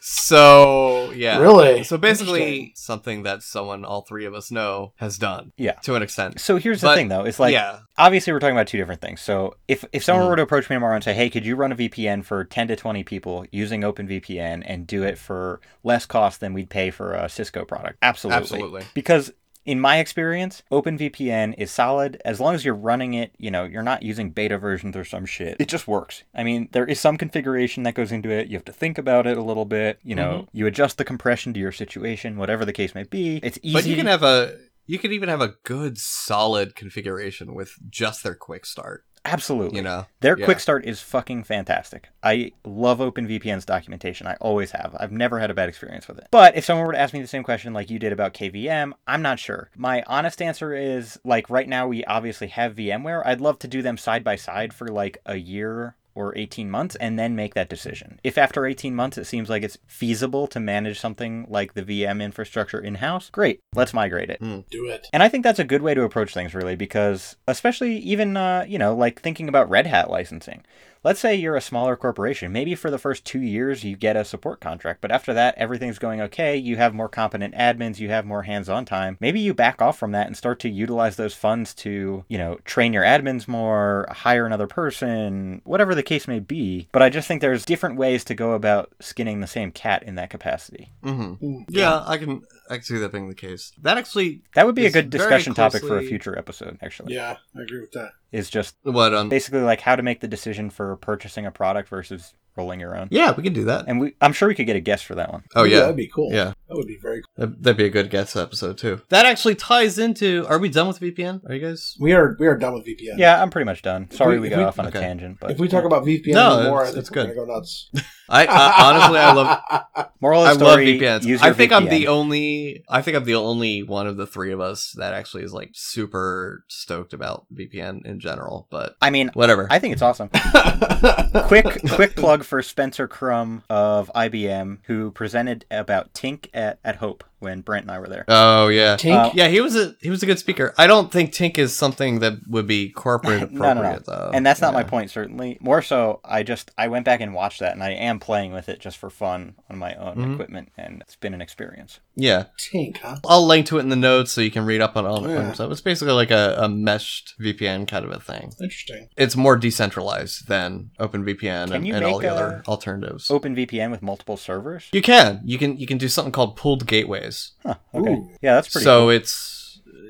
so 0.01 1.11
yeah, 1.11 1.39
Really? 1.39 1.84
So 1.84 1.97
basically, 1.97 2.71
something 2.75 3.23
that 3.23 3.43
someone 3.43 3.84
all 3.84 4.03
three 4.03 4.25
of 4.25 4.34
us 4.34 4.49
know 4.49 4.93
has 4.95 5.17
done 5.17 5.51
Yeah. 5.57 5.73
to 5.84 5.95
an 5.95 6.01
extent. 6.03 6.39
So 6.39 6.55
here's 6.55 6.80
the 6.82 6.93
thing, 6.93 7.09
though. 7.09 7.25
It's 7.25 7.38
like, 7.39 7.51
yeah, 7.51 7.80
obviously, 7.98 8.32
we're 8.34 8.39
talking 8.39 8.56
about 8.56 8.68
two 8.68 8.78
different 8.78 9.02
things. 9.02 9.22
So 9.22 9.56
if, 9.68 9.84
if 9.91 10.04
someone 10.04 10.26
Mhm. 10.26 10.30
were 10.30 10.36
to 10.38 10.41
approach 10.43 10.70
me 10.70 10.76
tomorrow 10.76 10.95
and 10.95 11.04
say, 11.04 11.14
hey, 11.14 11.30
could 11.30 11.45
you 11.45 11.56
run 11.56 11.72
a 11.72 11.76
VPN 11.76 12.24
for 12.24 12.43
10 12.43 12.68
to 12.70 12.76
20 12.76 13.04
people 13.04 13.45
using 13.52 13.82
OpenVPN 13.82 14.64
and 14.66 14.86
do 14.88 15.04
it 15.04 15.18
for 15.18 15.60
less 15.84 16.06
cost 16.06 16.39
than 16.39 16.54
we'd 16.54 16.70
pay 16.70 16.91
for 16.91 17.14
a 17.14 17.28
Cisco 17.30 17.66
product? 17.66 17.98
Absolutely. 18.02 18.38
absolutely. 18.41 18.82
Because 18.93 19.32
in 19.66 19.82
my 19.82 19.98
experience, 19.98 20.64
OpenVPN 20.72 21.54
is 21.58 21.70
solid 21.72 22.22
as 22.24 22.39
long 22.39 22.56
as 22.56 22.64
you're 22.64 22.74
running 22.74 23.14
it, 23.14 23.34
you 23.38 23.52
know, 23.52 23.66
you're 23.66 23.84
not 23.84 24.02
using 24.02 24.30
beta 24.30 24.58
versions 24.58 24.95
or 24.95 25.04
some 25.04 25.26
shit. 25.26 25.58
It 25.60 25.68
just 25.68 25.89
works. 25.89 26.24
I 26.34 26.43
mean, 26.45 26.70
there 26.72 26.86
is 26.86 27.02
some 27.02 27.18
configuration 27.18 27.84
that 27.84 27.93
goes 27.93 28.12
into 28.14 28.30
it. 28.30 28.48
You 28.48 28.56
have 28.56 28.64
to 28.66 28.72
think 28.72 28.98
about 28.98 29.28
it 29.28 29.38
a 29.38 29.41
little 29.43 29.66
bit, 29.66 30.00
you 30.04 30.16
know, 30.16 30.28
Mm-hmm. 30.28 30.58
you 30.58 30.68
adjust 30.68 30.98
the 30.98 31.04
compression 31.04 31.54
to 31.54 31.60
your 31.60 31.74
situation, 31.74 32.38
whatever 32.38 32.64
the 32.64 32.72
case 32.72 32.95
may 32.95 33.04
be. 33.04 33.41
It's 33.43 33.60
easy. 33.62 33.74
But 33.74 33.86
you 33.86 33.95
can 33.98 34.06
have 34.08 34.24
a 34.24 34.56
you 34.88 34.97
could 34.99 35.11
even 35.11 35.29
have 35.29 35.41
a 35.41 35.55
good 35.63 35.97
solid 35.97 36.75
configuration 36.75 37.53
with 37.53 37.73
just 37.89 38.23
their 38.23 38.35
quick 38.35 38.65
start. 38.65 39.03
Absolutely. 39.25 39.75
You 39.77 39.83
know, 39.83 40.05
Their 40.21 40.38
Yeah. 40.39 40.45
quick 40.45 40.61
start 40.61 40.85
is 40.85 41.01
fucking 41.01 41.43
fantastic. 41.43 42.07
I 42.23 42.53
love 42.63 42.99
OpenVPN's 42.99 43.65
documentation. 43.65 44.25
I 44.25 44.35
always 44.35 44.71
have. 44.71 44.95
I've 44.97 45.11
never 45.11 45.38
had 45.39 45.51
a 45.51 45.53
bad 45.53 45.67
experience 45.67 46.07
with 46.07 46.17
it. 46.17 46.27
But 46.31 46.55
if 46.55 46.63
someone 46.63 46.85
were 46.88 46.93
to 46.93 46.99
ask 46.99 47.13
me 47.13 47.21
the 47.21 47.27
same 47.27 47.43
question 47.43 47.73
like 47.73 47.89
you 47.89 47.99
did 47.99 48.13
about 48.13 48.33
KVM, 48.33 48.93
I'm 49.05 49.21
not 49.21 49.38
sure. 49.38 49.69
My 49.75 50.01
honest 50.07 50.41
answer 50.41 50.73
is 50.73 51.19
like 51.25 51.49
right 51.49 51.67
now 51.67 51.88
we 51.88 52.05
obviously 52.05 52.47
have 52.47 52.75
VMware. 52.75 53.21
I'd 53.25 53.41
love 53.41 53.59
to 53.59 53.67
do 53.67 53.81
them 53.81 53.97
side 53.97 54.23
by 54.23 54.38
side 54.38 54.73
for 54.73 54.88
like 54.88 55.17
a 55.25 55.35
year 55.35 55.95
or 56.18 56.36
18 56.36 56.70
months 56.70 56.95
and 56.95 57.18
then 57.20 57.36
make 57.36 57.53
that 57.53 57.70
decision. 57.70 58.20
If 58.24 58.38
after 58.38 58.65
18 58.65 58.95
months 58.95 59.18
it 59.18 59.26
seems 59.26 59.49
like 59.49 59.61
it's 59.61 59.78
feasible 59.86 60.47
to 60.47 60.59
manage 60.59 60.99
something 60.99 61.45
like 61.47 61.76
the 61.76 61.84
VM 61.84 62.22
infrastructure 62.24 62.80
in 62.80 62.95
house, 62.95 63.30
great, 63.30 63.61
let's 63.76 63.93
migrate 63.93 64.32
it. 64.32 64.39
Do 64.72 64.88
it. 64.88 65.07
And 65.13 65.22
I 65.22 65.30
think 65.30 65.43
that's 65.43 65.59
a 65.59 65.63
good 65.63 65.84
way 65.84 65.93
to 65.93 66.03
approach 66.03 66.34
things, 66.34 66.55
really, 66.55 66.76
because 66.76 67.36
especially 67.47 67.97
even, 67.99 68.36
uh, 68.36 68.65
you 68.68 68.80
know, 68.80 68.95
like 68.95 69.22
thinking 69.22 69.47
about 69.47 69.70
Red 69.70 69.86
Hat 69.86 70.09
licensing. 70.09 70.63
Let's 71.04 71.20
say 71.20 71.36
you're 71.36 71.56
a 71.56 71.62
smaller 71.62 71.95
corporation. 71.95 72.52
Maybe 72.52 72.76
for 72.76 72.89
the 72.91 72.98
first 72.98 73.26
two 73.26 73.41
years 73.41 73.84
you 73.84 73.95
get 73.95 74.16
a 74.16 74.26
support 74.26 74.60
contract, 74.60 75.02
but 75.02 75.12
after 75.12 75.34
that 75.34 75.56
everything's 75.58 76.00
going 76.00 76.22
okay. 76.22 76.58
You 76.58 76.78
have 76.78 76.93
more 76.93 77.10
competent 77.10 77.54
admins, 77.56 78.00
you 78.00 78.10
have 78.10 78.26
more 78.26 78.43
hands-on 78.43 78.86
time. 78.86 79.18
Maybe 79.20 79.39
you 79.39 79.54
back 79.54 79.82
off 79.82 79.98
from 79.98 80.12
that 80.12 80.28
and 80.28 80.36
start 80.36 80.60
to 80.60 80.70
utilize 80.70 81.16
those 81.16 81.34
funds 81.34 81.74
to, 81.76 82.26
you 82.28 82.38
know, 82.38 82.58
train 82.66 82.93
your 82.93 83.04
admins 83.04 83.48
more, 83.48 84.08
hire 84.10 84.45
another 84.45 84.68
person, 84.68 85.62
whatever 85.64 85.95
the 85.95 86.04
case 86.04 86.28
may 86.28 86.39
be. 86.39 86.88
But 86.91 87.02
I 87.02 87.10
just 87.10 87.28
think 87.28 87.41
there's 87.41 87.66
different 87.66 87.98
ways 87.98 88.24
to 88.26 88.36
go 88.36 88.54
about 88.54 88.91
skinning 89.00 89.39
the 89.39 89.48
same 89.48 89.72
cat 89.72 90.04
in 90.04 90.16
that 90.16 90.30
capacity. 90.30 90.91
hmm 91.04 91.34
Mm, 91.38 91.66
yeah, 91.70 92.04
I 92.06 92.18
can 92.18 92.41
I 92.70 92.76
can 92.76 92.84
see 92.84 92.97
that 92.97 93.11
being 93.11 93.30
the 93.30 93.36
case. 93.36 93.72
That 93.82 93.97
actually 93.97 94.41
That 94.55 94.65
would 94.65 94.76
be 94.76 94.86
a 94.86 94.91
good 94.91 95.11
very 95.11 95.22
discussion 95.24 95.53
topic 95.53 95.84
for 95.84 95.97
a 95.97 96.03
future 96.03 96.38
episode, 96.38 96.78
actually. 96.82 97.13
Yeah, 97.13 97.38
I 97.57 97.61
agree 97.61 97.82
with 97.82 97.91
that. 97.93 98.11
Is 98.32 98.49
just 98.49 98.76
what 98.84 99.13
um 99.13 99.30
basically 99.30 99.61
like 99.61 99.82
how 99.82 99.95
to 99.95 100.03
make 100.03 100.20
the 100.20 100.28
decision 100.28 100.70
for 100.70 100.95
purchasing 100.97 101.45
a 101.45 101.51
product 101.51 101.88
versus 101.89 102.34
rolling 102.57 102.80
your 102.80 102.97
own. 102.97 103.07
yeah 103.11 103.32
we 103.38 103.43
can 103.43 103.53
do 103.53 103.65
that. 103.65 103.86
And 103.88 103.99
we, 103.99 104.15
I'm 104.20 104.34
sure 104.34 104.47
we 104.47 104.55
could 104.55 104.65
get 104.65 104.76
a 104.76 104.80
guest 104.82 105.05
for 105.05 105.13
that 105.15 105.32
one. 105.32 105.43
Oh 105.55 105.63
Ooh, 105.63 105.68
yeah, 105.68 105.80
that'd 105.82 105.95
be 105.95 106.07
cool. 106.07 106.34
yeah. 106.34 106.53
That 106.68 106.76
would 106.76 106.88
be 106.88 106.97
very. 107.01 107.22
cool. 107.22 107.45
That- 107.45 107.61
That'd 107.63 107.78
be 107.78 107.86
a 107.86 107.89
good 107.89 108.09
guest 108.09 108.36
episode 108.36 108.78
too. 108.80 109.01
That 109.09 109.26
actually 109.28 109.55
ties 109.55 109.97
into. 109.99 110.43
Are 110.47 110.57
we 110.59 110.68
done 110.70 110.88
with 110.88 110.99
VPN? 110.99 111.47
Are 111.49 111.53
you 111.53 111.65
guys? 111.65 111.95
We 111.99 112.13
are 112.13 112.36
we 112.39 112.47
are 112.47 112.57
done 112.57 112.74
with 112.74 112.86
VPN. 112.86 113.18
Yeah, 113.18 113.41
I'm 113.41 113.49
pretty 113.51 113.65
much 113.65 113.82
done. 113.84 114.09
Sorry 114.11 114.36
we- 114.39 114.41
we, 114.41 114.49
got 114.49 114.57
we- 114.57 114.63
off 114.65 114.80
on 114.80 114.88
okay. 114.88 114.97
a 114.97 115.01
tangent, 115.01 115.38
but 115.39 115.51
If 115.51 115.59
we 115.59 115.68
talk 115.68 115.86
about 115.86 116.03
VPN 116.03 116.34
No, 116.34 116.63
more, 116.70 116.82
it's- 116.82 116.89
I 116.89 116.93
think 116.93 116.97
it's 117.01 117.11
we're 117.11 117.13
good. 117.28 117.36
gonna 117.36 117.45
go 117.47 117.53
nuts. 117.53 117.91
I, 118.30 118.45
I 118.45 118.89
honestly, 118.89 119.19
I 119.19 119.34
love. 119.34 120.09
moral 120.19 120.41
I 120.41 120.51
of 120.51 120.59
the 120.59 120.65
love 120.65 120.80
VPNs. 120.80 121.23
use 121.23 121.41
I 121.41 121.47
your 121.47 121.55
think 121.55 121.71
I'm 121.71 121.86
the 121.86 122.07
only. 122.07 122.84
I 122.89 123.01
think 123.01 123.17
I'm 123.17 123.23
the 123.23 123.36
only 123.36 123.84
one 123.84 124.07
of 124.07 124.17
the 124.17 124.28
three 124.28 124.51
of 124.51 124.59
us 124.59 124.91
that 124.97 125.13
actually 125.13 125.43
is 125.43 125.53
like 125.53 125.71
super 125.73 126.63
stoked 126.67 127.13
about 127.13 127.45
VPN 127.53 128.05
in 128.05 128.19
general. 128.19 128.67
But 128.69 128.95
I 129.01 129.09
mean, 129.09 129.32
whatever. 129.34 129.67
I 129.69 129.80
think 129.80 129.93
it's 129.93 130.01
awesome. 130.01 130.30
quick 131.47 131.82
quick 131.91 132.15
plug 132.15 132.43
for 132.43 132.61
Spencer 132.61 133.07
Krum 133.07 133.63
of 133.69 134.11
IBM, 134.15 134.80
who 134.84 135.11
presented 135.11 135.65
about 135.71 136.13
Tinc 136.13 136.49
at, 136.53 136.80
at 136.84 136.97
Hope 136.97 137.23
when 137.39 137.61
Brent 137.61 137.83
and 137.83 137.91
I 137.91 137.99
were 137.99 138.07
there. 138.07 138.25
oh 138.27 138.67
yeah. 138.67 138.95
Tinc. 138.97 139.15
Uh, 139.15 139.31
Yeah, 139.33 139.47
he 139.47 139.61
was 139.61 139.75
a 139.75 139.95
he 140.01 140.09
was 140.09 140.23
a 140.23 140.25
good 140.25 140.39
speaker. 140.39 140.73
I 140.77 140.88
don't 140.88 141.11
think 141.11 141.31
Tinc 141.31 141.57
is 141.57 141.75
something 141.75 142.19
that 142.19 142.33
would 142.47 142.65
be 142.67 142.89
corporate 142.89 143.51
No, 143.51 143.59
no, 143.59 143.73
no. 143.73 143.79
appropriate 143.81 144.05
though. 144.05 144.31
and 144.33 144.45
that's 144.45 144.61
not 144.61 144.73
my 144.73 144.83
point 144.83 145.11
certainly 145.11 145.57
more 145.61 145.81
so 145.81 146.19
i 146.25 146.43
just 146.43 146.71
i 146.77 146.88
went 146.88 147.05
back 147.05 147.21
and 147.21 147.33
watched 147.33 147.59
that 147.59 147.73
and 147.73 147.83
i 147.83 147.91
am 147.91 148.19
playing 148.19 148.53
with 148.53 148.69
it 148.69 148.79
just 148.79 148.97
for 148.97 149.09
fun 149.09 149.55
on 149.69 149.77
my 149.77 149.93
own 149.95 150.15
Mhm. 150.17 150.33
equipment 150.33 150.71
and 150.77 151.01
it's 151.01 151.15
been 151.15 151.33
an 151.33 151.41
experience 151.41 151.99
Yeah, 152.15 152.45
Tinc, 152.57 152.97
huh? 152.97 153.17
I'll 153.27 153.45
link 153.45 153.67
to 153.67 153.77
it 153.77 153.81
in 153.81 153.89
the 153.89 153.95
notes 153.95 154.31
so 154.31 154.41
you 154.41 154.49
can 154.51 154.65
read 154.65 154.81
up 154.81 154.95
on 154.97 155.05
all 155.05 155.21
the 155.21 155.29
Yeah. 155.29 155.53
So 155.53 155.69
it's 155.69 155.81
basically 155.81 156.13
like 156.13 156.31
a, 156.31 156.55
a 156.57 156.67
meshed 156.67 157.35
VPN 157.39 157.88
kind 157.88 158.03
of 158.05 158.11
a 158.11 158.19
thing. 158.19 158.51
Interesting. 158.59 159.09
It's 159.15 159.35
more 159.35 159.55
decentralized 159.55 160.47
than 160.47 160.89
OpenVPN 160.99 161.71
and, 161.71 161.85
and 161.88 162.03
all 162.05 162.17
the 162.19 162.27
other 162.31 162.63
alternatives. 162.67 163.27
OpenVPN 163.27 163.91
with 163.91 164.01
multiple 164.01 164.38
servers 164.38 164.85
You 164.91 165.01
can. 165.03 165.41
You 165.45 165.57
can 165.59 165.77
you 165.77 165.85
can 165.91 165.97
do 165.99 166.07
something 166.09 166.31
called 166.31 166.55
pooled 166.57 166.88
gateways. 166.88 167.26
Huh, 167.63 167.75
okay 167.93 168.13
Ooh. 168.13 168.30
yeah 168.41 168.55
that's 168.55 168.69
pretty 168.69 168.86
so 168.86 169.01
cool. 169.01 169.09
it's 169.09 169.57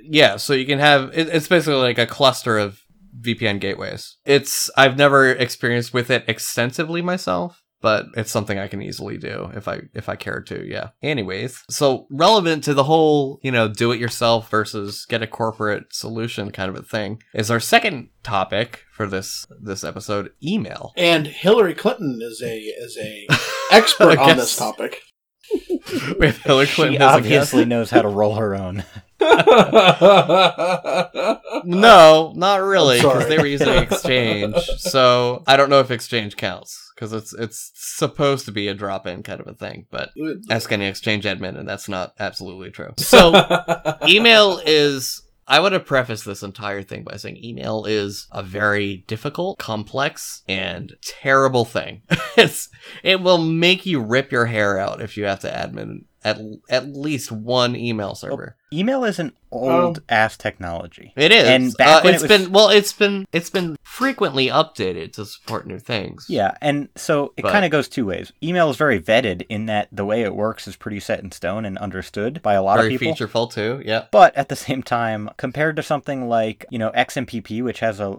yeah, 0.10 0.38
so 0.38 0.54
you 0.54 0.66
can 0.66 0.80
have 0.80 1.12
it, 1.14 1.30
it's 1.30 1.48
basically 1.48 1.80
like 1.80 1.98
a 1.98 2.08
cluster 2.08 2.58
of 2.58 2.82
VPN 3.20 3.60
gateways. 3.60 4.18
It's 4.26 4.70
I've 4.78 4.98
never 4.98 5.30
experienced 5.30 5.94
with 5.94 6.10
it 6.10 6.24
extensively 6.28 7.02
myself, 7.02 7.62
but 7.82 8.06
it's 8.16 8.32
something 8.32 8.58
I 8.58 8.68
can 8.68 8.82
easily 8.82 9.18
do 9.18 9.52
if 9.54 9.68
I 9.68 9.82
if 9.94 10.10
I 10.10 10.16
care 10.16 10.42
to. 10.42 10.68
Yeah. 10.68 10.90
Anyways, 11.02 11.64
so 11.70 12.08
relevant 12.12 12.64
to 12.66 12.74
the 12.74 12.84
whole 12.84 13.40
you 13.44 13.52
know 13.52 13.68
do 13.68 13.92
it 13.92 14.00
yourself 14.00 14.50
versus 14.50 15.06
get 15.08 15.24
a 15.24 15.28
corporate 15.28 15.94
solution 15.94 16.52
kind 16.52 16.70
of 16.70 16.76
a 16.76 16.84
thing 16.84 17.22
is 17.34 17.52
our 17.52 17.60
second 17.60 18.10
topic 18.24 18.84
for 18.94 19.08
this 19.08 19.46
this 19.62 19.84
episode 19.84 20.32
email. 20.44 20.94
And 20.96 21.28
Hillary 21.28 21.76
Clinton 21.76 22.20
is 22.22 22.42
a 22.42 22.58
is 22.58 22.98
a 22.98 23.28
expert 23.72 24.18
on 24.18 24.38
this 24.38 24.56
topic. 24.56 25.02
We 26.20 26.26
have 26.28 26.38
Hillary 26.40 26.68
Clinton 26.68 26.96
she 26.96 27.04
as 27.04 27.16
a 27.16 27.22
guest. 27.22 27.54
obviously 27.54 27.66
knows 27.66 27.90
how 27.90 28.02
to 28.02 28.10
roll 28.10 28.36
her 28.36 28.56
own 28.56 28.84
No, 31.64 32.34
not 32.36 32.62
really, 32.62 32.98
because 32.98 33.28
they 33.28 33.38
were 33.38 33.46
using 33.46 33.70
Exchange. 33.84 34.56
So 34.78 35.44
I 35.48 35.58
don't 35.58 35.70
know 35.70 35.80
if 35.80 35.92
Exchange 35.92 36.36
counts 36.38 36.92
because 36.96 37.14
it's 37.14 37.34
it's 37.34 37.72
supposed 37.76 38.46
to 38.46 38.52
be 38.52 38.68
a 38.68 38.74
drop-in 38.74 39.24
kind 39.24 39.40
of 39.40 39.48
a 39.48 39.54
thing. 39.54 39.86
But 39.90 40.12
ask 40.50 40.72
any 40.72 40.86
Exchange 40.88 41.26
admin, 41.26 41.58
and 41.58 41.68
that's 41.68 41.90
not 41.90 42.14
absolutely 42.20 42.72
true. 42.72 42.94
So 42.98 43.34
email 44.08 44.62
is. 44.66 45.24
I 45.48 45.62
want 45.62 45.74
to 45.74 45.80
preface 45.80 46.24
this 46.24 46.44
entire 46.44 46.84
thing 46.84 47.04
by 47.04 47.16
saying 47.16 47.44
email 47.44 47.86
is 47.86 48.28
a 48.32 48.44
very 48.44 49.06
difficult, 49.08 49.58
complex, 49.58 50.44
and 50.48 50.94
terrible 51.02 51.64
thing. 51.64 52.02
it's 52.38 52.70
it 53.02 53.22
will 53.22 53.38
make 53.38 53.86
you 53.86 54.02
rip 54.02 54.32
your 54.32 54.46
hair 54.46 54.78
out 54.78 55.02
if 55.02 55.16
you 55.16 55.24
have 55.26 55.40
to 55.42 55.50
admin 55.50 56.04
at 56.28 56.38
at 56.70 56.88
least 56.96 57.32
one 57.32 57.76
email 57.76 58.14
server. 58.16 58.56
email 58.74 59.04
is 59.06 59.18
an 59.20 59.32
old 59.52 60.02
ass 60.10 60.36
technology 60.38 61.14
It 61.16 61.32
is. 61.32 61.48
And 61.48 61.74
back 61.78 61.88
Uh, 61.88 62.02
when 62.04 62.14
it's 62.16 62.24
it 62.24 62.30
was- 62.30 62.42
been 62.44 62.52
well, 62.52 62.70
it's 62.70 62.92
been 62.94 63.26
it's 63.32 63.50
been 63.50 63.78
frequently 63.84 64.48
updated 64.48 65.14
to 65.14 65.26
support 65.26 65.66
new 65.66 65.80
things. 65.80 66.26
yeah 66.28 66.52
and 66.62 66.90
so 66.96 67.34
it 67.38 67.44
But- 67.44 67.52
kind 67.54 67.64
of 67.66 67.72
goes 67.72 67.88
two 67.88 68.06
ways 68.06 68.32
email 68.44 68.70
is 68.70 68.76
very 68.78 69.00
vetted 69.00 69.46
in 69.50 69.68
that 69.68 69.88
the 69.92 70.06
way 70.06 70.22
it 70.24 70.36
works 70.36 70.68
is 70.68 70.76
pretty 70.76 71.00
set 71.00 71.22
in 71.24 71.32
stone 71.32 71.64
and 71.66 71.78
understood 71.78 72.42
by 72.42 72.54
a 72.56 72.62
lot 72.64 72.78
Very 72.78 72.94
of 72.96 73.00
people 73.00 73.14
featureful 73.16 73.52
too. 73.52 73.82
Yeah. 73.86 74.04
But 74.12 74.36
at 74.36 74.50
the 74.50 74.56
same 74.56 74.84
time, 74.84 75.30
compared 75.38 75.76
to 75.78 75.84
something 75.84 76.28
like, 76.28 76.66
you 76.70 76.78
know, 76.80 76.92
XMPP, 76.94 77.62
which 77.64 77.80
has 77.80 78.00
a 78.00 78.18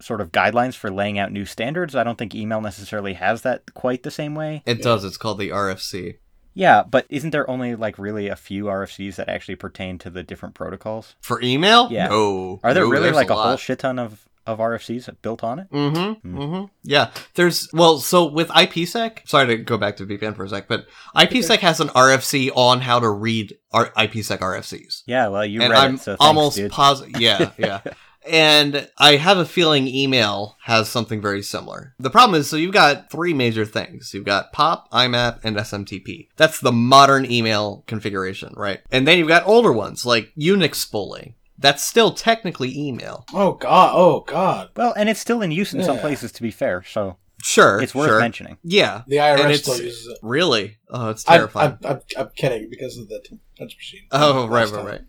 sort 0.00 0.20
of 0.20 0.30
guidelines 0.30 0.74
for 0.74 0.90
laying 0.90 1.18
out 1.18 1.32
new 1.32 1.46
standards, 1.46 1.94
I 1.96 2.04
don't 2.04 2.18
think 2.18 2.34
email 2.34 2.60
necessarily 2.60 3.14
has 3.14 3.42
that 3.42 3.72
quite 3.74 4.02
the 4.02 4.10
same 4.10 4.34
way. 4.34 4.62
It 4.66 4.82
does. 4.82 5.04
It's 5.04 5.16
called 5.16 5.38
the 5.38 5.50
RFC. 5.50 6.16
Yeah, 6.56 6.84
but 6.84 7.04
isn't 7.10 7.30
there 7.30 7.48
only 7.50 7.74
like 7.76 7.98
really 7.98 8.28
a 8.28 8.34
few 8.34 8.64
RFCs 8.64 9.16
that 9.16 9.28
actually 9.28 9.56
pertain 9.56 9.98
to 9.98 10.10
the 10.10 10.22
different 10.22 10.54
protocols? 10.54 11.14
For 11.20 11.40
email? 11.42 11.88
Yeah. 11.90 12.08
No. 12.08 12.60
Are 12.64 12.72
there 12.72 12.84
No, 12.84 12.90
really 12.90 13.10
like 13.10 13.28
a, 13.28 13.34
whole 13.36 13.56
shit 13.58 13.80
ton 13.80 13.98
of, 13.98 14.26
of 14.46 14.58
RFCs 14.58 15.14
built 15.20 15.44
on 15.44 15.58
it? 15.58 15.70
Mm-hmm. 15.70 16.12
Hmm. 16.28 16.38
Mm-hmm. 16.38 16.64
Yeah. 16.82 17.10
There's 17.34 17.68
well, 17.74 17.98
so 17.98 18.24
with 18.24 18.48
IPsec, 18.48 19.28
sorry 19.28 19.48
to 19.48 19.58
go 19.58 19.76
back 19.76 19.98
to 19.98 20.06
VPN 20.06 20.34
for 20.34 20.44
a 20.44 20.48
sec, 20.48 20.66
but 20.66 20.86
IPsec 21.14 21.58
has 21.58 21.78
an 21.78 21.88
RFC 21.88 22.50
on 22.56 22.80
how 22.80 23.00
to 23.00 23.10
read 23.10 23.58
our 23.72 23.90
IPsec 23.90 24.38
RFCs. 24.38 25.02
Yeah, 25.04 25.28
well, 25.28 25.44
you 25.44 25.60
and 25.60 25.72
read 25.72 25.78
I'm 25.78 25.94
it, 25.96 26.00
so 26.00 26.12
thanks, 26.12 26.24
almost 26.24 26.68
positive. 26.70 27.20
Yeah, 27.20 27.50
yeah. 27.58 27.80
And 28.28 28.88
I 28.98 29.16
have 29.16 29.38
a 29.38 29.44
feeling 29.46 29.86
email 29.88 30.56
has 30.64 30.88
something 30.88 31.20
very 31.20 31.42
similar. 31.42 31.94
The 31.98 32.10
problem 32.10 32.38
is, 32.40 32.48
so 32.48 32.56
you've 32.56 32.72
got 32.72 33.10
three 33.10 33.32
major 33.34 33.64
things. 33.64 34.12
You've 34.14 34.24
got 34.24 34.52
POP, 34.52 34.90
IMAP, 34.92 35.40
and 35.44 35.56
SMTP. 35.56 36.28
That's 36.36 36.60
the 36.60 36.72
modern 36.72 37.30
email 37.30 37.84
configuration, 37.86 38.52
right? 38.56 38.80
And 38.90 39.06
then 39.06 39.18
you've 39.18 39.28
got 39.28 39.46
older 39.46 39.72
ones 39.72 40.04
like 40.06 40.32
Unix 40.38 40.76
spooling. 40.76 41.34
That's 41.58 41.82
still 41.82 42.12
technically 42.12 42.76
email. 42.78 43.24
oh 43.32 43.52
god! 43.52 43.92
Oh 43.94 44.20
god! 44.20 44.70
Well, 44.76 44.92
and 44.96 45.08
it's 45.08 45.20
still 45.20 45.40
in 45.40 45.50
use 45.50 45.72
in 45.72 45.82
some 45.82 45.98
places, 45.98 46.30
to 46.32 46.42
be 46.42 46.50
fair, 46.50 46.82
so 46.82 47.16
Sure, 47.42 47.80
it's 47.80 47.94
worth 47.94 48.08
sure. 48.08 48.18
mentioning. 48.20 48.58
Yeah, 48.64 49.02
The 49.06 49.18
And 49.20 49.40
IRS 49.40 49.44
it's- 49.44 49.60
still 49.62 49.80
uses 49.80 50.06
it. 50.08 50.18
really. 50.22 50.78
Oh, 50.90 51.10
it's 51.10 51.24
I'm, 51.28 51.38
terrifying. 51.38 51.78
I'm, 51.84 51.92
I'm, 51.92 52.00
I'm 52.18 52.30
kidding 52.36 52.68
because 52.70 52.98
of 52.98 53.08
the 53.08 53.20
t- 53.24 53.38
touch 53.58 53.76
machine. 53.76 54.02
oh, 54.10 54.46
right, 54.48 54.64
right, 54.64 54.72
time. 54.74 54.86
right. 54.86 55.00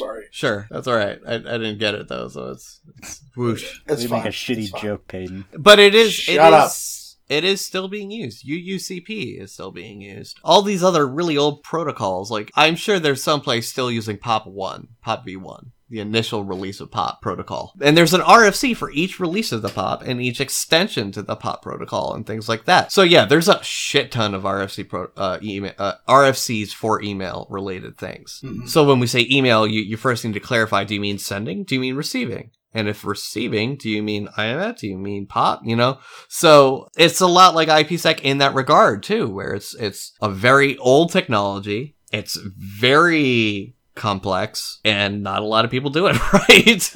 I'm 0.00 0.06
sorry. 0.06 0.24
Sure, 0.30 0.66
that's 0.70 0.86
all 0.86 0.96
right. 0.96 1.18
I, 1.26 1.34
I 1.34 1.38
didn't 1.38 1.78
get 1.78 1.94
it 1.94 2.08
though, 2.08 2.28
so 2.28 2.50
it's, 2.50 2.80
it's 2.98 3.22
whoosh. 3.36 3.80
It's 3.86 4.02
we 4.02 4.08
fine. 4.08 4.20
make 4.24 4.26
a 4.28 4.32
shitty 4.32 4.68
It's 4.70 4.80
joke, 4.80 5.08
Peyton. 5.08 5.44
But 5.58 5.78
it 5.78 5.94
is. 5.94 6.12
Shut 6.12 6.34
it 6.34 6.40
up. 6.40 6.66
is- 6.68 7.16
It 7.28 7.42
is 7.44 7.64
still 7.64 7.88
being 7.88 8.10
used. 8.10 8.46
UUCP 8.46 9.40
is 9.42 9.52
still 9.52 9.72
being 9.72 10.00
used. 10.00 10.38
All 10.44 10.62
these 10.62 10.82
other 10.84 11.06
really 11.06 11.36
old 11.36 11.62
protocols, 11.64 12.30
like 12.30 12.50
I'm 12.54 12.76
sure 12.76 12.98
there's 13.00 13.22
someplace 13.22 13.68
still 13.68 13.90
using 13.90 14.16
POP 14.18 14.46
one, 14.46 14.88
POP 15.02 15.26
v1, 15.26 15.70
the 15.88 16.00
initial 16.00 16.44
release 16.44 16.80
of 16.80 16.90
POP 16.90 17.22
protocol. 17.22 17.72
And 17.80 17.96
there's 17.96 18.14
an 18.14 18.20
RFC 18.20 18.76
for 18.76 18.90
each 18.90 19.20
release 19.20 19.52
of 19.52 19.62
the 19.62 19.68
POP 19.68 20.02
and 20.02 20.20
each 20.20 20.40
extension 20.40 21.12
to 21.12 21.22
the 21.22 21.36
POP 21.36 21.62
protocol 21.62 22.14
and 22.14 22.26
things 22.26 22.48
like 22.48 22.64
that. 22.64 22.90
So 22.90 23.02
yeah, 23.02 23.24
there's 23.24 23.48
a 23.48 23.62
shit 23.62 24.10
ton 24.10 24.34
of 24.34 24.42
RFC 24.42 24.88
pro, 24.88 25.08
uh, 25.16 25.38
email, 25.42 25.72
uh, 25.78 25.94
RFCs 26.08 26.70
for 26.72 27.00
email 27.02 27.46
related 27.50 27.96
things. 27.96 28.40
Mhm. 28.44 28.68
So 28.68 28.84
when 28.84 28.98
we 28.98 29.06
say 29.06 29.26
email, 29.30 29.66
you, 29.66 29.80
you 29.80 29.96
first 29.96 30.24
need 30.24 30.34
to 30.34 30.40
clarify: 30.40 30.84
do 30.84 30.94
you 30.94 31.00
mean 31.00 31.18
sending? 31.18 31.64
Do 31.64 31.76
you 31.76 31.80
mean 31.80 31.94
receiving? 31.94 32.50
And 32.74 32.88
if 32.88 33.06
receiving, 33.06 33.76
do 33.76 33.88
you 33.88 34.02
mean 34.02 34.28
IMF? 34.36 34.78
Do 34.80 34.88
you 34.88 34.98
mean 34.98 35.26
POP? 35.26 35.62
You 35.64 35.76
know, 35.76 35.98
so 36.28 36.88
it's 36.98 37.20
a 37.20 37.26
lot 37.26 37.54
like 37.54 37.68
IPsec 37.68 38.20
in 38.20 38.38
that 38.38 38.54
regard 38.54 39.02
too, 39.02 39.28
where 39.28 39.54
it's 39.54 39.74
it's 39.76 40.12
a 40.20 40.28
very 40.28 40.76
old 40.78 41.12
technology. 41.12 41.96
It's 42.12 42.36
very 42.36 43.75
complex, 43.96 44.78
and 44.84 45.22
not 45.22 45.42
a 45.42 45.46
lot 45.46 45.64
of 45.64 45.70
people 45.70 45.90
do 45.90 46.06
it 46.06 46.32
right. 46.32 46.90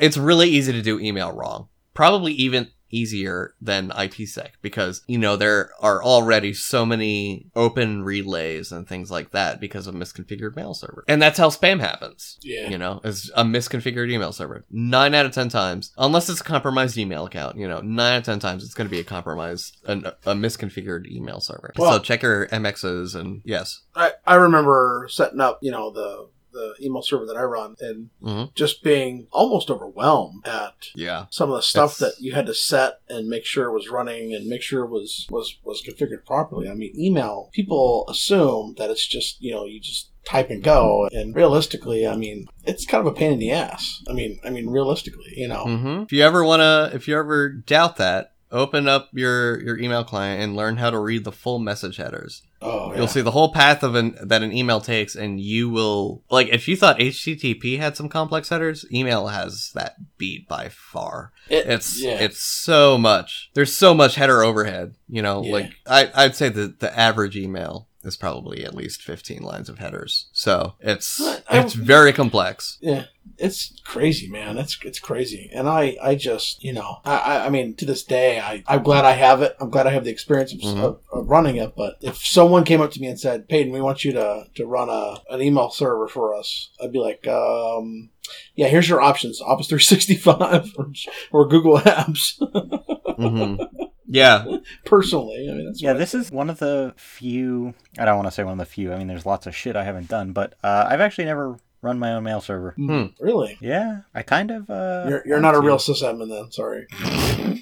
it's 0.00 0.16
really 0.16 0.48
easy 0.48 0.72
to 0.72 0.82
do 0.82 0.98
email 0.98 1.30
wrong. 1.32 1.68
Probably 1.94 2.32
even 2.32 2.70
easier 2.90 3.54
than 3.60 3.90
IPsec 3.90 4.50
because 4.62 5.02
you 5.06 5.18
know 5.18 5.36
there 5.36 5.70
are 5.80 6.02
already 6.02 6.52
so 6.52 6.84
many 6.86 7.46
open 7.54 8.02
relays 8.02 8.72
and 8.72 8.88
things 8.88 9.10
like 9.10 9.30
that 9.30 9.60
because 9.60 9.86
of 9.86 9.94
misconfigured 9.94 10.56
mail 10.56 10.74
server. 10.74 11.04
And 11.08 11.20
that's 11.20 11.38
how 11.38 11.48
spam 11.48 11.80
happens. 11.80 12.38
Yeah. 12.42 12.68
You 12.68 12.78
know, 12.78 13.00
is 13.04 13.30
a 13.34 13.44
misconfigured 13.44 14.10
email 14.10 14.32
server. 14.32 14.64
Nine 14.70 15.14
out 15.14 15.26
of 15.26 15.32
ten 15.32 15.48
times, 15.48 15.92
unless 15.98 16.28
it's 16.28 16.40
a 16.40 16.44
compromised 16.44 16.98
email 16.98 17.26
account, 17.26 17.56
you 17.56 17.68
know, 17.68 17.80
nine 17.80 18.14
out 18.14 18.18
of 18.18 18.24
ten 18.24 18.38
times 18.38 18.64
it's 18.64 18.74
going 18.74 18.88
to 18.88 18.90
be 18.90 19.00
a 19.00 19.04
compromised, 19.04 19.76
an, 19.86 20.06
a 20.06 20.34
misconfigured 20.34 21.06
email 21.10 21.40
server. 21.40 21.72
so 21.76 21.98
check 21.98 22.22
your 22.22 22.46
MXs 22.48 23.14
and 23.14 23.42
yes. 23.44 23.82
I, 23.94 24.12
I 24.26 24.36
remember 24.36 25.08
setting 25.10 25.40
up, 25.40 25.58
you 25.62 25.70
know, 25.70 25.90
the 25.90 26.28
the 26.58 26.84
email 26.84 27.02
server 27.02 27.24
that 27.26 27.36
I 27.36 27.42
run 27.42 27.76
and 27.80 28.10
Mhm. 28.22 28.54
just 28.54 28.82
being 28.82 29.28
almost 29.30 29.70
overwhelmed 29.70 30.46
at 30.46 30.74
Yeah. 30.94 31.26
some 31.30 31.50
of 31.50 31.56
the 31.56 31.62
stuff 31.62 32.00
It's- 32.00 32.16
that 32.16 32.22
you 32.22 32.32
had 32.32 32.46
to 32.46 32.54
set 32.54 33.00
and 33.08 33.28
make 33.28 33.44
sure 33.44 33.66
it 33.68 33.72
was 33.74 33.88
running 33.88 34.34
and 34.34 34.46
make 34.46 34.62
sure 34.62 34.84
it 34.84 34.90
was 34.90 35.26
was 35.30 35.56
was 35.64 35.82
configured 35.82 36.24
properly. 36.26 36.68
I 36.68 36.74
mean, 36.74 36.92
email 36.98 37.50
people 37.52 38.04
assume 38.08 38.74
that 38.78 38.90
it's 38.90 39.06
just 39.06 39.40
you 39.40 39.52
know 39.52 39.64
you 39.64 39.78
just 39.80 40.10
type 40.24 40.50
and 40.50 40.62
go, 40.62 41.08
and 41.12 41.34
realistically, 41.34 42.06
I 42.06 42.14
mean, 42.14 42.46
it's 42.64 42.84
kind 42.84 43.00
of 43.00 43.10
a 43.10 43.16
pain 43.16 43.32
in 43.32 43.38
the 43.38 43.50
ass. 43.50 44.02
I 44.10 44.12
mean, 44.12 44.38
I 44.44 44.50
mean, 44.50 44.68
realistically, 44.68 45.32
you 45.36 45.48
know, 45.48 45.64
hmm 45.64 46.02
If 46.02 46.12
you 46.12 46.22
ever 46.22 46.44
want 46.44 46.60
to, 46.60 46.90
if 46.94 47.08
you 47.08 47.16
ever 47.18 47.48
doubt 47.48 47.96
that, 47.96 48.32
open 48.50 48.88
up 48.88 49.08
your 49.14 49.62
your 49.62 49.78
email 49.78 50.04
client 50.04 50.42
and 50.42 50.56
learn 50.56 50.76
how 50.78 50.90
to 50.90 50.98
read 50.98 51.24
the 51.24 51.32
full 51.32 51.58
message 51.58 51.96
headers. 51.98 52.42
Oh, 52.60 52.90
yeah. 52.90 52.98
You'll 52.98 53.06
see 53.08 53.20
the 53.20 53.30
whole 53.30 53.52
path 53.52 53.82
of 53.82 53.94
an 53.94 54.16
that 54.22 54.42
an 54.42 54.52
email 54.52 54.80
takes, 54.80 55.14
and 55.14 55.40
you 55.40 55.68
will 55.70 56.22
like 56.30 56.48
if 56.48 56.66
you 56.68 56.76
thought 56.76 56.98
HTTP 56.98 57.78
had 57.78 57.96
some 57.96 58.08
complex 58.08 58.48
headers, 58.48 58.84
email 58.92 59.28
has 59.28 59.70
that 59.74 59.96
beat 60.18 60.48
by 60.48 60.68
far. 60.68 61.32
It- 61.48 61.66
It's 61.66 62.00
yeah. 62.02 62.18
it's 62.20 62.40
so 62.40 62.98
much. 62.98 63.50
There's 63.54 63.72
so 63.72 63.94
much 63.94 64.16
header 64.16 64.42
overhead. 64.42 64.94
You 65.08 65.22
know, 65.22 65.42
Yeah. 65.44 65.52
like 65.52 65.72
I 65.86 66.10
I'd 66.14 66.34
say 66.36 66.48
that 66.48 66.80
the 66.80 66.98
average 66.98 67.36
email 67.36 67.87
is 68.08 68.16
probably 68.16 68.64
at 68.64 68.74
least 68.74 69.02
15 69.02 69.42
lines 69.42 69.68
of 69.68 69.78
headers. 69.78 70.26
So 70.32 70.74
it's 70.80 71.20
I- 71.20 71.60
it's 71.60 71.74
very 71.74 72.12
complex. 72.12 72.78
Yeah, 72.80 73.04
it's 73.36 73.80
crazy, 73.84 74.28
man. 74.28 74.58
It's 74.58 74.76
it's 74.84 74.98
crazy, 74.98 75.48
and 75.54 75.68
I 75.68 75.96
I 76.02 76.16
just 76.16 76.64
you 76.64 76.72
know 76.72 76.96
I 77.04 77.44
I, 77.46 77.50
mean 77.50 77.74
to 77.76 77.84
this 77.84 78.02
day 78.02 78.40
I 78.40 78.64
I'm 78.66 78.82
glad 78.82 79.04
I 79.04 79.12
have 79.12 79.42
it. 79.42 79.54
I'm 79.60 79.70
glad 79.70 79.86
I 79.86 79.90
have 79.90 80.04
the 80.04 80.10
experience 80.10 80.52
of, 80.52 80.60
Mhm. 80.60 80.78
of, 80.82 81.00
of 81.12 81.28
running 81.28 81.56
it. 81.56 81.74
But 81.76 81.98
if 82.00 82.16
someone 82.18 82.64
came 82.64 82.80
up 82.80 82.90
to 82.92 83.00
me 83.00 83.06
and 83.06 83.20
said, 83.20 83.48
"Peyton, 83.48 83.72
we 83.72 83.80
want 83.80 84.04
you 84.04 84.12
to 84.12 84.46
to 84.56 84.66
run 84.66 84.88
a 84.88 85.20
an 85.30 85.40
email 85.40 85.70
server 85.70 86.08
for 86.08 86.34
us," 86.34 86.70
I'd 86.82 86.92
be 86.92 86.98
like, 86.98 87.26
um. 87.28 88.10
Yeah, 88.54 88.66
here's 88.66 88.86
your 88.90 89.00
options: 89.00 89.40
Office 89.40 89.68
365 89.68 90.74
or, 90.78 90.92
or 91.32 91.48
Google 91.48 91.78
Apps. 91.78 92.34
hmm 93.16 93.87
Yeah, 94.08 94.44
Personally, 94.84 95.48
I 95.50 95.54
mean, 95.54 95.66
that's 95.66 95.82
Yeah, 95.82 95.92
this 95.92 96.14
is 96.14 96.30
one 96.30 96.50
of 96.50 96.58
the 96.58 96.94
few. 96.96 97.74
I 97.98 98.04
don't 98.04 98.16
want 98.16 98.26
to 98.28 98.32
say 98.32 98.42
one 98.42 98.52
of 98.52 98.58
the 98.58 98.64
few. 98.64 98.92
I 98.92 98.96
mean, 98.98 99.06
there's 99.06 99.26
lots 99.26 99.46
of 99.46 99.54
shit 99.54 99.76
I 99.76 99.84
haven't 99.84 100.08
done, 100.08 100.32
but 100.32 100.54
uh, 100.64 100.86
I've 100.88 101.00
actually 101.00 101.26
never 101.26 101.58
run 101.82 101.98
my 101.98 102.12
own 102.14 102.24
mail 102.24 102.40
server. 102.40 102.72
Hmm. 102.72 103.06
really. 103.20 103.58
Yeah, 103.60 104.00
I 104.14 104.22
kind 104.22 104.50
of. 104.50 104.68
Uh, 104.70 105.06
You're, 105.08 105.22
you're 105.26 105.40
want 105.40 105.54
not 105.54 105.54
a 105.54 105.60
real 105.60 105.76
sysadmin 105.76 106.28
then. 106.28 106.50
Sorry. 106.50 106.86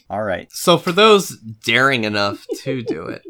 All 0.11 0.23
right. 0.23 0.51
So 0.53 0.79
for 0.79 0.93
those 0.93 1.37
daring 1.37 2.05
enough 2.05 2.47
to 2.63 2.83
do 2.83 3.03
it, 3.07 3.23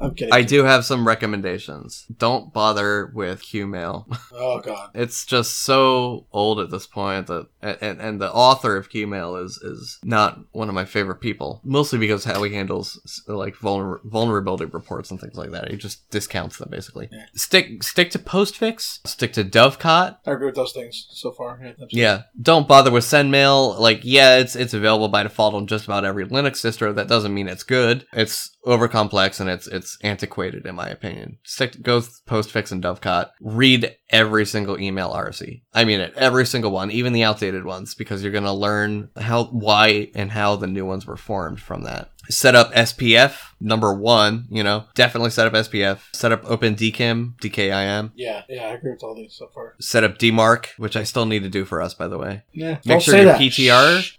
I'm. 0.00 0.14
I 0.32 0.42
do 0.42 0.64
have 0.64 0.84
some 0.84 1.06
recommendations. 1.06 2.06
Don't 2.16 2.52
bother 2.52 3.10
with 3.14 3.42
Qmail. 3.42 4.06
Oh 4.32 4.60
God. 4.60 4.90
It's 5.00 5.24
just 5.24 5.58
so 5.62 6.26
old 6.32 6.58
at 6.60 6.70
this 6.70 6.86
point 6.86 7.26
that 7.28 7.46
and, 7.62 8.00
and 8.00 8.20
the 8.20 8.32
author 8.32 8.76
of 8.76 8.90
Qmail 8.90 9.42
is 9.44 9.56
is 9.58 9.98
not 10.02 10.40
one 10.52 10.68
of 10.68 10.74
my 10.74 10.84
favorite 10.84 11.20
people. 11.20 11.60
Mostly 11.64 11.98
because 11.98 12.24
how 12.24 12.42
he 12.42 12.54
handles 12.54 13.24
like 13.26 13.54
vulner- 13.56 14.00
vulnerability 14.04 14.66
reports 14.66 15.10
and 15.10 15.20
things 15.20 15.36
like 15.36 15.50
that. 15.52 15.70
He 15.70 15.76
just 15.76 16.08
discounts 16.10 16.58
them 16.58 16.68
basically. 16.70 17.08
Yeah. 17.12 17.26
Stick 17.34 17.82
stick 17.82 18.10
to 18.12 18.18
Postfix, 18.18 19.06
stick 19.06 19.32
to 19.34 19.44
Dovecot. 19.44 20.18
I 20.26 20.30
agree 20.32 20.46
with 20.46 20.54
those 20.56 20.72
things 20.72 21.06
so 21.10 21.32
far. 21.32 21.60
Yeah. 21.62 21.72
Yeah, 21.90 22.22
don't 22.40 22.68
bother 22.68 22.90
with 22.90 23.04
Sendmail. 23.04 23.78
Like, 23.80 24.00
yeah, 24.02 24.38
it's 24.38 24.56
it's 24.56 24.74
available 24.74 25.08
by 25.08 25.22
default 25.22 25.54
on 25.54 25.66
just 25.66 25.84
about 25.84 26.04
every 26.04 26.26
Linux 26.26 26.64
distro. 26.64 26.94
That 26.94 27.08
doesn't 27.08 27.34
mean 27.34 27.48
it's 27.48 27.62
good. 27.62 28.06
It's 28.12 28.56
overcomplex 28.66 29.40
and 29.40 29.48
it's 29.48 29.66
it's 29.66 29.89
antiquated 30.02 30.66
in 30.66 30.74
my 30.74 30.88
opinion. 30.88 31.38
Stick 31.44 31.82
go 31.82 32.00
Postfix 32.00 32.72
and 32.72 32.82
Dovecot. 32.82 33.30
Read 33.40 33.94
every 34.10 34.46
single 34.46 34.78
email 34.80 35.10
RC. 35.12 35.62
I 35.72 35.84
mean 35.84 36.00
it, 36.00 36.12
every 36.16 36.46
single 36.46 36.70
one, 36.70 36.90
even 36.90 37.12
the 37.12 37.24
outdated 37.24 37.64
ones, 37.64 37.94
because 37.94 38.22
you're 38.22 38.32
gonna 38.32 38.54
learn 38.54 39.10
how 39.16 39.44
why 39.44 40.10
and 40.14 40.30
how 40.30 40.56
the 40.56 40.66
new 40.66 40.84
ones 40.86 41.06
were 41.06 41.16
formed 41.16 41.60
from 41.60 41.84
that. 41.84 42.10
Set 42.28 42.54
up 42.54 42.72
SPF 42.72 43.38
number 43.60 43.92
one. 43.92 44.46
You 44.50 44.62
know, 44.62 44.84
definitely 44.94 45.30
set 45.30 45.46
up 45.46 45.52
SPF. 45.52 46.00
Set 46.12 46.32
up 46.32 46.44
OpenDKIM, 46.44 47.36
DKIM. 47.40 48.12
Yeah, 48.14 48.42
yeah, 48.48 48.64
I 48.66 48.74
agree 48.74 48.92
with 48.92 49.02
all 49.02 49.16
these 49.16 49.34
so 49.34 49.48
far. 49.52 49.74
Set 49.80 50.04
up 50.04 50.18
DMARC, 50.18 50.66
which 50.76 50.96
I 50.96 51.02
still 51.02 51.26
need 51.26 51.42
to 51.42 51.48
do 51.48 51.64
for 51.64 51.82
us, 51.82 51.94
by 51.94 52.06
the 52.08 52.18
way. 52.18 52.42
Yeah, 52.52 52.72
Make 52.72 52.82
don't 52.84 53.02
sure 53.02 53.16
your 53.16 53.24
that. 53.24 53.40
PTR. 53.40 54.00
Shh. 54.02 54.16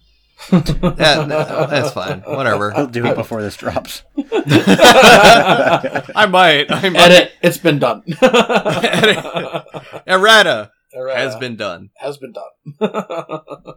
Yeah, 0.52 1.26
no, 1.26 1.68
that's 1.68 1.92
fine. 1.92 2.22
Whatever. 2.22 2.76
I'll 2.76 2.88
do 2.88 3.06
it 3.06 3.16
before 3.16 3.42
this 3.42 3.56
drops. 3.56 4.04
I 4.18 6.26
might. 6.30 6.72
I 6.72 6.89
might. 6.89 7.00
Edit. 7.00 7.32
It's 7.42 7.58
been 7.58 7.80
done. 7.80 8.04
Errata 10.08 10.72
Errata 10.94 11.20
has 11.20 11.36
been 11.38 11.56
done. 11.56 11.89
has 11.98 12.18
been 12.18 12.34
done. 12.34 12.44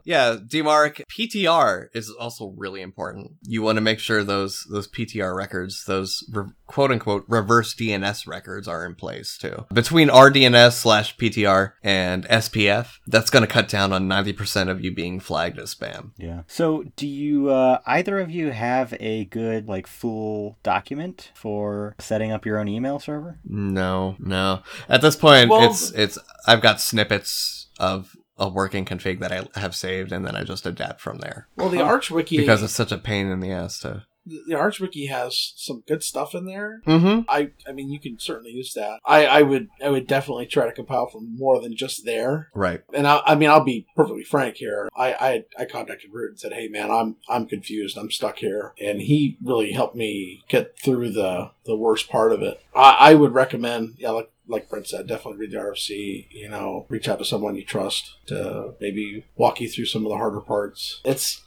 Yeah, 0.05 0.35
DMARC 0.35 1.01
PTR 1.09 1.87
is 1.93 2.11
also 2.11 2.53
really 2.55 2.81
important. 2.81 3.31
You 3.41 3.63
want 3.63 3.77
to 3.77 3.81
make 3.81 3.97
sure 3.99 4.23
those 4.23 4.65
those 4.69 4.87
PTR 4.87 5.35
records, 5.35 5.83
those 5.85 6.23
re- 6.31 6.51
quote 6.67 6.91
unquote 6.91 7.25
reverse 7.27 7.73
DNS 7.73 8.27
records, 8.27 8.67
are 8.67 8.85
in 8.85 8.93
place 8.93 9.37
too. 9.37 9.65
Between 9.73 10.09
RDNS 10.09 10.73
slash 10.73 11.17
PTR 11.17 11.73
and 11.83 12.25
SPF, 12.27 12.99
that's 13.07 13.31
going 13.31 13.41
to 13.41 13.51
cut 13.51 13.67
down 13.67 13.91
on 13.91 14.07
ninety 14.07 14.31
percent 14.33 14.69
of 14.69 14.79
you 14.83 14.93
being 14.93 15.19
flagged 15.19 15.57
as 15.57 15.73
spam. 15.73 16.11
Yeah. 16.17 16.41
So, 16.45 16.83
do 16.95 17.07
you 17.07 17.49
uh, 17.49 17.79
either 17.87 18.19
of 18.19 18.29
you 18.29 18.51
have 18.51 18.93
a 18.99 19.25
good 19.25 19.67
like 19.67 19.87
full 19.87 20.59
document 20.61 21.31
for 21.33 21.95
setting 21.99 22.31
up 22.31 22.45
your 22.45 22.59
own 22.59 22.67
email 22.67 22.99
server? 22.99 23.39
No, 23.43 24.15
no. 24.19 24.61
At 24.87 25.01
this 25.01 25.15
point, 25.15 25.49
Well- 25.49 25.69
it's 25.71 25.89
it's 25.91 26.19
I've 26.45 26.61
got 26.61 26.79
snippets 26.79 27.67
of 27.79 28.15
a 28.37 28.49
working 28.49 28.85
config 28.85 29.19
that 29.19 29.31
I 29.31 29.59
have 29.59 29.75
saved, 29.75 30.11
and 30.11 30.25
then 30.25 30.35
I 30.35 30.43
just 30.43 30.65
adapt 30.65 31.01
from 31.01 31.19
there 31.19 31.47
well, 31.55 31.69
the 31.69 31.81
Arch 31.81 32.11
Wiki 32.11 32.37
because 32.37 32.63
it's 32.63 32.73
such 32.73 32.91
a 32.91 32.97
pain 32.97 33.27
in 33.27 33.39
the 33.39 33.51
ass 33.51 33.79
to. 33.79 34.05
The 34.25 34.55
Arch 34.55 34.79
Wiki 34.79 35.07
has 35.07 35.53
some 35.55 35.83
good 35.87 36.03
stuff 36.03 36.33
in 36.33 36.45
there. 36.45 36.81
Mm-hmm. 36.87 37.21
I 37.29 37.51
I 37.67 37.71
mean, 37.71 37.89
you 37.89 37.99
can 37.99 38.19
certainly 38.19 38.51
use 38.51 38.73
that. 38.73 38.99
I 39.05 39.25
I 39.25 39.41
would 39.41 39.69
I 39.83 39.89
would 39.89 40.07
definitely 40.07 40.47
try 40.47 40.65
to 40.65 40.71
compile 40.71 41.07
from 41.07 41.37
more 41.37 41.61
than 41.61 41.75
just 41.75 42.05
there. 42.05 42.49
Right. 42.53 42.81
And 42.93 43.07
I, 43.07 43.21
I 43.25 43.35
mean, 43.35 43.49
I'll 43.49 43.63
be 43.63 43.87
perfectly 43.95 44.23
frank 44.23 44.57
here. 44.57 44.89
I, 44.95 45.13
I 45.13 45.43
I 45.59 45.65
contacted 45.65 46.11
Root 46.13 46.31
and 46.31 46.39
said, 46.39 46.53
"Hey, 46.53 46.67
man, 46.67 46.91
I'm 46.91 47.17
I'm 47.29 47.45
confused. 47.45 47.97
I'm 47.97 48.11
stuck 48.11 48.37
here," 48.37 48.73
and 48.79 49.01
he 49.01 49.37
really 49.43 49.71
helped 49.71 49.95
me 49.95 50.43
get 50.47 50.77
through 50.79 51.11
the 51.11 51.51
the 51.65 51.75
worst 51.75 52.09
part 52.09 52.31
of 52.31 52.41
it. 52.41 52.61
I, 52.75 52.97
I 52.99 53.13
would 53.15 53.33
recommend, 53.33 53.95
yeah, 53.97 54.11
like 54.11 54.31
like 54.47 54.69
Brent 54.69 54.87
said, 54.87 55.07
definitely 55.07 55.39
read 55.39 55.51
the 55.51 55.57
RFC. 55.57 56.27
You 56.31 56.49
know, 56.49 56.85
reach 56.89 57.07
out 57.07 57.19
to 57.19 57.25
someone 57.25 57.55
you 57.55 57.65
trust 57.65 58.15
to 58.27 58.73
maybe 58.79 59.25
walk 59.35 59.59
you 59.59 59.69
through 59.69 59.85
some 59.85 60.05
of 60.05 60.09
the 60.09 60.17
harder 60.17 60.41
parts. 60.41 61.01
It's 61.03 61.41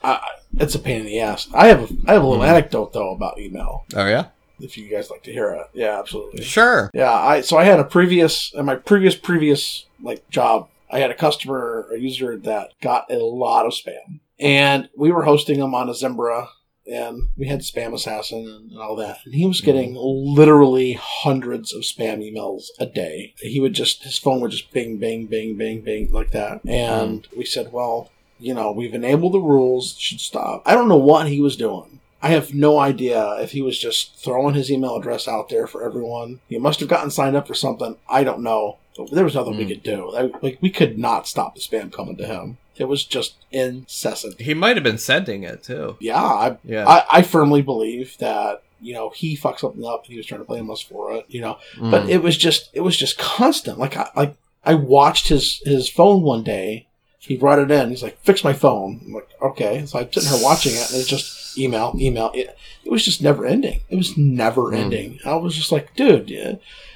it's 0.60 0.74
a 0.74 0.78
pain 0.78 1.00
in 1.00 1.06
the 1.06 1.20
ass. 1.20 1.48
I 1.54 1.68
have 1.68 1.82
a, 1.90 1.94
I 2.06 2.12
have 2.14 2.22
a 2.22 2.26
little 2.26 2.44
Mhm. 2.44 2.48
anecdote 2.48 2.92
though 2.92 3.10
about 3.10 3.38
email. 3.38 3.84
Oh 3.94 4.06
yeah. 4.06 4.26
If 4.60 4.76
you 4.76 4.88
guys 4.88 5.08
like 5.10 5.22
to 5.22 5.32
hear 5.32 5.50
it, 5.52 5.66
yeah, 5.72 5.98
absolutely. 5.98 6.42
Sure. 6.42 6.90
Yeah, 6.92 7.12
I 7.12 7.42
so 7.42 7.56
I 7.56 7.64
had 7.64 7.78
a 7.80 7.84
previous 7.84 8.52
in 8.54 8.64
my 8.64 8.74
previous 8.74 9.14
previous 9.14 9.86
like 10.02 10.28
job, 10.30 10.68
I 10.90 10.98
had 10.98 11.10
a 11.10 11.14
customer, 11.14 11.86
a 11.92 11.98
user 11.98 12.36
that 12.38 12.72
got 12.80 13.10
a 13.10 13.18
lot 13.18 13.66
of 13.66 13.72
spam, 13.72 14.20
and 14.40 14.88
we 14.96 15.12
were 15.12 15.24
hosting 15.24 15.58
him 15.60 15.74
on 15.74 15.88
a 15.88 15.94
Zimbra, 15.94 16.48
and 16.90 17.28
we 17.36 17.46
had 17.46 17.60
SpamAssassin 17.60 18.32
and, 18.46 18.70
and 18.72 18.80
all 18.80 18.96
that, 18.96 19.18
and 19.24 19.34
he 19.34 19.46
was 19.46 19.60
getting 19.60 19.94
literally 19.94 20.98
hundreds 21.00 21.72
of 21.72 21.82
spam 21.82 22.18
emails 22.18 22.64
a 22.80 22.86
day. 22.86 23.34
He 23.40 23.60
would 23.60 23.74
just 23.74 24.02
his 24.04 24.18
phone 24.18 24.40
would 24.40 24.50
just 24.50 24.72
bing, 24.72 24.98
bing, 24.98 25.26
bing, 25.26 25.56
bing, 25.56 25.82
bing 25.82 26.10
like 26.12 26.30
that, 26.32 26.60
and 26.66 27.28
we 27.36 27.44
said, 27.44 27.70
well, 27.72 28.10
you 28.38 28.54
know, 28.54 28.72
we've 28.72 28.94
enabled 28.94 29.32
the 29.34 29.40
rules, 29.40 29.94
should 29.98 30.20
stop. 30.20 30.62
I 30.66 30.74
don't 30.74 30.88
know 30.88 30.96
what 30.96 31.28
he 31.28 31.40
was 31.40 31.56
doing. 31.56 32.00
I 32.20 32.28
have 32.30 32.52
no 32.52 32.78
idea 32.80 33.36
if 33.40 33.52
he 33.52 33.62
was 33.62 33.78
just 33.78 34.16
throwing 34.16 34.54
his 34.54 34.72
email 34.72 34.96
address 34.96 35.28
out 35.28 35.48
there 35.48 35.66
for 35.68 35.84
everyone. 35.84 36.40
He 36.48 36.58
must 36.58 36.80
have 36.80 36.88
gotten 36.88 37.10
signed 37.12 37.36
up 37.36 37.46
for 37.46 37.54
something. 37.54 37.96
I 38.08 38.24
don't 38.24 38.42
know. 38.42 38.78
There 39.12 39.22
was 39.22 39.36
nothing 39.36 39.56
we 39.56 39.64
Mm. 39.64 39.68
could 39.68 39.82
do. 39.84 40.10
Like 40.42 40.58
we 40.60 40.70
could 40.70 40.98
not 40.98 41.28
stop 41.28 41.54
the 41.54 41.60
spam 41.60 41.92
coming 41.92 42.16
to 42.16 42.26
him. 42.26 42.58
It 42.76 42.88
was 42.88 43.04
just 43.04 43.34
incessant. 43.52 44.40
He 44.40 44.54
might 44.54 44.76
have 44.76 44.82
been 44.84 44.98
sending 44.98 45.44
it 45.44 45.62
too. 45.62 45.96
Yeah, 46.00 46.20
I, 46.22 46.56
Yeah. 46.64 46.86
I, 46.88 47.04
I 47.10 47.22
firmly 47.22 47.62
believe 47.62 48.16
that 48.18 48.62
you 48.80 48.94
know 48.94 49.10
he 49.10 49.36
fucked 49.36 49.60
something 49.60 49.84
up 49.84 50.04
and 50.04 50.10
he 50.12 50.16
was 50.16 50.26
trying 50.26 50.40
to 50.40 50.44
blame 50.46 50.70
us 50.70 50.80
for 50.80 51.12
it. 51.12 51.26
You 51.28 51.40
know, 51.42 51.58
but 51.80 52.04
Mm. 52.04 52.08
it 52.10 52.22
was 52.22 52.36
just 52.36 52.70
it 52.72 52.80
was 52.80 52.96
just 52.96 53.16
constant. 53.18 53.78
Like 53.78 53.96
I 53.96 54.08
like 54.16 54.34
I 54.64 54.74
watched 54.74 55.28
his 55.28 55.62
his 55.64 55.88
phone 55.88 56.22
one 56.22 56.42
day. 56.42 56.87
He 57.28 57.36
brought 57.36 57.58
it 57.60 57.70
in. 57.70 57.90
He's 57.90 58.02
like, 58.02 58.18
"Fix 58.22 58.42
my 58.42 58.52
phone." 58.54 59.00
I'm 59.06 59.12
like, 59.12 59.28
"Okay." 59.40 59.84
So 59.86 59.98
I'm 60.00 60.10
sitting 60.12 60.28
here 60.30 60.42
watching 60.42 60.72
it, 60.72 60.90
and 60.90 60.98
it's 61.00 61.08
just 61.08 61.56
email, 61.58 61.94
email. 61.98 62.30
It, 62.34 62.56
it 62.84 62.90
was 62.90 63.04
just 63.04 63.22
never 63.22 63.44
ending. 63.46 63.80
It 63.90 63.96
was 63.96 64.16
never 64.16 64.62
Mm. 64.72 64.76
ending. 64.76 65.18
I 65.24 65.34
was 65.36 65.54
just 65.54 65.70
like, 65.70 65.94
"Dude, 65.94 66.30
yeah, 66.30 66.54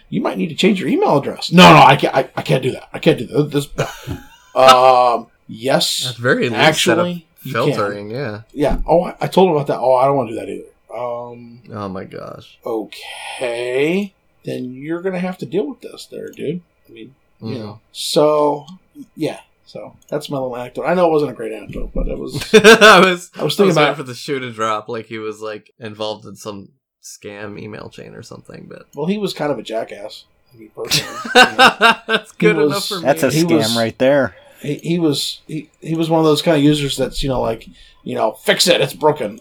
you 0.09 0.21
might 0.23 0.39
need 0.39 0.49
to 0.49 0.55
change 0.55 0.81
your 0.81 0.89
email 0.89 1.19
address." 1.19 1.53
No, 1.53 1.73
no, 1.75 1.83
I 1.83 1.97
can't. 1.97 2.15
I, 2.15 2.31
I 2.35 2.43
can't 2.43 2.63
do 2.63 2.73
that. 2.73 2.89
I 2.93 2.99
can't 2.99 3.19
do 3.19 3.27
that. 3.27 3.51
This. 3.51 3.69
um. 4.55 5.27
Yes. 5.49 6.07
At 6.11 6.17
very 6.17 6.49
Actually, 6.55 7.15
set 7.15 7.47
you 7.47 7.53
can. 7.53 7.65
filtering. 7.65 8.11
Yeah. 8.11 8.43
Yeah. 8.53 8.79
Oh, 8.87 9.03
I, 9.05 9.15
I 9.21 9.27
told 9.27 9.51
him 9.51 9.57
about 9.57 9.67
that. 9.67 9.79
Oh, 9.81 9.95
I 9.97 10.07
don't 10.07 10.17
want 10.17 10.31
to 10.31 10.35
do 10.35 10.41
that 10.41 10.49
either. 10.49 10.69
Um. 10.95 11.63
Oh 11.71 11.89
my 11.89 12.05
gosh. 12.05 12.59
Okay. 12.65 14.15
Then 14.45 14.73
you're 14.73 15.03
gonna 15.03 15.19
have 15.21 15.39
to 15.39 15.47
deal 15.47 15.69
with 15.69 15.81
this, 15.83 16.07
there, 16.07 16.29
dude. 16.31 16.63
I 16.89 16.93
mean, 16.93 17.15
you 17.41 17.55
Mm. 17.55 17.59
know. 17.59 17.81
So 17.93 18.67
yeah. 19.15 19.41
So 19.73 19.97
that's 20.09 20.29
my 20.29 20.37
little 20.37 20.55
anecdote. 20.55 20.85
I 20.85 20.93
know 20.93 21.07
it 21.09 21.13
wasn't 21.13 21.31
a 21.31 21.35
great 21.35 21.53
anecdote, 21.53 21.93
but 21.95 22.07
it 22.07 22.19
was. 22.19 22.35
I 22.55 23.01
was 23.01 23.31
I 23.35 23.43
was 23.43 23.55
I 23.55 23.57
thinking 23.57 23.67
was 23.69 23.77
about. 23.79 23.97
for 23.97 24.03
the 24.03 24.15
shoe 24.15 24.39
to 24.39 24.53
drop, 24.53 24.87
like 24.91 25.07
he 25.07 25.17
was 25.19 25.41
like 25.41 25.73
involved 25.79 26.27
in 26.27 26.37
some 26.37 26.69
scam 27.03 27.59
email 27.59 27.89
chain 27.89 28.15
or 28.15 28.23
something. 28.23 28.67
But 28.69 28.89
Well, 28.95 29.07
he 29.07 29.17
was 29.17 29.33
kind 29.33 29.51
of 29.51 29.59
a 29.59 29.63
jackass. 29.63 30.25
I 30.53 30.59
mean, 30.59 30.71
personally, 30.77 31.19
you 31.35 31.41
know. 31.41 31.95
that's 32.07 32.33
good 32.33 32.57
was- 32.57 32.67
enough 32.71 32.87
for 32.87 32.97
me. 32.97 33.03
That's 33.03 33.23
a 33.23 33.29
scam 33.29 33.57
was- 33.57 33.75
right 33.77 33.97
there. 33.99 34.37
he, 34.61 34.75
he 34.77 34.99
was 34.99 35.41
he, 35.47 35.71
he 35.81 35.95
was 35.95 36.11
one 36.11 36.21
of 36.21 36.27
those 36.27 36.43
kind 36.43 36.59
of 36.59 36.63
users 36.63 36.99
that's 36.99 37.23
you 37.23 37.31
know 37.31 37.41
like 37.41 37.67
you 38.05 38.15
know 38.15 38.33
fix 38.33 38.69
it 38.69 38.81
it's 38.83 38.93
broken 38.93 39.39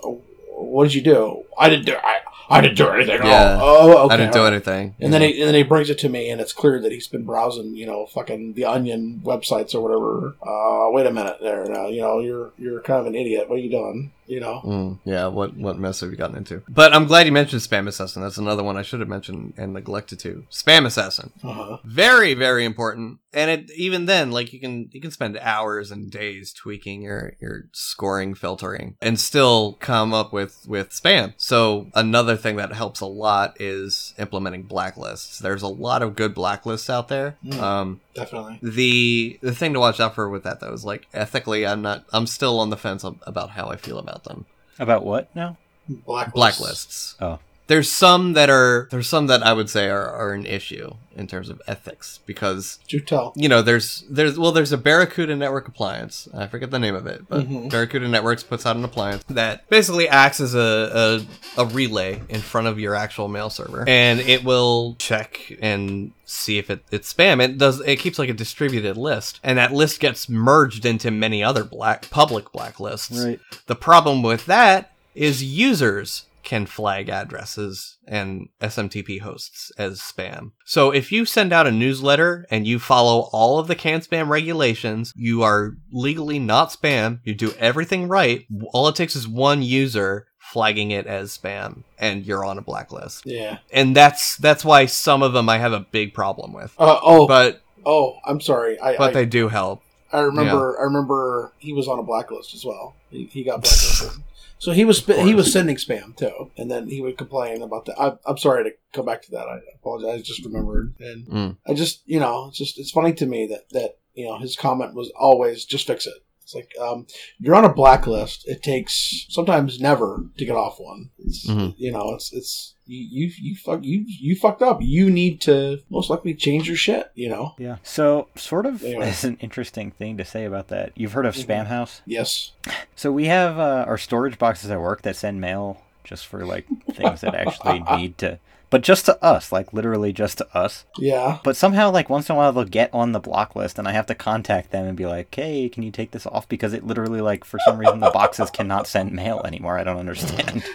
what 0.55 0.83
did 0.85 0.93
you 0.93 1.01
do 1.01 1.43
i 1.59 1.67
didn't 1.69 1.85
do 1.85 1.95
i 2.03 2.19
i 2.51 2.61
didn't 2.61 2.77
do 2.77 2.87
anything 2.89 3.19
Yeah. 3.23 3.59
oh, 3.61 3.97
oh 3.97 4.05
okay 4.05 4.13
I 4.13 4.17
didn't 4.17 4.33
do 4.33 4.45
anything. 4.45 4.95
and 4.99 5.13
then 5.13 5.21
he 5.21 5.39
and 5.39 5.47
then 5.47 5.55
he 5.55 5.63
brings 5.63 5.89
it 5.89 5.97
to 5.99 6.09
me 6.09 6.29
and 6.29 6.39
it's 6.41 6.53
clear 6.53 6.79
that 6.81 6.91
he's 6.91 7.07
been 7.07 7.23
browsing 7.25 7.75
you 7.75 7.85
know 7.85 8.05
fucking 8.07 8.53
the 8.53 8.65
onion 8.65 9.21
websites 9.23 9.73
or 9.75 9.81
whatever 9.81 10.35
uh 10.45 10.89
wait 10.91 11.05
a 11.07 11.11
minute 11.11 11.37
there 11.41 11.65
now 11.65 11.87
you 11.87 12.01
know 12.01 12.19
you're 12.19 12.51
you're 12.57 12.81
kind 12.81 12.99
of 13.01 13.05
an 13.07 13.15
idiot 13.15 13.49
what 13.49 13.55
are 13.55 13.61
you 13.61 13.69
doing 13.71 14.11
you 14.27 14.39
know 14.39 14.61
Mm, 14.63 14.99
yeah, 15.03 15.27
what 15.27 15.57
what 15.57 15.77
mess 15.77 15.99
have 16.01 16.11
you 16.11 16.15
gotten 16.15 16.37
into? 16.37 16.61
But 16.69 16.93
I'm 16.93 17.05
glad 17.05 17.25
you 17.25 17.31
mentioned 17.33 17.61
SpamAssassin. 17.63 18.21
That's 18.21 18.37
another 18.37 18.63
one 18.63 18.77
I 18.77 18.81
should 18.83 18.99
have 19.01 19.09
mentioned 19.09 19.53
and 19.57 19.73
neglected 19.73 20.19
to. 20.19 20.45
SpamAssassin. 20.51 21.31
uh-huh 21.43 21.77
Very, 21.83 22.33
very 22.33 22.63
important. 22.63 23.19
And 23.33 23.49
it 23.49 23.71
even 23.75 24.05
then, 24.05 24.31
like 24.31 24.53
you 24.53 24.59
can 24.59 24.89
you 24.93 25.01
can 25.01 25.11
spend 25.11 25.37
hours 25.39 25.91
and 25.91 26.09
days 26.11 26.53
tweaking 26.53 27.01
your 27.01 27.33
your 27.41 27.65
scoring 27.73 28.33
filtering 28.33 28.95
and 29.01 29.19
still 29.19 29.73
come 29.81 30.13
up 30.13 30.31
with 30.31 30.65
with 30.67 30.89
spam. 30.91 31.33
So 31.37 31.87
another 31.93 32.37
thing 32.41 32.57
that 32.57 32.73
helps 32.73 32.99
a 32.99 33.05
lot 33.05 33.55
is 33.59 34.13
implementing 34.17 34.65
blacklists. 34.65 35.39
There's 35.39 35.61
a 35.61 35.67
lot 35.67 36.01
of 36.01 36.15
good 36.15 36.35
blacklists 36.35 36.89
out 36.89 37.07
there. 37.07 37.37
Mm. 37.45 37.59
Um, 37.59 38.01
definitely 38.13 38.59
the 38.61 39.39
the 39.41 39.55
thing 39.55 39.73
to 39.73 39.79
watch 39.79 39.99
out 39.99 40.15
for 40.15 40.29
with 40.29 40.43
that 40.43 40.59
though 40.59 40.73
is 40.73 40.83
like 40.85 41.07
ethically, 41.13 41.65
I'm 41.65 41.81
not 41.81 42.05
I'm 42.11 42.27
still 42.27 42.59
on 42.59 42.69
the 42.69 42.77
fence 42.77 43.03
about 43.03 43.51
how 43.51 43.67
I 43.67 43.75
feel 43.75 43.97
about 43.97 44.23
them. 44.23 44.45
About 44.79 45.05
what 45.05 45.33
now? 45.35 45.57
blacklist 45.87 46.35
Blacklists. 46.35 47.15
Oh. 47.21 47.39
There's 47.71 47.89
some 47.89 48.33
that 48.33 48.49
are 48.49 48.87
there's 48.91 49.07
some 49.07 49.27
that 49.27 49.41
I 49.43 49.53
would 49.53 49.69
say 49.69 49.89
are, 49.89 50.09
are 50.09 50.33
an 50.33 50.45
issue 50.45 50.91
in 51.15 51.27
terms 51.27 51.49
of 51.49 51.61
ethics 51.67 52.19
because 52.25 52.79
do 52.87 52.99
tell. 52.99 53.31
you 53.35 53.47
know 53.47 53.61
there's 53.61 54.03
there's 54.09 54.37
well 54.37 54.51
there's 54.51 54.71
a 54.73 54.77
Barracuda 54.77 55.35
network 55.35 55.67
appliance. 55.67 56.27
I 56.33 56.47
forget 56.47 56.69
the 56.71 56.79
name 56.79 56.95
of 56.95 57.05
it 57.07 57.27
but 57.29 57.47
Mhm. 57.47 57.69
Barracuda 57.71 58.07
Networks 58.07 58.43
puts 58.43 58.65
out 58.65 58.75
an 58.75 58.83
appliance 58.83 59.23
that 59.29 59.69
basically 59.69 60.07
acts 60.09 60.39
as 60.41 60.53
a, 60.55 61.21
a 61.57 61.61
a 61.61 61.65
relay 61.65 62.21
in 62.29 62.41
front 62.41 62.67
of 62.67 62.77
your 62.79 62.93
actual 62.95 63.27
mail 63.27 63.49
server. 63.49 63.85
And 63.87 64.19
it 64.19 64.43
will 64.43 64.95
check 64.99 65.39
and 65.61 66.11
see 66.25 66.57
if 66.57 66.69
it, 66.69 66.83
it's 66.91 67.13
spam. 67.13 67.41
It 67.43 67.57
does 67.57 67.79
it 67.81 67.97
keeps 67.99 68.19
like 68.19 68.29
a 68.29 68.33
distributed 68.33 68.97
list. 68.97 69.39
And 69.43 69.57
that 69.57 69.71
list 69.73 69.99
gets 70.01 70.27
merged 70.29 70.85
into 70.85 71.09
many 71.11 71.43
other 71.43 71.63
black 71.63 72.09
public 72.09 72.45
blacklists. 72.57 73.23
Right. 73.25 73.39
the 73.67 73.75
problem 73.75 74.23
with 74.23 74.45
that 74.47 74.91
is 75.15 75.43
users 75.43 76.25
can 76.43 76.65
flag 76.65 77.09
addresses 77.09 77.97
and 78.07 78.49
SMTP 78.61 79.19
hosts 79.21 79.71
as 79.77 79.99
spam. 79.99 80.51
So 80.65 80.91
if 80.91 81.11
you 81.11 81.25
send 81.25 81.53
out 81.53 81.67
a 81.67 81.71
newsletter 81.71 82.45
and 82.49 82.65
you 82.67 82.79
follow 82.79 83.29
all 83.31 83.59
of 83.59 83.67
the 83.67 83.75
can 83.75 84.01
spam 84.01 84.27
regulations, 84.29 85.13
you 85.15 85.41
are 85.43 85.73
legally 85.91 86.39
not 86.39 86.69
spam. 86.69 87.19
You 87.23 87.33
do 87.35 87.53
everything 87.59 88.07
right. 88.07 88.45
All 88.73 88.87
it 88.87 88.95
takes 88.95 89.15
is 89.15 89.27
one 89.27 89.61
user 89.61 90.27
flagging 90.39 90.91
it 90.91 91.07
as 91.07 91.37
spam 91.37 91.83
and 91.97 92.25
you're 92.25 92.43
on 92.43 92.57
a 92.57 92.61
blacklist. 92.61 93.25
yeah 93.25 93.59
And 93.71 93.95
that's 93.95 94.35
that's 94.37 94.65
why 94.65 94.85
some 94.85 95.23
of 95.23 95.31
them 95.33 95.47
I 95.47 95.59
have 95.59 95.71
a 95.73 95.79
big 95.79 96.13
problem 96.13 96.51
with. 96.53 96.73
uh, 96.77 96.99
oh 97.01 97.27
But 97.27 97.61
oh 97.85 98.17
i'm 98.25 98.39
sorry 98.41 98.79
i 98.79 98.95
but 98.97 99.09
I, 99.09 99.13
they 99.13 99.25
do 99.25 99.47
help. 99.47 99.81
I 100.13 100.19
remember. 100.19 100.77
I 100.79 100.83
remember 100.83 101.53
he 101.57 101.71
was 101.71 101.87
on 101.87 101.97
a 101.97 102.03
blacklist 102.03 102.53
as 102.53 102.65
well. 102.65 102.95
He, 103.09 103.25
he 103.25 103.43
got 103.43 103.61
blacklisted. 103.61 104.21
So 104.61 104.73
he 104.73 104.85
was 104.85 105.03
he 105.03 105.33
was 105.33 105.51
sending 105.51 105.75
spam 105.77 106.15
too, 106.15 106.51
and 106.55 106.69
then 106.69 106.87
he 106.87 107.01
would 107.01 107.17
complain 107.17 107.63
about 107.63 107.85
that. 107.85 107.99
I, 107.99 108.13
I'm 108.27 108.37
sorry 108.37 108.63
to 108.65 108.71
come 108.93 109.07
back 109.07 109.23
to 109.23 109.31
that. 109.31 109.47
I 109.47 109.57
apologize. 109.75 110.19
I 110.19 110.21
just 110.21 110.45
remembered, 110.45 110.93
and 110.99 111.25
Mm. 111.27 111.57
I 111.67 111.73
just 111.73 112.03
you 112.05 112.19
know 112.19 112.47
it's 112.49 112.59
just 112.59 112.77
it's 112.77 112.91
funny 112.91 113.13
to 113.13 113.25
me 113.25 113.47
that 113.47 113.69
that 113.71 113.97
you 114.13 114.25
know 114.27 114.37
his 114.37 114.55
comment 114.55 114.93
was 114.93 115.11
always 115.19 115.65
just 115.65 115.87
fix 115.87 116.05
it. 116.05 116.13
It's 116.53 116.55
like 116.55 116.71
um, 116.85 117.07
you're 117.39 117.55
on 117.55 117.65
a 117.65 117.73
blacklist. 117.73 118.47
It 118.47 118.61
takes 118.63 119.25
sometimes 119.29 119.79
never 119.79 120.25
to 120.37 120.45
get 120.45 120.55
off 120.55 120.79
one. 120.79 121.09
It's, 121.19 121.47
Mhm. 121.47 121.75
You 121.77 121.91
know, 121.91 122.13
it's 122.13 122.33
it's 122.33 122.75
you 122.85 123.07
you 123.27 123.31
you 123.41 123.55
fuck 123.55 123.79
you 123.83 124.03
you 124.07 124.35
fucked 124.35 124.61
up. 124.61 124.79
You 124.81 125.09
need 125.09 125.39
to 125.41 125.79
most 125.89 126.09
likely 126.09 126.33
change 126.33 126.67
your 126.67 126.75
shit. 126.77 127.11
You 127.15 127.29
know. 127.29 127.53
Yeah. 127.57 127.77
So, 127.83 128.27
sort 128.35 128.65
of 128.65 128.83
Anyway. 128.83 129.07
as 129.07 129.23
an 129.23 129.37
interesting 129.39 129.91
thing 129.91 130.17
to 130.17 130.25
say 130.25 130.45
about 130.45 130.67
that, 130.69 130.91
you've 130.95 131.13
heard 131.13 131.25
of 131.25 131.35
Mhm. 131.35 131.45
Spamhaus? 131.45 132.01
Yes. 132.05 132.51
So 132.95 133.11
we 133.11 133.25
have 133.27 133.57
uh, 133.59 133.85
our 133.87 133.97
storage 133.97 134.37
boxes 134.37 134.69
at 134.71 134.79
work 134.81 135.01
that 135.03 135.15
send 135.15 135.39
mail 135.41 135.81
just 136.03 136.25
for 136.27 136.45
like 136.45 136.65
things 136.93 137.21
that 137.21 137.35
actually 137.47 137.79
need 137.97 138.17
to, 138.17 138.39
but 138.71 138.81
just 138.81 139.05
to 139.05 139.23
us, 139.23 139.51
like 139.51 139.73
literally 139.73 140.11
just 140.11 140.39
to 140.39 140.57
us. 140.57 140.85
Yeah. 140.97 141.37
But 141.43 141.55
somehow, 141.55 141.91
like 141.91 142.09
once 142.09 142.29
in 142.29 142.35
a 142.35 142.37
while, 142.37 142.51
they'll 142.51 142.63
get 142.63 142.91
on 142.93 143.11
the 143.11 143.19
block 143.19 143.55
list, 143.55 143.77
and 143.77 143.87
I 143.87 143.91
have 143.91 144.07
to 144.07 144.15
contact 144.15 144.71
them 144.71 144.87
and 144.87 144.97
be 144.97 145.05
like, 145.05 145.33
"Hey, 145.35 145.69
can 145.69 145.83
you 145.83 145.91
take 145.91 146.11
this 146.11 146.25
off?" 146.25 146.49
Because 146.49 146.73
it 146.73 146.87
literally, 146.87 147.21
like, 147.21 147.43
for 147.43 147.59
some 147.65 147.77
reason, 147.77 147.99
the 147.99 148.09
boxes 148.09 148.49
cannot 148.49 148.87
send 148.87 149.11
mail 149.11 149.41
anymore. 149.45 149.77
I 149.77 149.83
don't 149.83 149.99
understand. 149.99 150.63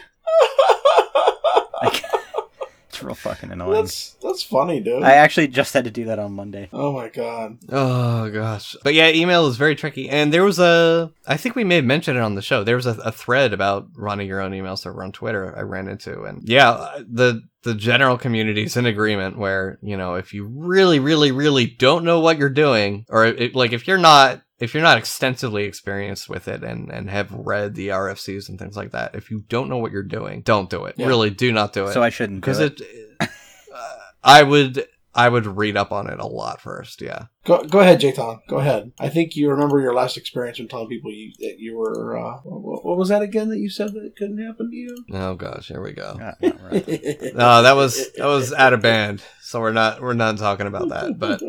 Like, 3.07 3.17
it's 3.17 3.25
real 3.25 3.33
fucking 3.33 3.51
annoying. 3.53 3.73
That's 3.73 4.13
that's 4.23 4.43
funny, 4.43 4.81
dude. 4.81 5.03
I 5.03 5.13
actually 5.13 5.49
just 5.49 5.75
had 5.75 5.85
to 5.85 5.91
do 5.91 6.05
that 6.07 6.19
on 6.19 6.33
Monday. 6.33 6.69
oh 6.73 6.93
my 6.93 7.09
god. 7.09 7.59
Oh 7.71 8.31
gosh, 8.31 8.77
but 8.83 8.95
yeah, 8.95 9.09
email 9.09 9.47
is 9.47 9.57
very 9.57 9.75
tricky. 9.77 10.09
And 10.09 10.33
there 10.33 10.45
was 10.45 10.59
a, 10.59 11.13
I 11.27 11.37
think 11.37 11.55
we 11.55 11.65
may 11.65 11.77
have 11.77 11.85
mentioned 11.85 12.17
it 12.17 12.23
on 12.23 12.35
the 12.35 12.43
show. 12.43 12.65
There 12.65 12.77
was 12.77 12.87
a, 12.87 12.93
a 13.05 13.13
thread 13.13 13.53
about 13.53 13.89
running 13.97 14.29
your 14.29 14.41
own 14.41 14.55
email 14.55 14.77
server 14.77 15.03
on 15.03 15.13
Twitter. 15.13 15.57
I 15.57 15.63
ran 15.63 15.89
into, 15.89 16.25
and 16.25 16.47
yeah, 16.49 16.99
the 17.09 17.43
the 17.63 17.75
general 17.75 18.17
community 18.17 18.65
is 18.65 18.77
in 18.77 18.87
agreement. 18.87 19.39
Where 19.39 19.79
you 19.83 19.97
know, 19.97 20.15
if 20.15 20.33
you 20.35 20.47
really, 20.47 20.99
really, 20.99 21.33
really 21.33 21.67
don't 21.67 22.05
know 22.05 22.21
what 22.21 22.39
you're 22.39 22.49
doing, 22.49 23.07
or 23.09 23.25
it, 23.27 23.55
like 23.55 23.73
if 23.73 23.87
you're 23.89 23.99
not 23.99 24.43
if 24.59 24.73
you're 24.73 24.83
not 24.83 24.99
extensively 24.99 25.65
experienced 25.65 26.29
with 26.29 26.49
it 26.49 26.63
and 26.63 26.91
and 26.91 27.11
have 27.11 27.31
read 27.33 27.75
the 27.75 27.89
RFCs 27.89 28.49
and 28.49 28.59
things 28.59 28.77
like 28.77 28.93
that, 28.93 29.15
if 29.15 29.31
you 29.31 29.45
don't 29.49 29.69
know 29.69 29.79
what 29.79 29.93
you're 29.93 30.03
doing, 30.03 30.43
don't 30.43 30.71
do 30.71 30.85
it. 30.87 30.95
Yeah. 30.97 31.07
Really, 31.07 31.31
do 31.31 31.53
not 31.53 31.73
do 31.73 31.87
it. 31.87 31.93
So 31.93 32.03
I 32.03 32.11
shouldn't 32.11 32.41
because 32.41 32.61
it. 32.61 32.81
it, 32.81 33.19
uh, 33.21 33.27
I 34.23 34.43
would. 34.43 34.87
I 35.19 35.31
would 35.31 35.47
read 35.47 35.79
up 35.79 35.93
on 35.93 36.11
it 36.11 36.21
a 36.21 36.27
lot 36.27 36.61
first, 36.61 37.01
yeah. 37.01 37.29
Go 37.47 37.65
go 37.65 37.81
ahead, 37.81 38.01
Jayton. 38.01 38.41
Go 38.49 38.59
ahead. 38.59 38.93
I 39.01 39.09
think 39.09 39.35
you 39.35 39.49
remember 39.49 39.81
your 39.81 39.95
last 39.95 40.19
experience 40.19 40.59
when 40.59 40.69
telling 40.69 40.89
people 40.89 41.11
you 41.11 41.33
that 41.39 41.59
you 41.59 41.79
were. 41.79 42.19
Uh, 42.19 42.37
what, 42.45 42.85
what 42.85 42.99
was 42.99 43.09
that 43.09 43.23
again 43.23 43.49
that 43.49 43.59
you 43.59 43.71
said 43.71 43.95
that 43.95 44.05
it 44.05 44.15
couldn't 44.15 44.47
happen 44.47 44.71
to 44.71 44.77
you? 44.77 44.95
Oh 45.15 45.35
gosh, 45.35 45.69
here 45.69 45.81
we 45.81 45.93
go. 45.93 46.19
All 46.21 46.51
right. 46.71 46.87
No, 47.35 47.63
that 47.63 47.77
was 47.77 48.13
that 48.13 48.27
was 48.27 48.53
out 48.53 48.75
of 48.75 48.83
band, 48.83 49.23
so 49.41 49.59
we're 49.59 49.73
not 49.73 50.03
we're 50.03 50.13
not 50.13 50.37
talking 50.37 50.67
about 50.67 50.91
that. 50.91 51.19
But 51.19 51.41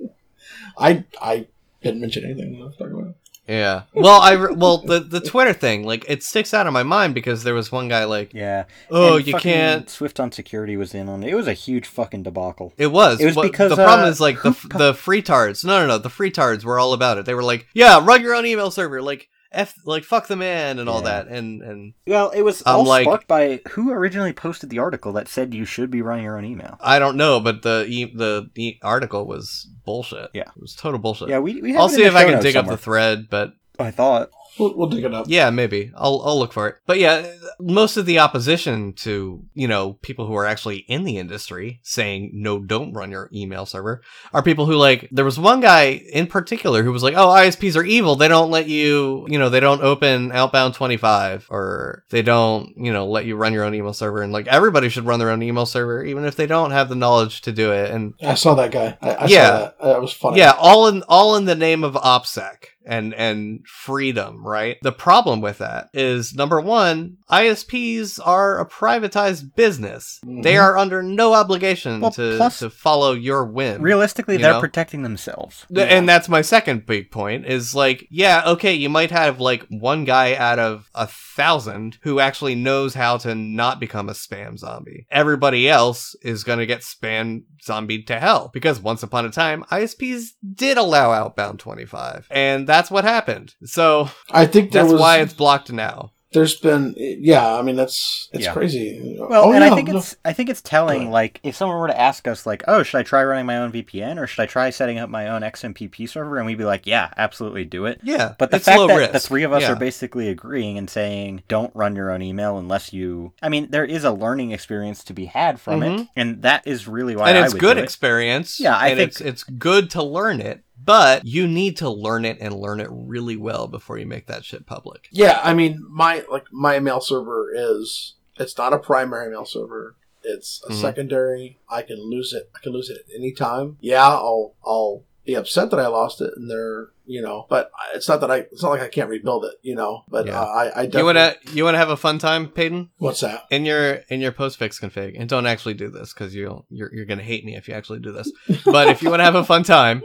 I 0.78 1.04
I 1.20 1.48
didn't 1.82 2.00
mention 2.00 2.24
anything. 2.24 2.60
Let's 2.62 2.76
talk 2.76 2.88
about. 2.90 3.14
yeah, 3.48 3.82
well, 3.94 4.20
I 4.20 4.32
re- 4.32 4.54
well 4.54 4.78
the 4.78 5.00
the 5.00 5.20
Twitter 5.20 5.52
thing, 5.52 5.84
like 5.84 6.04
it 6.08 6.22
sticks 6.22 6.52
out 6.54 6.66
of 6.66 6.72
my 6.72 6.82
mind 6.82 7.14
because 7.14 7.42
there 7.42 7.54
was 7.54 7.72
one 7.72 7.88
guy 7.88 8.04
like, 8.04 8.32
Yeah. 8.34 8.64
oh, 8.90 9.16
And 9.16 9.26
you 9.26 9.34
can't. 9.34 9.86
SwiftOnSecurity 9.86 10.76
was 10.78 10.94
in 10.94 11.08
on 11.08 11.22
it. 11.22 11.30
It 11.30 11.34
was 11.34 11.46
a 11.48 11.52
huge 11.54 11.86
fucking 11.86 12.22
debacle. 12.22 12.72
It 12.76 12.88
was. 12.88 13.20
It 13.20 13.26
was 13.26 13.36
What- 13.36 13.50
because, 13.50 13.70
the 13.70 13.76
problem 13.76 14.06
uh, 14.06 14.10
is 14.10 14.20
like 14.20 14.42
the 14.42 14.52
who 14.52 14.68
pu- 14.68 14.78
the 14.78 14.92
freetards. 14.92 15.64
No, 15.64 15.80
no, 15.80 15.86
no. 15.86 15.98
The 15.98 16.10
free 16.10 16.30
tards 16.30 16.64
were 16.64 16.78
all 16.78 16.92
about 16.92 17.18
it. 17.18 17.24
They 17.26 17.34
were 17.34 17.42
like, 17.42 17.66
yeah, 17.74 18.00
run 18.04 18.22
your 18.22 18.34
own 18.34 18.46
email 18.46 18.70
server, 18.70 19.00
like 19.02 19.28
f 19.52 19.74
like 19.84 20.04
fuck 20.04 20.26
the 20.28 20.36
man 20.36 20.78
and 20.78 20.88
all 20.88 21.02
that, 21.02 21.26
and 21.28 21.62
and 21.62 21.94
Well, 22.06 22.30
it 22.30 22.42
was 22.42 22.62
I'm 22.66 22.76
all 22.76 22.84
like- 22.84 23.04
sparked 23.04 23.26
by 23.28 23.60
who 23.70 23.90
originally 23.92 24.32
posted 24.32 24.70
the 24.70 24.78
article 24.78 25.12
that 25.14 25.28
said 25.28 25.54
you 25.54 25.64
should 25.64 25.90
be 25.90 26.02
running 26.02 26.24
your 26.24 26.36
own 26.38 26.44
email. 26.44 26.76
I 26.80 26.98
don't 26.98 27.16
know, 27.16 27.40
but 27.40 27.62
the 27.62 27.84
e- 27.88 28.12
the 28.14 28.48
e- 28.56 28.78
article 28.82 29.26
was 29.26 29.68
bullshit. 29.84 30.30
Yeah. 30.34 30.42
it 30.54 30.60
was 30.60 30.74
total 30.74 30.98
bullshit. 31.00 31.28
Yeah, 31.28 31.38
we. 31.40 31.60
we 31.60 31.72
have 31.72 31.80
I'll 31.80 31.86
it 31.88 31.90
see 31.90 32.04
if 32.04 32.14
I 32.14 32.24
can 32.24 32.40
dig 32.42 32.52
somewhere. 32.54 32.74
up 32.74 32.78
the 32.78 32.82
thread, 32.84 33.26
but 33.30 33.54
I 33.78 33.90
thought. 33.90 34.30
We'll, 34.58 34.76
we'll 34.76 34.88
dig 34.88 35.04
it 35.04 35.14
up. 35.14 35.26
Yeah, 35.28 35.50
maybe. 35.50 35.92
I'll 35.96 36.22
I'll 36.24 36.38
look 36.38 36.52
for 36.52 36.68
it. 36.68 36.76
But 36.86 36.98
yeah, 36.98 37.30
most 37.58 37.96
of 37.96 38.06
the 38.06 38.18
opposition 38.18 38.92
to, 38.94 39.42
you 39.54 39.68
know, 39.68 39.94
people 40.02 40.26
who 40.26 40.34
are 40.34 40.46
actually 40.46 40.78
in 40.88 41.04
the 41.04 41.18
industry 41.18 41.80
saying 41.82 42.30
no, 42.34 42.58
don't 42.58 42.92
run 42.92 43.10
your 43.10 43.28
email 43.32 43.66
server 43.66 44.02
are 44.32 44.42
people 44.42 44.66
who 44.66 44.74
like 44.74 45.08
there 45.12 45.24
was 45.24 45.38
one 45.38 45.60
guy 45.60 46.02
in 46.12 46.26
particular 46.26 46.82
who 46.82 46.92
was 46.92 47.02
like, 47.02 47.14
"Oh, 47.16 47.28
ISPs 47.28 47.76
are 47.76 47.84
evil. 47.84 48.16
They 48.16 48.28
don't 48.28 48.50
let 48.50 48.66
you, 48.68 49.26
you 49.28 49.38
know, 49.38 49.48
they 49.48 49.60
don't 49.60 49.82
open 49.82 50.32
outbound 50.32 50.74
25 50.74 51.46
or 51.50 52.04
they 52.10 52.22
don't, 52.22 52.72
you 52.76 52.92
know, 52.92 53.06
let 53.06 53.24
you 53.26 53.36
run 53.36 53.52
your 53.52 53.64
own 53.64 53.74
email 53.74 53.92
server 53.92 54.22
and 54.22 54.32
like 54.32 54.46
everybody 54.48 54.88
should 54.88 55.06
run 55.06 55.18
their 55.20 55.30
own 55.30 55.42
email 55.42 55.66
server 55.66 56.02
even 56.04 56.24
if 56.24 56.36
they 56.36 56.46
don't 56.46 56.70
have 56.72 56.88
the 56.88 56.94
knowledge 56.94 57.40
to 57.42 57.52
do 57.52 57.72
it." 57.72 57.90
And 57.90 58.14
I 58.22 58.34
saw 58.34 58.54
that 58.54 58.70
guy. 58.72 58.96
I, 59.00 59.10
I 59.14 59.26
Yeah. 59.26 59.46
saw 59.50 59.58
that. 59.58 59.78
That 59.82 60.00
was 60.00 60.12
funny. 60.12 60.38
yeah, 60.38 60.54
all 60.58 60.88
in 60.88 61.02
all 61.08 61.36
in 61.36 61.44
the 61.44 61.54
name 61.54 61.84
of 61.84 61.94
OPSEC 61.94 62.64
and 62.90 63.14
and 63.14 63.64
freedom, 63.66 64.44
right? 64.46 64.76
The 64.82 64.92
problem 64.92 65.40
with 65.40 65.58
that 65.58 65.88
is 65.94 66.34
number 66.34 66.60
one, 66.60 67.16
ISPs 67.30 68.18
are 68.24 68.58
a 68.60 68.66
privatized 68.68 69.54
business. 69.56 70.20
They 70.24 70.54
Mhm. 70.54 70.62
are 70.62 70.76
under 70.76 71.02
no 71.02 71.32
obligation 71.34 72.00
Well, 72.00 72.10
to, 72.12 72.34
plus- 72.36 72.58
to 72.58 72.70
follow 72.70 73.12
your 73.12 73.44
whim. 73.46 73.80
Realistically, 73.82 74.34
You 74.36 74.42
they're 74.42 74.52
know? 74.54 74.60
protecting 74.60 75.02
themselves. 75.02 75.64
Th- 75.74 75.88
And 75.88 76.08
that's 76.08 76.28
my 76.28 76.42
second 76.42 76.84
big 76.86 77.10
point 77.10 77.46
is 77.46 77.74
like, 77.74 78.06
yeah, 78.10 78.42
okay, 78.46 78.74
you 78.74 78.88
might 78.88 79.10
have 79.10 79.40
like 79.40 79.64
one 79.70 80.04
guy 80.04 80.34
out 80.34 80.58
of 80.58 80.90
a 80.94 81.06
thousand 81.06 81.98
who 82.02 82.20
actually 82.20 82.54
knows 82.54 82.94
how 82.94 83.16
to 83.18 83.34
not 83.34 83.80
become 83.80 84.08
a 84.08 84.12
spam 84.12 84.58
zombie. 84.58 85.06
Everybody 85.10 85.68
else 85.68 86.14
is 86.22 86.44
going 86.44 86.58
to 86.58 86.66
get 86.66 86.80
spam 86.80 87.42
zombied 87.64 88.06
to 88.08 88.18
hell 88.18 88.50
because 88.52 88.80
once 88.80 89.02
upon 89.02 89.24
a 89.24 89.30
time, 89.30 89.64
ISPs 89.70 90.30
did 90.54 90.76
allow 90.78 91.12
outbound 91.12 91.58
25. 91.60 92.26
And 92.30 92.66
that's 92.80 92.90
what 92.90 93.04
happened. 93.04 93.54
So 93.64 94.08
I 94.30 94.46
think 94.46 94.72
that's 94.72 94.90
was, 94.92 95.00
why 95.00 95.18
it's 95.20 95.34
blocked 95.34 95.70
now. 95.72 96.12
there's 96.32 96.54
been 96.60 96.94
yeah. 96.96 97.54
I 97.56 97.62
mean 97.62 97.74
that's 97.74 98.28
it's 98.32 98.44
Yeah. 98.44 98.52
crazy. 98.52 99.16
Well, 99.18 99.46
Oh, 99.46 99.52
and 99.52 99.64
yeah, 99.64 99.72
I 99.72 99.74
think 99.74 99.88
no. 99.88 99.96
it's 99.98 100.16
I 100.24 100.32
think 100.32 100.48
it's 100.48 100.62
telling. 100.62 101.10
Like, 101.10 101.40
if 101.42 101.56
someone 101.56 101.78
were 101.80 101.88
to 101.88 102.00
ask 102.00 102.28
us, 102.28 102.46
like, 102.46 102.62
"Oh, 102.68 102.84
should 102.84 102.98
I 102.98 103.02
try 103.02 103.24
running 103.24 103.46
my 103.46 103.56
own 103.58 103.72
VPN, 103.72 104.16
or 104.16 104.28
should 104.28 104.40
I 104.42 104.46
try 104.46 104.70
setting 104.70 104.98
up 105.00 105.10
my 105.10 105.26
own 105.28 105.42
XMPP 105.42 106.08
server?" 106.08 106.36
and 106.38 106.46
we'd 106.46 106.56
be 106.58 106.64
like, 106.64 106.86
"Yeah, 106.86 107.10
absolutely, 107.16 107.64
do 107.64 107.86
it." 107.86 108.00
Yeah. 108.04 108.34
But 108.38 108.50
the 108.52 108.58
it's 108.58 108.66
fact 108.66 108.78
low 108.78 108.86
that 108.86 108.96
risk. 108.96 109.12
the 109.12 109.18
three 109.20 109.42
of 109.42 109.52
us 109.52 109.62
Yeah. 109.62 109.72
are 109.72 109.76
basically 109.76 110.28
agreeing 110.28 110.78
and 110.78 110.88
saying, 110.88 111.42
"Don't 111.48 111.74
run 111.74 111.96
your 111.96 112.12
own 112.12 112.22
email 112.22 112.58
unless 112.58 112.92
you," 112.92 113.32
I 113.42 113.48
mean, 113.48 113.66
there 113.70 113.84
is 113.84 114.04
a 114.04 114.12
learning 114.12 114.52
experience 114.52 115.02
to 115.04 115.12
be 115.12 115.24
had 115.24 115.60
from 115.60 115.82
it, 115.82 115.90
Mhm. 115.98 116.08
and 116.14 116.42
that 116.42 116.62
is 116.64 116.86
really 116.86 117.16
why 117.16 117.30
and 117.30 117.38
I 117.38 117.44
it's 117.46 117.54
would 117.54 117.60
good 117.60 117.74
do 117.74 117.80
it. 117.80 117.84
experience. 117.84 118.60
Yeah, 118.60 118.76
I 118.76 118.88
and 118.90 118.98
think- 118.98 119.10
it's 119.10 119.20
it's 119.20 119.42
good 119.42 119.90
to 119.90 120.02
learn 120.04 120.40
it, 120.40 120.60
but 120.84 121.24
you 121.26 121.46
need 121.46 121.76
to 121.78 121.88
learn 121.90 122.24
it 122.24 122.38
and 122.40 122.54
learn 122.54 122.80
it 122.80 122.88
really 122.90 123.36
well 123.36 123.66
before 123.68 123.98
you 123.98 124.06
make 124.06 124.26
that 124.26 124.44
shit 124.44 124.66
public. 124.66 125.08
Yeah, 125.10 125.40
I 125.42 125.54
mean, 125.54 125.84
my 125.88 126.24
like 126.30 126.46
my 126.52 126.78
mail 126.78 127.00
server 127.00 127.50
is 127.54 128.14
it's 128.38 128.56
not 128.56 128.72
a 128.72 128.78
primary 128.78 129.30
mail 129.30 129.44
server. 129.44 129.96
It's 130.22 130.62
a 130.68 130.72
Mhm. 130.72 130.80
secondary. 130.80 131.58
I 131.68 131.82
can 131.82 131.98
lose 132.10 132.32
it. 132.32 132.50
I 132.54 132.58
can 132.60 132.72
lose 132.72 132.90
it 132.90 132.98
at 133.08 133.14
any 133.14 133.32
time. 133.32 133.76
Yeah, 133.80 134.06
I'll 134.06 134.54
I'll 134.64 135.04
be 135.24 135.34
upset 135.34 135.70
that 135.70 135.78
I 135.80 135.86
lost 135.86 136.20
it, 136.20 136.32
and 136.36 136.50
they're 136.50 136.90
you 137.06 137.20
know, 137.20 137.44
but 137.50 137.72
it's 137.92 138.08
not 138.08 138.20
that 138.20 138.30
I. 138.30 138.36
It's 138.52 138.62
not 138.62 138.70
like 138.70 138.82
I 138.82 138.88
can't 138.88 139.08
rebuild 139.10 139.44
it, 139.44 139.54
you 139.62 139.74
know. 139.74 140.04
But 140.08 140.26
Yeah. 140.26 140.40
uh, 140.40 140.44
I 140.44 140.68
I 140.68 140.82
You 140.82 141.04
wanna 141.04 141.34
you 141.52 141.64
wanna 141.64 141.78
have 141.78 141.90
a 141.90 141.96
fun 141.96 142.18
time, 142.18 142.46
Peyton? 142.48 142.90
What's 142.98 143.20
that? 143.20 143.46
In 143.50 143.64
your 143.64 143.94
in 144.10 144.20
your 144.20 144.30
postfix 144.30 144.80
config, 144.80 145.16
and 145.18 145.28
don't 145.28 145.46
actually 145.46 145.74
do 145.74 145.88
this 145.88 146.12
because 146.14 146.34
you'll 146.36 146.66
you're 146.70 146.94
you're 146.94 147.06
gonna 147.06 147.22
hate 147.24 147.44
me 147.44 147.56
if 147.56 147.66
you 147.66 147.74
actually 147.74 147.98
do 147.98 148.12
this. 148.12 148.30
But 148.64 148.88
if 148.88 149.02
you 149.02 149.10
want 149.10 149.20
to 149.20 149.24
have 149.24 149.34
a 149.34 149.42
fun 149.44 149.64
time, 149.64 150.02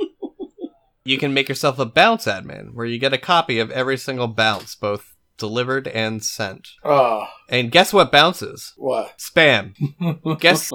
you 1.05 1.17
can 1.17 1.33
make 1.33 1.47
yourself 1.47 1.77
a 1.79 1.85
bounce 1.85 2.25
admin 2.25 2.73
where 2.73 2.85
you 2.85 2.97
get 2.97 3.13
a 3.13 3.17
copy 3.17 3.59
of 3.59 3.71
every 3.71 3.97
single 3.97 4.27
bounce, 4.27 4.75
both 4.75 5.11
delivered 5.37 5.85
and 5.89 6.23
sent. 6.23 6.69
Uh, 6.81 7.25
And 7.49 7.69
guess 7.69 7.91
what 7.91 8.09
bounces? 8.09 8.71
what? 8.77 9.17
Spam. 9.19 9.73
Guess- 10.39 10.71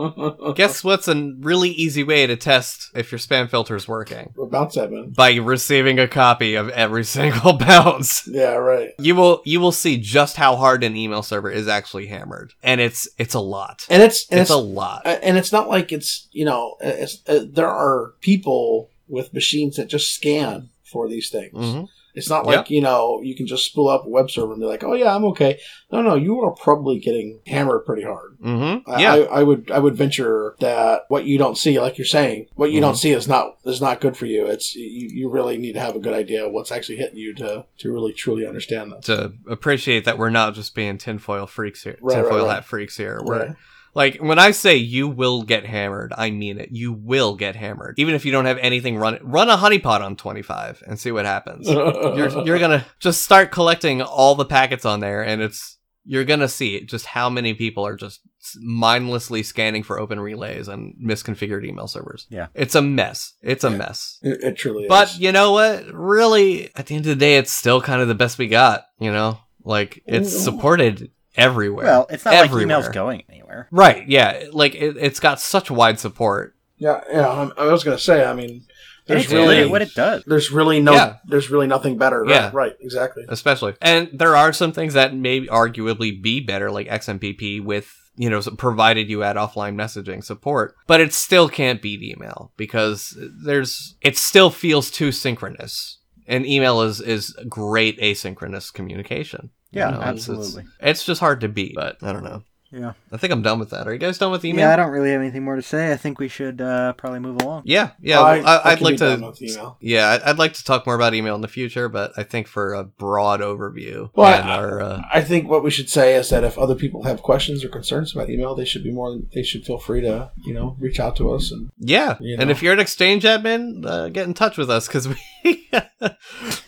Guess 0.54 0.84
what's 0.84 1.08
a 1.08 1.32
really 1.40 1.70
easy 1.70 2.04
way 2.04 2.26
to 2.26 2.36
test 2.36 2.90
if 2.94 3.10
your 3.10 3.18
spam 3.18 3.48
filter 3.50 3.74
is 3.74 3.88
working? 3.88 4.34
bounce 4.50 4.76
admin. 4.76 5.14
By 5.16 5.36
receiving 5.36 5.98
a 5.98 6.06
copy 6.06 6.54
of 6.56 6.68
every 6.68 7.04
single 7.16 7.54
bounce. 7.54 8.28
Yeah, 8.28 8.52
right. 8.56 8.90
You 8.98 9.14
will 9.14 9.40
you 9.46 9.60
will 9.60 9.72
see 9.72 9.96
just 9.96 10.36
how 10.36 10.56
hard 10.56 10.84
an 10.84 10.94
email 10.94 11.22
server 11.22 11.50
is 11.50 11.66
actually 11.66 12.06
hammered, 12.08 12.52
and 12.62 12.82
it's 12.82 13.08
it's 13.16 13.34
a 13.34 13.40
lot. 13.40 13.86
And 13.88 14.02
it's 14.02 14.28
and 14.30 14.40
It's 14.40 14.50
it's, 14.50 14.54
a 14.54 14.62
lot. 14.62 15.02
and 15.06 15.38
it's 15.38 15.52
not 15.52 15.68
like 15.70 15.90
it's 15.90 16.28
you 16.32 16.44
know 16.44 16.76
it's, 16.82 17.22
uh, 17.26 17.46
there 17.50 17.68
are 17.70 18.12
people 18.20 18.90
with 19.10 19.34
machines 19.34 19.76
that 19.76 19.88
just 19.88 20.12
scan 20.12 20.70
for 20.84 21.08
these 21.08 21.28
things. 21.30 21.52
Mhm. 21.54 21.88
It's 22.12 22.28
not 22.28 22.44
like 22.44 22.70
you 22.70 22.80
know 22.80 23.20
you 23.22 23.36
can 23.36 23.46
just 23.46 23.64
spool 23.64 23.88
up 23.88 24.04
a 24.04 24.08
web 24.08 24.32
server 24.32 24.50
and 24.52 24.60
be 24.60 24.66
like, 24.66 24.82
oh 24.82 24.94
yeah, 24.94 25.14
I'm 25.14 25.24
okay. 25.26 25.60
No, 25.92 26.02
no, 26.02 26.16
you 26.16 26.40
are 26.40 26.50
probably 26.50 26.98
getting 26.98 27.38
hammered 27.46 27.86
pretty 27.86 28.02
hard. 28.02 28.36
Mm-hmm. 28.44 28.90
I- 28.90 29.00
Yeah. 29.00 29.14
I, 29.14 29.18
I 29.38 29.42
would 29.44 29.70
I 29.70 29.78
would 29.78 29.94
venture 29.94 30.56
that 30.58 31.02
what 31.06 31.24
you 31.24 31.38
don't 31.38 31.56
see, 31.56 31.78
like 31.78 31.98
you're 31.98 32.04
saying, 32.04 32.48
what 32.56 32.72
you 32.72 32.80
don't 32.80 32.94
Mhm. 32.94 32.98
see 32.98 33.10
is 33.12 33.28
not 33.28 33.58
is 33.64 33.80
not 33.80 34.00
good 34.00 34.16
for 34.16 34.26
you. 34.26 34.46
It's 34.46 34.74
you, 34.74 35.08
you 35.12 35.28
really 35.30 35.56
need 35.56 35.74
to 35.74 35.80
have 35.80 35.94
a 35.94 36.00
good 36.00 36.12
idea 36.14 36.44
of 36.44 36.52
what's 36.52 36.72
actually 36.72 36.96
hitting 36.96 37.16
you 37.18 37.32
to 37.36 37.64
to 37.78 37.92
really 37.92 38.12
truly 38.12 38.44
understand 38.44 38.90
that. 38.90 39.02
to 39.04 39.32
appreciate 39.48 40.04
that 40.04 40.18
we're 40.18 40.30
not 40.30 40.56
just 40.56 40.74
being 40.74 40.98
tinfoil 40.98 41.46
freaks 41.46 41.84
here, 41.84 41.96
Right, 42.00 42.16
right, 42.16 42.22
tinfoil 42.22 42.46
right. 42.46 42.54
hat 42.56 42.64
freaks 42.64 42.96
here. 42.96 43.20
We're 43.24 43.38
Right. 43.38 43.56
Like 43.94 44.16
when 44.18 44.38
I 44.38 44.50
say 44.52 44.76
you 44.76 45.08
will 45.08 45.42
get 45.42 45.66
hammered, 45.66 46.12
I 46.16 46.30
mean 46.30 46.58
it. 46.58 46.68
You 46.72 46.92
will 46.92 47.34
get 47.36 47.56
hammered, 47.56 47.94
even 47.98 48.14
if 48.14 48.24
you 48.24 48.32
don't 48.32 48.44
have 48.46 48.58
anything 48.58 48.96
run. 48.96 49.18
Run 49.22 49.50
a 49.50 49.56
honeypot 49.56 50.00
on 50.00 50.16
twenty 50.16 50.42
five 50.42 50.82
and 50.86 50.98
see 50.98 51.12
what 51.12 51.24
happens. 51.26 51.68
you're 51.68 52.44
you're 52.46 52.58
gonna 52.58 52.86
just 53.00 53.22
start 53.22 53.50
collecting 53.50 54.02
all 54.02 54.34
the 54.34 54.44
packets 54.44 54.84
on 54.84 55.00
there, 55.00 55.22
and 55.22 55.42
it's 55.42 55.78
you're 56.04 56.24
gonna 56.24 56.48
see 56.48 56.84
just 56.84 57.04
how 57.06 57.28
many 57.28 57.52
people 57.54 57.86
are 57.86 57.96
just 57.96 58.20
mindlessly 58.58 59.42
scanning 59.42 59.82
for 59.82 60.00
open 60.00 60.18
relays 60.18 60.66
and 60.68 60.94
misconfigured 61.04 61.64
email 61.64 61.86
servers. 61.86 62.26
Yeah. 62.30 62.46
it's 62.54 62.74
a 62.74 62.80
mess. 62.82 63.34
It's 63.42 63.64
a 63.64 63.70
Yeah. 63.70 63.76
mess. 63.76 64.18
it, 64.22 64.42
it 64.42 64.56
truly 64.56 64.86
But 64.88 65.08
is. 65.10 65.18
you 65.20 65.30
know 65.32 65.52
what? 65.52 65.84
Really, 65.92 66.70
at 66.74 66.86
the 66.86 66.94
end 66.96 67.04
of 67.04 67.10
the 67.10 67.16
day, 67.16 67.36
it's 67.36 67.52
still 67.52 67.80
kind 67.82 68.00
of 68.00 68.08
the 68.08 68.14
best 68.14 68.38
we 68.38 68.46
got. 68.48 68.84
You 68.98 69.12
know, 69.12 69.38
like 69.62 70.02
it's 70.06 70.34
Mm. 70.34 70.38
supported 70.44 71.10
everywhere. 71.36 71.86
Well, 71.86 72.06
it's 72.10 72.24
not 72.24 72.34
Everywhere. 72.34 72.78
like 72.78 72.84
emails 72.86 72.92
going 72.92 73.22
anywhere. 73.28 73.68
right? 73.70 74.06
Yeah, 74.08 74.46
like 74.52 74.74
it, 74.74 74.96
it's 74.98 75.20
got 75.20 75.40
such 75.40 75.70
wide 75.70 75.98
support. 76.00 76.54
Yeah, 76.78 77.00
yeah. 77.12 77.28
I'm- 77.28 77.52
I 77.58 77.66
was 77.66 77.84
gonna 77.84 77.98
say. 77.98 78.24
I 78.24 78.32
mean, 78.32 78.64
there's 79.06 79.24
it's 79.24 79.32
really- 79.32 79.44
good 79.46 79.50
really 79.50 79.62
at 79.64 79.70
what 79.70 79.82
it 79.82 79.94
does. 79.94 80.22
there's 80.26 80.50
really 80.50 80.80
no 80.80 80.92
Yeah. 80.94 81.16
there's 81.26 81.50
really 81.50 81.66
nothing 81.66 81.98
better. 81.98 82.22
Right, 82.22 82.30
Yeah. 82.30 82.50
right, 82.52 82.72
exactly. 82.80 83.24
especially. 83.28 83.74
And 83.82 84.08
there 84.12 84.34
are 84.36 84.52
some 84.52 84.72
things 84.72 84.94
that 84.94 85.14
may 85.14 85.46
arguably 85.46 86.20
be 86.22 86.40
better, 86.40 86.70
like 86.70 86.88
XMPP 86.88 87.60
with 87.60 87.92
you 88.16 88.28
know 88.30 88.40
provided 88.58 89.08
you 89.08 89.22
add 89.22 89.36
offline 89.36 89.74
messaging 89.76 90.22
support, 90.24 90.74
but 90.86 91.00
it 91.00 91.12
still 91.14 91.48
can't 91.48 91.80
beat 91.82 92.02
email 92.02 92.52
because 92.56 93.16
there's 93.44 93.96
it 94.00 94.16
still 94.18 94.50
feels 94.50 94.90
too 94.90 95.12
synchronous. 95.12 95.98
And 96.26 96.46
email 96.46 96.80
is 96.82 97.00
is 97.00 97.34
great 97.48 97.98
asynchronous 98.00 98.72
communication. 98.72 99.50
You 99.72 99.80
Yeah, 99.80 99.90
know, 99.90 100.00
it's- 100.00 100.28
it's- 100.28 100.28
absolutely. 100.38 100.64
It's, 100.80 101.04
just 101.04 101.20
hard 101.20 101.40
to 101.42 101.48
beat, 101.48 101.74
but 101.76 102.02
I 102.02 102.12
don't 102.12 102.24
know. 102.24 102.42
Yeah. 102.72 102.92
I 103.10 103.16
think 103.16 103.32
I'm 103.32 103.42
done 103.42 103.58
with 103.58 103.70
that. 103.70 103.88
Are 103.88 103.92
you 103.92 103.98
guys 103.98 104.16
done 104.18 104.30
with 104.30 104.44
email? 104.44 104.66
Yeah, 104.68 104.72
I 104.72 104.76
don't 104.76 104.90
really 104.92 105.10
have 105.10 105.20
anything 105.20 105.44
more 105.44 105.56
to 105.56 105.62
say. 105.62 105.92
I 105.92 105.96
think 105.96 106.18
we 106.20 106.28
should 106.28 106.60
uh, 106.60 106.92
probably 106.92 107.18
move 107.18 107.42
along. 107.42 107.62
Yeah, 107.64 107.90
yeah. 108.00 108.20
I, 108.20 108.36
I, 108.38 108.56
I 108.56 108.70
I'd 108.72 108.78
can 108.78 108.84
like 108.84 108.96
to. 108.98 109.34
email. 109.42 109.76
Yeah, 109.80 110.08
I'd, 110.10 110.22
I'd 110.22 110.38
like 110.38 110.52
to 110.54 110.64
talk 110.64 110.86
more 110.86 110.94
about 110.94 111.12
email 111.14 111.34
in 111.34 111.40
the 111.40 111.48
future, 111.48 111.88
but 111.88 112.12
I 112.16 112.22
think 112.22 112.46
for 112.46 112.72
a 112.74 112.84
broad 112.84 113.40
overview 113.40 114.10
Well, 114.14 114.32
and 114.32 114.48
I- 114.48 114.56
our 114.56 114.80
uh, 114.80 115.02
I 115.12 115.20
think 115.20 115.48
what 115.50 115.64
we 115.64 115.70
should 115.72 115.90
say 115.90 116.14
is 116.14 116.30
that 116.30 116.44
if 116.44 116.56
other 116.58 116.74
people 116.76 117.02
have 117.02 117.22
questions 117.22 117.64
or 117.64 117.68
concerns 117.68 118.14
about 118.14 118.30
email, 118.30 118.54
they 118.54 118.64
should 118.64 118.84
be 118.84 118.92
more. 118.92 119.18
They 119.34 119.42
should 119.42 119.64
feel 119.66 119.78
free 119.78 120.02
to 120.02 120.30
you 120.44 120.54
know 120.54 120.76
reach 120.78 121.00
out 121.00 121.16
to 121.16 121.32
us 121.32 121.50
and 121.50 121.70
yeah, 121.78 122.18
You 122.20 122.36
and 122.38 122.50
if 122.50 122.62
you're 122.62 122.72
an 122.72 122.80
exchange 122.80 123.24
admin, 123.24 123.84
uh, 123.84 124.08
get 124.10 124.26
in 124.26 124.34
touch 124.34 124.56
with 124.56 124.70
us 124.70 124.86
because 124.86 125.08
we 125.08 125.16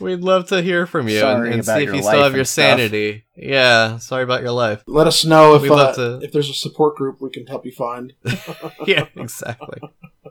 we'd 0.00 0.20
love 0.20 0.48
to 0.48 0.62
hear 0.62 0.86
from 0.86 1.08
you 1.08 1.20
Sorry 1.20 1.46
and, 1.48 1.54
and 1.56 1.64
see 1.64 1.84
if 1.84 1.94
you 1.94 2.02
still 2.02 2.22
have 2.22 2.32
your 2.32 2.40
and 2.40 2.48
stuff. 2.48 2.64
sanity. 2.78 3.24
Yeah, 3.36 3.96
sorry 3.98 4.24
about 4.24 4.42
your 4.42 4.50
life. 4.52 4.82
let 4.86 5.06
us 5.06 5.24
know 5.24 5.54
if 5.54 5.70
uh, 5.70 5.91
love 5.98 6.20
to- 6.20 6.26
if 6.26 6.32
there's 6.32 6.50
a 6.50 6.54
support 6.54 6.96
group 6.96 7.20
we 7.20 7.30
can 7.30 7.46
help 7.46 7.64
you 7.66 7.72
find. 7.72 8.14
yeah, 8.86 9.06
exactly. 9.16 9.80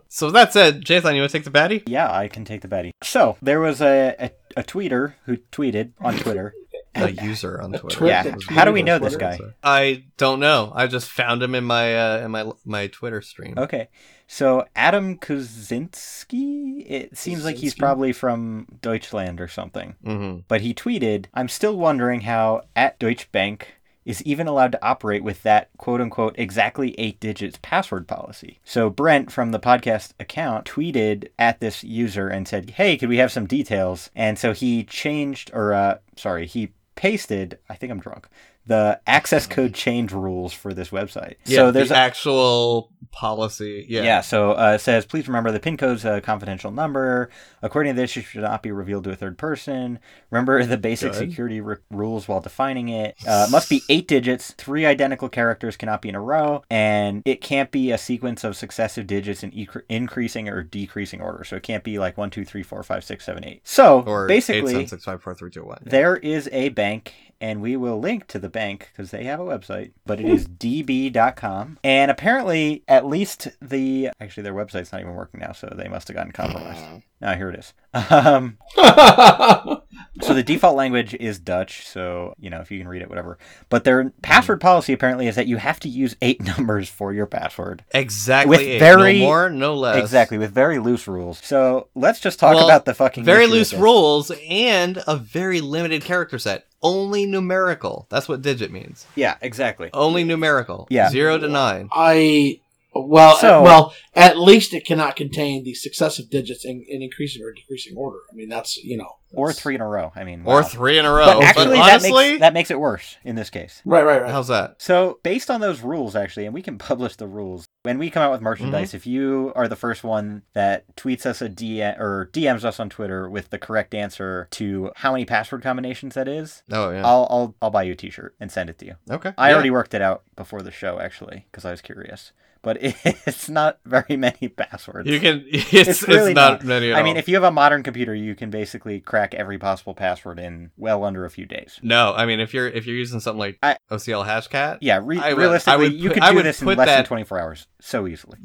So 0.08 0.30
that 0.32 0.52
said, 0.54 0.84
Jathan, 0.84 1.16
you 1.16 1.22
want 1.22 1.32
to 1.32 1.38
take 1.38 1.46
the 1.46 1.52
baddie? 1.52 1.84
Yeah, 1.88 2.12
I 2.12 2.28
can 2.28 2.44
take 2.46 2.62
the 2.62 2.68
Betty. 2.68 2.92
So 3.02 3.38
there 3.42 3.60
was 3.62 3.82
a, 3.82 4.16
a, 4.20 4.32
a 4.60 4.64
tweeter 4.64 5.14
who 5.26 5.38
tweeted 5.52 5.94
on 6.00 6.18
Twitter. 6.18 6.54
A 6.94 7.10
user 7.10 7.62
on 7.62 7.72
Twitter. 7.72 7.88
Twit- 7.96 8.10
yeah, 8.10 8.36
how 8.50 8.66
do 8.66 8.74
we 8.74 8.84
know 8.84 8.96
on 8.96 9.02
this 9.02 9.16
guy? 9.16 9.40
I 9.64 10.04
don't 10.18 10.42
know. 10.42 10.74
I 10.76 10.88
just 10.88 11.10
found 11.10 11.42
him 11.42 11.56
in 11.56 11.64
my 11.64 11.96
uh, 11.98 12.26
in 12.26 12.32
my 12.32 12.52
my 12.66 12.88
Twitter 12.88 13.22
stream. 13.22 13.54
Okay, 13.58 13.88
so 14.28 14.66
Adam 14.76 15.18
Kuzinski. 15.18 16.86
It 16.90 17.18
seems 17.18 17.46
like 17.46 17.56
he's 17.56 17.76
probably 17.76 18.12
from 18.14 18.68
Deutschland 18.82 19.40
or 19.40 19.48
something. 19.48 19.96
hmm 20.04 20.40
But 20.48 20.62
he 20.62 20.74
tweeted, 20.74 21.26
"I'm 21.34 21.48
still 21.48 21.78
wondering 21.78 22.22
how 22.22 22.64
at 22.76 23.00
Deutsche 23.00 23.32
Bank." 23.32 23.76
Is 24.04 24.24
even 24.24 24.48
allowed 24.48 24.72
to 24.72 24.84
operate 24.84 25.24
with 25.24 25.44
that 25.44 25.70
quote 25.78 26.02
unquote 26.02 26.36
exactly 26.38 27.00
eight 27.00 27.20
digits 27.20 27.60
password 27.62 28.08
policy. 28.08 28.60
So 28.64 28.90
Brent 28.90 29.32
from 29.32 29.52
the 29.52 29.60
podcast 29.60 30.14
account 30.20 30.66
tweeted 30.66 31.28
at 31.38 31.60
this 31.60 31.84
user 31.84 32.28
and 32.28 32.48
said, 32.48 32.72
Hey, 32.72 32.98
could 32.98 33.10
we 33.10 33.18
have 33.18 33.32
some 33.32 33.46
details? 33.46 34.10
And 34.16 34.40
so 34.40 34.54
he 34.54 34.84
changed, 34.84 35.52
or 35.54 35.74
uh, 35.74 36.00
sorry, 36.16 36.48
he 36.48 36.72
pasted, 36.96 37.60
I 37.70 37.76
think 37.76 37.92
I'm 37.92 38.00
drunk, 38.00 38.28
the 38.66 39.00
access 39.08 39.48
code 39.48 39.74
change 39.74 40.12
rules 40.12 40.54
for 40.54 40.74
this 40.74 40.90
website. 40.90 41.36
Yeah, 41.46 41.58
so 41.58 41.72
there's 41.72 41.90
the 41.90 41.96
a, 41.96 41.98
actual 41.98 42.92
policy. 43.12 43.86
Yeah. 43.88 44.04
Yeah. 44.04 44.22
so 44.22 44.52
uh, 44.52 44.74
it 44.76 44.80
says, 44.82 45.06
please 45.06 45.28
remember 45.28 45.52
the 45.52 45.60
PIN 45.60 45.78
code's 45.78 46.06
a 46.06 46.22
confidential 46.22 46.72
number. 46.72 47.30
According 47.62 47.96
to 47.96 48.02
this, 48.02 48.16
it 48.18 48.24
should 48.24 48.42
not 48.42 48.64
be 48.64 48.72
revealed 48.72 49.04
to 49.06 49.12
a 49.12 49.16
third 49.16 49.38
person. 49.38 50.00
Remember 50.32 50.64
the 50.66 50.78
basic 50.78 51.12
Good. 51.12 51.18
security 51.30 51.62
r- 51.62 51.82
rules 51.92 52.28
while 52.28 52.40
defining 52.42 52.90
it. 52.90 53.16
Uh, 53.28 53.48
must 53.52 53.70
be 53.70 53.84
eight 53.90 54.08
digits. 54.08 54.52
Three 54.58 54.86
identical 54.86 55.30
characters 55.30 55.78
cannot 55.78 56.02
be 56.02 56.10
in 56.10 56.16
a 56.16 56.22
row, 56.22 56.64
and 56.70 57.22
it 57.26 57.42
can't 57.42 57.70
be 57.72 57.92
a 57.92 57.98
sequence 57.98 58.44
of 58.44 58.56
successive 58.56 59.08
digits 59.08 59.44
in 59.44 59.52
ecre- 59.52 59.84
increasing 59.90 60.50
or 60.50 60.64
decreasing 60.64 61.22
order. 61.22 61.44
So 61.44 61.56
it 61.58 61.64
can't 61.64 61.84
be 61.84 62.00
like 62.00 62.18
one, 62.18 62.30
two, 62.30 62.46
three, 62.46 62.64
four, 62.64 62.82
five, 62.84 63.04
six, 63.04 63.26
seven, 63.26 63.44
eight. 63.46 63.62
So 63.64 64.02
Or 64.02 64.28
basically, 64.28 64.72
eight, 64.72 64.76
seven, 64.76 64.88
six, 64.88 65.04
five, 65.06 65.22
four, 65.22 65.36
three, 65.36 65.52
two, 65.52 65.64
one. 65.66 65.80
Yeah. 65.86 65.92
there 65.92 66.18
is 66.18 66.50
a 66.52 66.70
bank, 66.70 67.14
and 67.42 67.60
we 67.62 67.76
will 67.76 68.00
link 68.00 68.28
to 68.28 68.40
the 68.40 68.48
bank 68.48 68.90
because 68.92 69.12
they 69.12 69.24
have 69.24 69.40
a 69.40 69.44
website, 69.44 69.92
but 70.06 70.20
it 70.22 70.28
is 70.28 70.48
db.com. 70.48 71.80
And 71.84 72.12
apparently, 72.12 72.84
at 72.88 73.06
least 73.06 73.50
the 73.60 74.12
actually 74.22 74.44
their 74.44 74.54
website's 74.54 74.92
not 74.92 75.02
even 75.02 75.16
working 75.16 75.40
now, 75.40 75.52
so 75.52 75.74
they 75.76 75.88
must 75.88 76.08
have 76.08 76.16
gotten 76.16 76.32
compromised. 76.32 77.04
Now 77.20 77.36
here 77.36 77.50
it 77.50 77.60
is. 77.60 77.74
Um, 77.94 78.58
so 78.78 80.34
the 80.34 80.44
default 80.46 80.78
language 80.78 81.14
is 81.14 81.40
Dutch, 81.40 81.86
so 81.86 82.34
you 82.40 82.50
know 82.50 82.62
if 82.62 82.72
you 82.72 82.80
can 82.80 82.88
read 82.88 83.02
it, 83.02 83.10
whatever. 83.10 83.38
But 83.68 83.84
their 83.84 84.06
mm-hmm. 84.06 84.20
password 84.22 84.62
policy 84.62 84.94
apparently 84.94 85.28
is 85.28 85.36
that 85.36 85.46
you 85.46 85.58
have 85.58 85.78
to 85.82 85.90
use 85.90 86.16
eight 86.22 86.42
numbers 86.58 86.88
for 86.88 87.12
your 87.12 87.26
password. 87.26 87.84
Exactly. 87.94 88.50
With 88.50 88.62
eight. 88.62 88.80
very- 88.80 89.20
no 89.20 89.26
more, 89.26 89.50
no 89.50 89.76
less. 89.76 89.98
Exactly, 89.98 90.38
with 90.38 90.54
very 90.54 90.80
loose 90.80 91.06
rules. 91.06 91.40
So 91.44 91.90
let's 91.96 92.22
just 92.22 92.40
talk 92.40 92.56
Well, 92.56 92.64
about 92.64 92.86
the 92.86 92.94
fucking 92.94 93.26
Very 93.26 93.48
loose 93.48 93.74
rules 93.74 94.32
and 94.50 95.04
a 95.06 95.18
very 95.18 95.60
limited 95.60 96.04
character 96.04 96.40
set. 96.40 96.71
Only 96.84 97.26
numerical. 97.26 98.08
That's 98.10 98.28
what 98.28 98.42
digit 98.42 98.72
means. 98.72 99.06
Yeah, 99.16 99.38
exactly. 99.42 99.90
Only 99.94 100.24
numerical. 100.24 100.88
Yeah. 100.90 101.10
Zero 101.10 101.38
to 101.38 101.48
nine. 101.48 101.90
I 101.92 102.60
well, 102.94 103.36
So- 103.38 103.62
well, 103.64 103.94
at 104.16 104.38
least 104.38 104.74
it 104.74 104.86
cannot 104.86 105.16
contain 105.16 105.64
the 105.64 105.74
successive 105.74 106.30
digits 106.30 106.66
in, 106.66 106.84
in 106.88 107.02
increasing 107.02 107.42
or 107.44 107.54
decreasing 107.54 107.96
order. 107.96 108.20
I 108.32 108.36
mean, 108.36 108.50
that's 108.50 108.78
you 108.78 108.98
know, 108.98 109.18
Or 109.34 109.54
three 109.54 109.76
in 109.76 109.82
a 109.82 109.88
row. 109.88 110.12
I 110.16 110.26
mean, 110.26 110.42
Or 110.46 110.56
wow. 110.58 110.62
three 110.64 111.00
in 111.00 111.06
a 111.06 111.12
row. 111.12 111.26
But 111.26 111.36
But, 111.38 111.44
actually, 111.46 111.80
honestly, 111.80 112.12
that, 112.12 112.30
makes, 112.32 112.40
that 112.42 112.54
makes 112.54 112.72
it 112.72 112.80
worse 112.80 113.16
in 113.24 113.36
this 113.36 113.50
case. 113.50 113.82
Right, 113.86 114.04
right, 114.04 114.22
right. 114.24 114.32
how's 114.32 114.50
that? 114.50 114.76
So, 114.82 115.20
based 115.24 115.50
on 115.50 115.62
those 115.62 115.80
rules, 115.82 116.16
actually, 116.18 116.46
and 116.46 116.54
we 116.54 116.62
can 116.62 116.78
publish 116.78 117.16
the 117.16 117.28
rules 117.28 117.66
when 117.84 117.98
we 117.98 118.10
come 118.10 118.24
out 118.24 118.32
with 118.34 118.42
merchandise. 118.42 118.90
Mm-hmm. 118.90 118.98
If 118.98 119.08
you 119.08 119.54
are 119.56 119.70
the 119.70 119.76
first 119.78 120.04
one 120.04 120.42
that 120.54 120.94
tweets 120.98 121.26
us 121.26 121.42
a 121.42 121.48
DM 121.50 121.98
or 121.98 122.30
DMs 122.34 122.66
us 122.66 122.78
on 122.80 122.90
Twitter 122.90 123.30
with 123.30 123.50
the 123.52 123.58
correct 123.58 123.94
answer 123.96 124.50
to 124.52 124.92
how 124.98 125.14
many 125.14 125.24
password 125.24 125.64
combinations 125.64 126.16
that 126.16 126.28
is, 126.28 126.64
Oh 126.70 126.92
yeah. 126.92 127.06
I'll 127.08 127.26
I'll 127.30 127.56
I'll 127.62 127.70
buy 127.72 127.84
you 127.84 127.94
a 127.94 127.96
T-shirt 127.96 128.36
and 128.40 128.52
send 128.52 128.70
it 128.70 128.78
to 128.80 128.86
you. 128.86 128.96
okay. 129.10 129.34
I 129.38 129.48
Yeah. 129.50 129.54
already 129.54 129.72
worked 129.72 129.94
it 129.94 130.02
out 130.02 130.24
before 130.36 130.62
the 130.62 130.72
show, 130.72 131.00
actually, 131.00 131.48
because 131.50 131.64
I 131.64 131.72
was 131.72 131.80
curious. 131.82 132.34
But 132.64 132.78
it's 132.82 133.50
not 133.50 133.80
very 133.86 134.18
many 134.18 134.48
passwords. 134.48 135.10
You 135.10 135.20
can. 135.20 135.46
It's, 135.52 135.74
it's, 135.74 136.08
really 136.08 136.34
not, 136.34 136.60
not. 136.60 136.64
many 136.64 136.94
I 136.94 137.02
mean, 137.02 137.18
if 137.18 137.28
you 137.28 137.36
have 137.36 137.44
a 137.44 137.52
modern 137.52 137.82
computer, 137.82 138.14
you 138.14 138.36
can 138.36 138.50
basically 138.50 139.00
crack 139.00 139.34
every 139.34 139.58
possible 139.58 139.94
password 139.94 140.40
in 140.40 140.72
well 140.78 141.04
under 141.04 141.26
a 141.26 141.30
few 141.30 141.46
days. 141.46 141.80
No, 141.82 142.14
I 142.14 142.26
mean 142.26 142.40
if 142.40 142.54
you're 142.54 142.68
if 142.68 142.86
you're 142.86 142.96
using 142.96 143.20
something 143.20 143.40
like 143.40 143.58
I- 143.64 143.78
oclHashcat, 143.90 144.80
Yeah, 144.82 145.00
re- 145.04 145.18
I 145.18 145.34
would- 145.34 145.40
I 145.40 145.42
realistically, 145.42 145.90
would 145.90 145.94
you 145.94 146.10
could 146.10 146.24
I 146.24 146.34
do 146.34 146.44
this 146.44 146.62
in 146.62 146.68
less 146.68 146.88
than 146.88 147.06
24 147.06 147.40
hours 147.40 147.68
so 147.80 148.08
easily. 148.08 148.38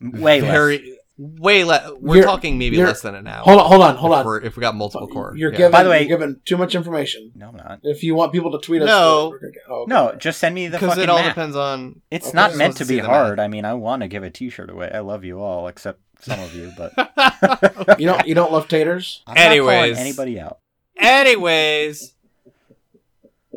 Way 0.00 0.40
less. 0.40 0.80
Very, 1.18 1.40
way 1.40 1.64
less. 1.64 1.90
We're 2.00 2.16
You're- 2.16 2.26
talking 2.26 2.58
maybe 2.58 2.76
less 2.76 3.02
than 3.02 3.14
an 3.14 3.26
hour. 3.26 3.42
Hold 3.42 3.60
on, 3.60 3.66
hold 3.68 3.82
on, 3.82 3.96
hold 3.96 4.12
if 4.12 4.18
on. 4.18 4.26
we're- 4.26 4.46
If 4.46 4.56
we 4.56 4.60
got 4.60 4.74
multiple 4.74 5.06
core, 5.08 5.34
You're 5.36 5.50
yeah. 5.52 5.58
giving, 5.58 5.72
By 5.72 5.82
the 5.84 5.90
way- 5.90 6.00
you're 6.06 6.18
giving 6.18 6.40
too 6.44 6.56
much 6.56 6.74
information. 6.74 7.32
No, 7.34 7.48
I'm 7.48 7.56
not. 7.56 7.80
If 7.82 8.02
you 8.02 8.14
want 8.14 8.32
people 8.32 8.52
to 8.52 8.58
tweet 8.58 8.82
us, 8.82 8.86
No. 8.88 9.30
get- 9.40 9.50
oh, 9.68 9.82
okay. 9.82 9.90
No, 9.90 10.14
just 10.16 10.38
send 10.40 10.54
me 10.54 10.68
the 10.68 10.78
because 10.78 10.98
it 10.98 11.08
all 11.08 11.18
map. 11.18 11.34
depends 11.34 11.56
on. 11.56 12.00
It's 12.10 12.28
Okay. 12.28 12.36
not 12.36 12.56
meant 12.56 12.76
to 12.78 12.84
to 12.84 12.88
be 12.88 12.98
hard. 12.98 13.36
map. 13.38 13.44
I 13.44 13.48
mean, 13.48 13.64
I 13.64 13.74
want 13.74 14.02
to 14.02 14.08
give 14.08 14.22
a 14.22 14.30
T-shirt 14.30 14.70
away. 14.70 14.90
I 14.92 15.00
love 15.00 15.24
you 15.24 15.40
all, 15.40 15.68
except 15.68 16.00
some 16.20 16.40
of 16.40 16.54
you, 16.54 16.72
but 16.76 16.92
you 18.00 18.06
don't 18.06 18.26
you 18.26 18.34
don't 18.34 18.50
love 18.52 18.66
taters. 18.68 19.22
I'm 19.26 19.34
not 19.34 19.44
Anyways. 19.46 19.98
anybody 19.98 20.40
out. 20.40 20.58
Anyways, 20.98 22.13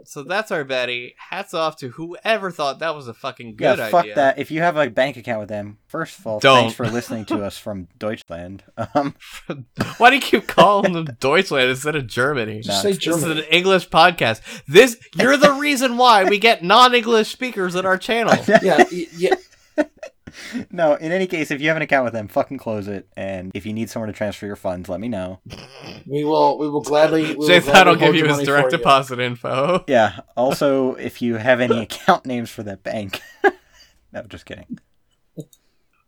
so 0.07 0.23
that's 0.23 0.51
our 0.51 0.63
Betty. 0.63 1.15
Hats 1.29 1.53
off 1.53 1.75
to 1.77 1.89
whoever 1.89 2.49
thought 2.51 2.79
that 2.79 2.95
was 2.95 3.07
a 3.07 3.13
fucking 3.13 3.55
good 3.55 3.63
Yeah, 3.63 3.75
good 3.75 3.91
fuck 3.91 4.03
idea. 4.03 4.15
that. 4.15 4.39
If 4.39 4.51
you 4.51 4.61
have 4.61 4.77
a 4.77 4.89
bank 4.89 5.17
account 5.17 5.41
with 5.41 5.49
them, 5.49 5.77
first 5.87 6.17
of 6.17 6.25
all, 6.25 6.39
Don't. 6.39 6.61
thanks 6.63 6.75
for 6.75 6.87
listening 6.87 7.25
to 7.25 7.43
us 7.43 7.57
from 7.57 7.87
Deutschland. 7.99 8.63
Um, 8.95 9.15
Why 9.97 10.09
do 10.09 10.15
you 10.15 10.21
keep 10.21 10.47
calling 10.47 10.93
them 10.93 11.05
Deutschland 11.19 11.69
instead 11.69 11.95
of 11.95 12.07
Germany? 12.07 12.61
Just 12.61 12.83
No, 12.83 12.91
say 12.91 12.97
This 12.97 13.17
is 13.17 13.23
an 13.23 13.39
English 13.51 13.89
podcast. 13.89 14.41
This 14.67 14.97
you're 15.15 15.37
the 15.37 15.51
reason 15.53 15.97
why 15.97 16.23
we 16.23 16.39
get 16.39 16.63
non-English 16.63 17.29
speakers 17.31 17.75
at 17.75 17.85
our 17.85 17.97
channel. 17.97 18.35
yeah, 18.61 18.83
yeah. 18.91 19.35
No, 20.71 20.95
in 20.95 21.11
any 21.11 21.27
case, 21.27 21.51
if 21.51 21.61
you 21.61 21.67
have 21.67 21.77
an 21.77 21.83
account 21.83 22.05
with 22.05 22.13
them, 22.13 22.27
fucking 22.27 22.57
close 22.57 22.87
it. 22.87 23.07
And 23.15 23.51
if 23.53 23.65
you 23.65 23.73
need 23.73 23.89
somewhere 23.89 24.07
to 24.07 24.13
transfer 24.13 24.45
your 24.45 24.55
funds, 24.55 24.89
let 24.89 24.99
me 24.99 25.07
know. 25.07 25.39
We 26.05 26.23
will 26.23 26.57
we 26.57 26.69
will 26.69 26.81
gladly. 26.81 27.23
We 27.29 27.35
will 27.35 27.47
Jay 27.47 27.59
gladly 27.59 27.73
Thad 27.73 27.87
will 27.87 27.95
give 27.95 28.15
you 28.15 28.25
his 28.25 28.39
direct 28.39 28.69
for 28.69 28.71
you. 28.71 28.77
deposit 28.77 29.19
info. 29.19 29.83
Yeah. 29.87 30.19
Also, 30.35 30.95
if 30.95 31.21
you 31.21 31.35
have 31.35 31.59
any 31.61 31.81
account 31.81 32.25
names 32.25 32.49
for 32.49 32.63
that 32.63 32.83
bank. 32.83 33.21
no, 34.13 34.23
just 34.23 34.45
kidding. 34.45 34.79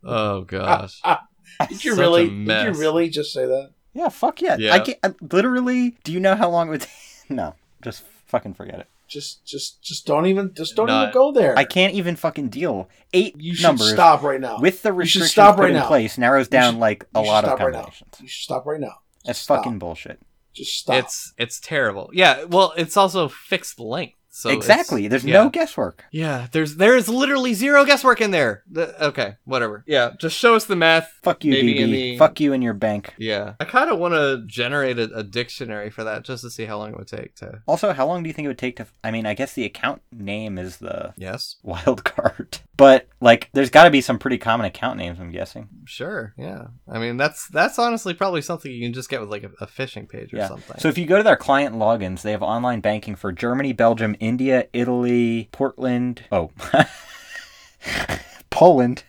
Oh 0.03 0.41
gosh. 0.41 0.99
Ah, 1.03 1.27
ah. 1.59 1.65
Did 1.65 1.83
you 1.83 1.91
Such 1.91 1.99
a 1.99 2.01
really? 2.01 2.45
Did 2.45 2.75
you 2.75 2.81
really 2.81 3.09
just 3.09 3.33
say 3.33 3.45
that? 3.45 3.71
Yeah, 3.93 4.09
fuck 4.09 4.41
yeah. 4.41 4.55
Yeah. 4.57 4.73
I 4.73 4.79
can't. 4.79 4.97
I, 5.03 5.13
literally, 5.31 5.97
do 6.03 6.11
you 6.11 6.19
know 6.19 6.35
how 6.35 6.49
long 6.49 6.67
it 6.67 6.71
would 6.71 6.81
take? 6.81 6.91
No, 7.31 7.53
just 7.83 8.01
fucking 8.25 8.55
forget 8.55 8.79
it. 8.79 8.87
Just 9.09 9.43
just 9.45 9.81
just 9.81 10.05
don't 10.05 10.27
even 10.27 10.53
just 10.53 10.75
don't 10.75 10.85
Not- 10.87 11.03
even 11.09 11.13
go 11.13 11.31
there. 11.31 11.57
I 11.57 11.63
can't 11.63 11.93
even 11.95 12.15
fucking 12.15 12.49
deal. 12.49 12.87
Eight 13.11 13.35
You 13.39 13.55
should 13.55 13.63
numbers 13.63 13.91
stop 13.91 14.21
right 14.21 14.39
now. 14.39 14.59
with 14.59 14.83
the 14.83 14.89
You 14.89 14.95
restrictions 14.95 15.31
stop 15.31 15.55
put 15.55 15.63
right 15.63 15.71
in 15.71 15.77
now. 15.77 15.87
place 15.87 16.17
narrows 16.17 16.47
down 16.47 16.73
should- 16.75 16.79
like 16.79 17.05
a 17.15 17.21
lot 17.21 17.43
of 17.43 17.49
stop 17.49 17.59
right 17.59 17.71
now. 17.73 17.79
combinations. 17.79 18.17
You 18.21 18.27
should 18.27 18.43
stop 18.43 18.65
right 18.67 18.79
now. 18.79 18.99
That's 19.25 19.39
Stop. 19.39 19.63
fucking 19.63 19.79
bullshit. 19.79 20.19
Just 20.53 20.73
stop. 20.77 20.95
It's 21.03 21.33
it's 21.37 21.59
terrible. 21.59 22.09
Yeah. 22.13 22.43
Well, 22.45 22.73
it's 22.77 22.95
also 22.97 23.27
fixed 23.27 23.79
length. 23.79 24.15
So 24.31 24.49
exactly. 24.51 25.07
There's 25.07 25.25
yeah. 25.25 25.33
no 25.43 25.49
guesswork. 25.49 26.05
Yeah, 26.11 26.47
there's 26.51 26.75
there 26.75 26.95
is 26.95 27.09
literally 27.09 27.53
zero 27.55 27.83
guesswork 27.83 28.21
in 28.21 28.29
there. 28.31 28.63
The- 28.69 29.05
okay, 29.07 29.35
whatever. 29.43 29.83
Yeah, 29.87 30.11
just 30.19 30.37
show 30.37 30.55
us 30.55 30.65
the 30.65 30.75
math. 30.75 31.11
Fuck 31.23 31.43
you, 31.43 31.53
DB. 31.53 31.85
the- 31.91 32.17
Fuck 32.17 32.39
you 32.39 32.53
and 32.53 32.63
your 32.63 32.73
bank. 32.75 33.13
Yeah, 33.17 33.53
I 33.59 33.65
kind 33.65 33.89
of 33.89 33.97
want 33.97 34.13
to 34.13 34.43
generate 34.45 34.99
a, 34.99 35.11
a 35.15 35.23
dictionary 35.23 35.89
for 35.89 36.03
that 36.03 36.23
just 36.23 36.43
to 36.43 36.51
see 36.51 36.65
how 36.65 36.77
long 36.77 36.91
it 36.91 36.97
would 36.97 37.07
take 37.07 37.35
to. 37.37 37.61
Also, 37.67 37.91
how 37.91 38.05
long 38.07 38.21
do 38.23 38.27
you 38.29 38.33
think 38.33 38.45
it 38.45 38.49
would 38.49 38.57
take 38.59 38.75
to? 38.77 38.85
I 39.03 39.09
mean, 39.11 39.25
I 39.25 39.33
guess 39.33 39.53
the 39.53 39.65
account 39.65 40.01
name 40.11 40.57
is 40.59 40.77
the 40.77 41.13
Yes, 41.17 41.55
wild 41.63 42.03
card, 42.15 42.59
but 42.77 43.07
like, 43.21 43.49
there's 43.53 43.69
got 43.71 43.85
to 43.85 43.89
be 43.89 43.99
some 44.01 44.19
pretty 44.19 44.37
common 44.37 44.65
account 44.67 44.97
names. 44.97 45.19
I'm 45.19 45.31
guessing. 45.31 45.67
sure. 45.85 46.33
Yeah, 46.37 46.67
I 46.87 46.99
mean 46.99 47.17
that's 47.17 47.47
that's 47.47 47.79
honestly 47.79 48.13
probably 48.13 48.41
something 48.43 48.71
you 48.71 48.85
can 48.85 48.93
just 48.93 49.09
get 49.09 49.19
with 49.21 49.29
like 49.29 49.43
a, 49.43 49.49
a 49.59 49.65
phishing 49.67 50.07
page 50.07 50.33
or 50.33 50.37
Yeah. 50.37 50.47
something. 50.49 50.77
So 50.79 50.87
if 50.87 50.97
you 50.99 51.05
go 51.07 51.17
to 51.17 51.23
their 51.23 51.35
client 51.35 51.75
logins, 51.75 52.21
they 52.21 52.31
have 52.31 52.43
online 52.43 52.79
banking 52.79 53.15
for 53.15 53.31
Germany, 53.31 53.73
Belgium, 53.73 54.15
India, 54.19 54.67
Italy, 54.73 55.49
Portland. 55.51 56.23
Oh, 56.31 56.51
Poland. 58.49 59.03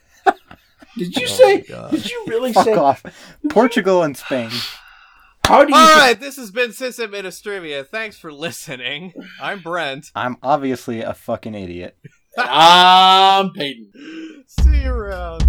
Did 0.97 1.15
you 1.17 1.27
Oh 1.27 1.31
say? 1.31 1.61
Did 1.91 2.11
you 2.11 2.25
really 2.27 2.53
Fuck 2.53 2.65
say? 2.65 2.75
off. 2.75 3.03
Portugal 3.51 4.03
and 4.03 4.17
Spain. 4.17 4.51
How 5.45 5.65
do 5.65 5.73
you? 5.73 5.79
all 5.79 5.97
right, 5.97 6.19
this 6.19 6.37
has 6.37 6.51
been 6.51 6.71
Sysadministrivia. 6.71 7.87
Thanks 7.87 8.19
for 8.19 8.33
listening. 8.33 9.13
I'm 9.41 9.61
Brent. 9.61 10.11
I'm 10.15 10.37
obviously 10.43 11.01
a 11.03 11.15
fucking 11.15 11.55
idiot. 11.55 11.97
I'm 12.39 13.51
Peyton. 13.53 14.45
See 14.47 14.83
you 14.83 14.91
around. 14.93 15.45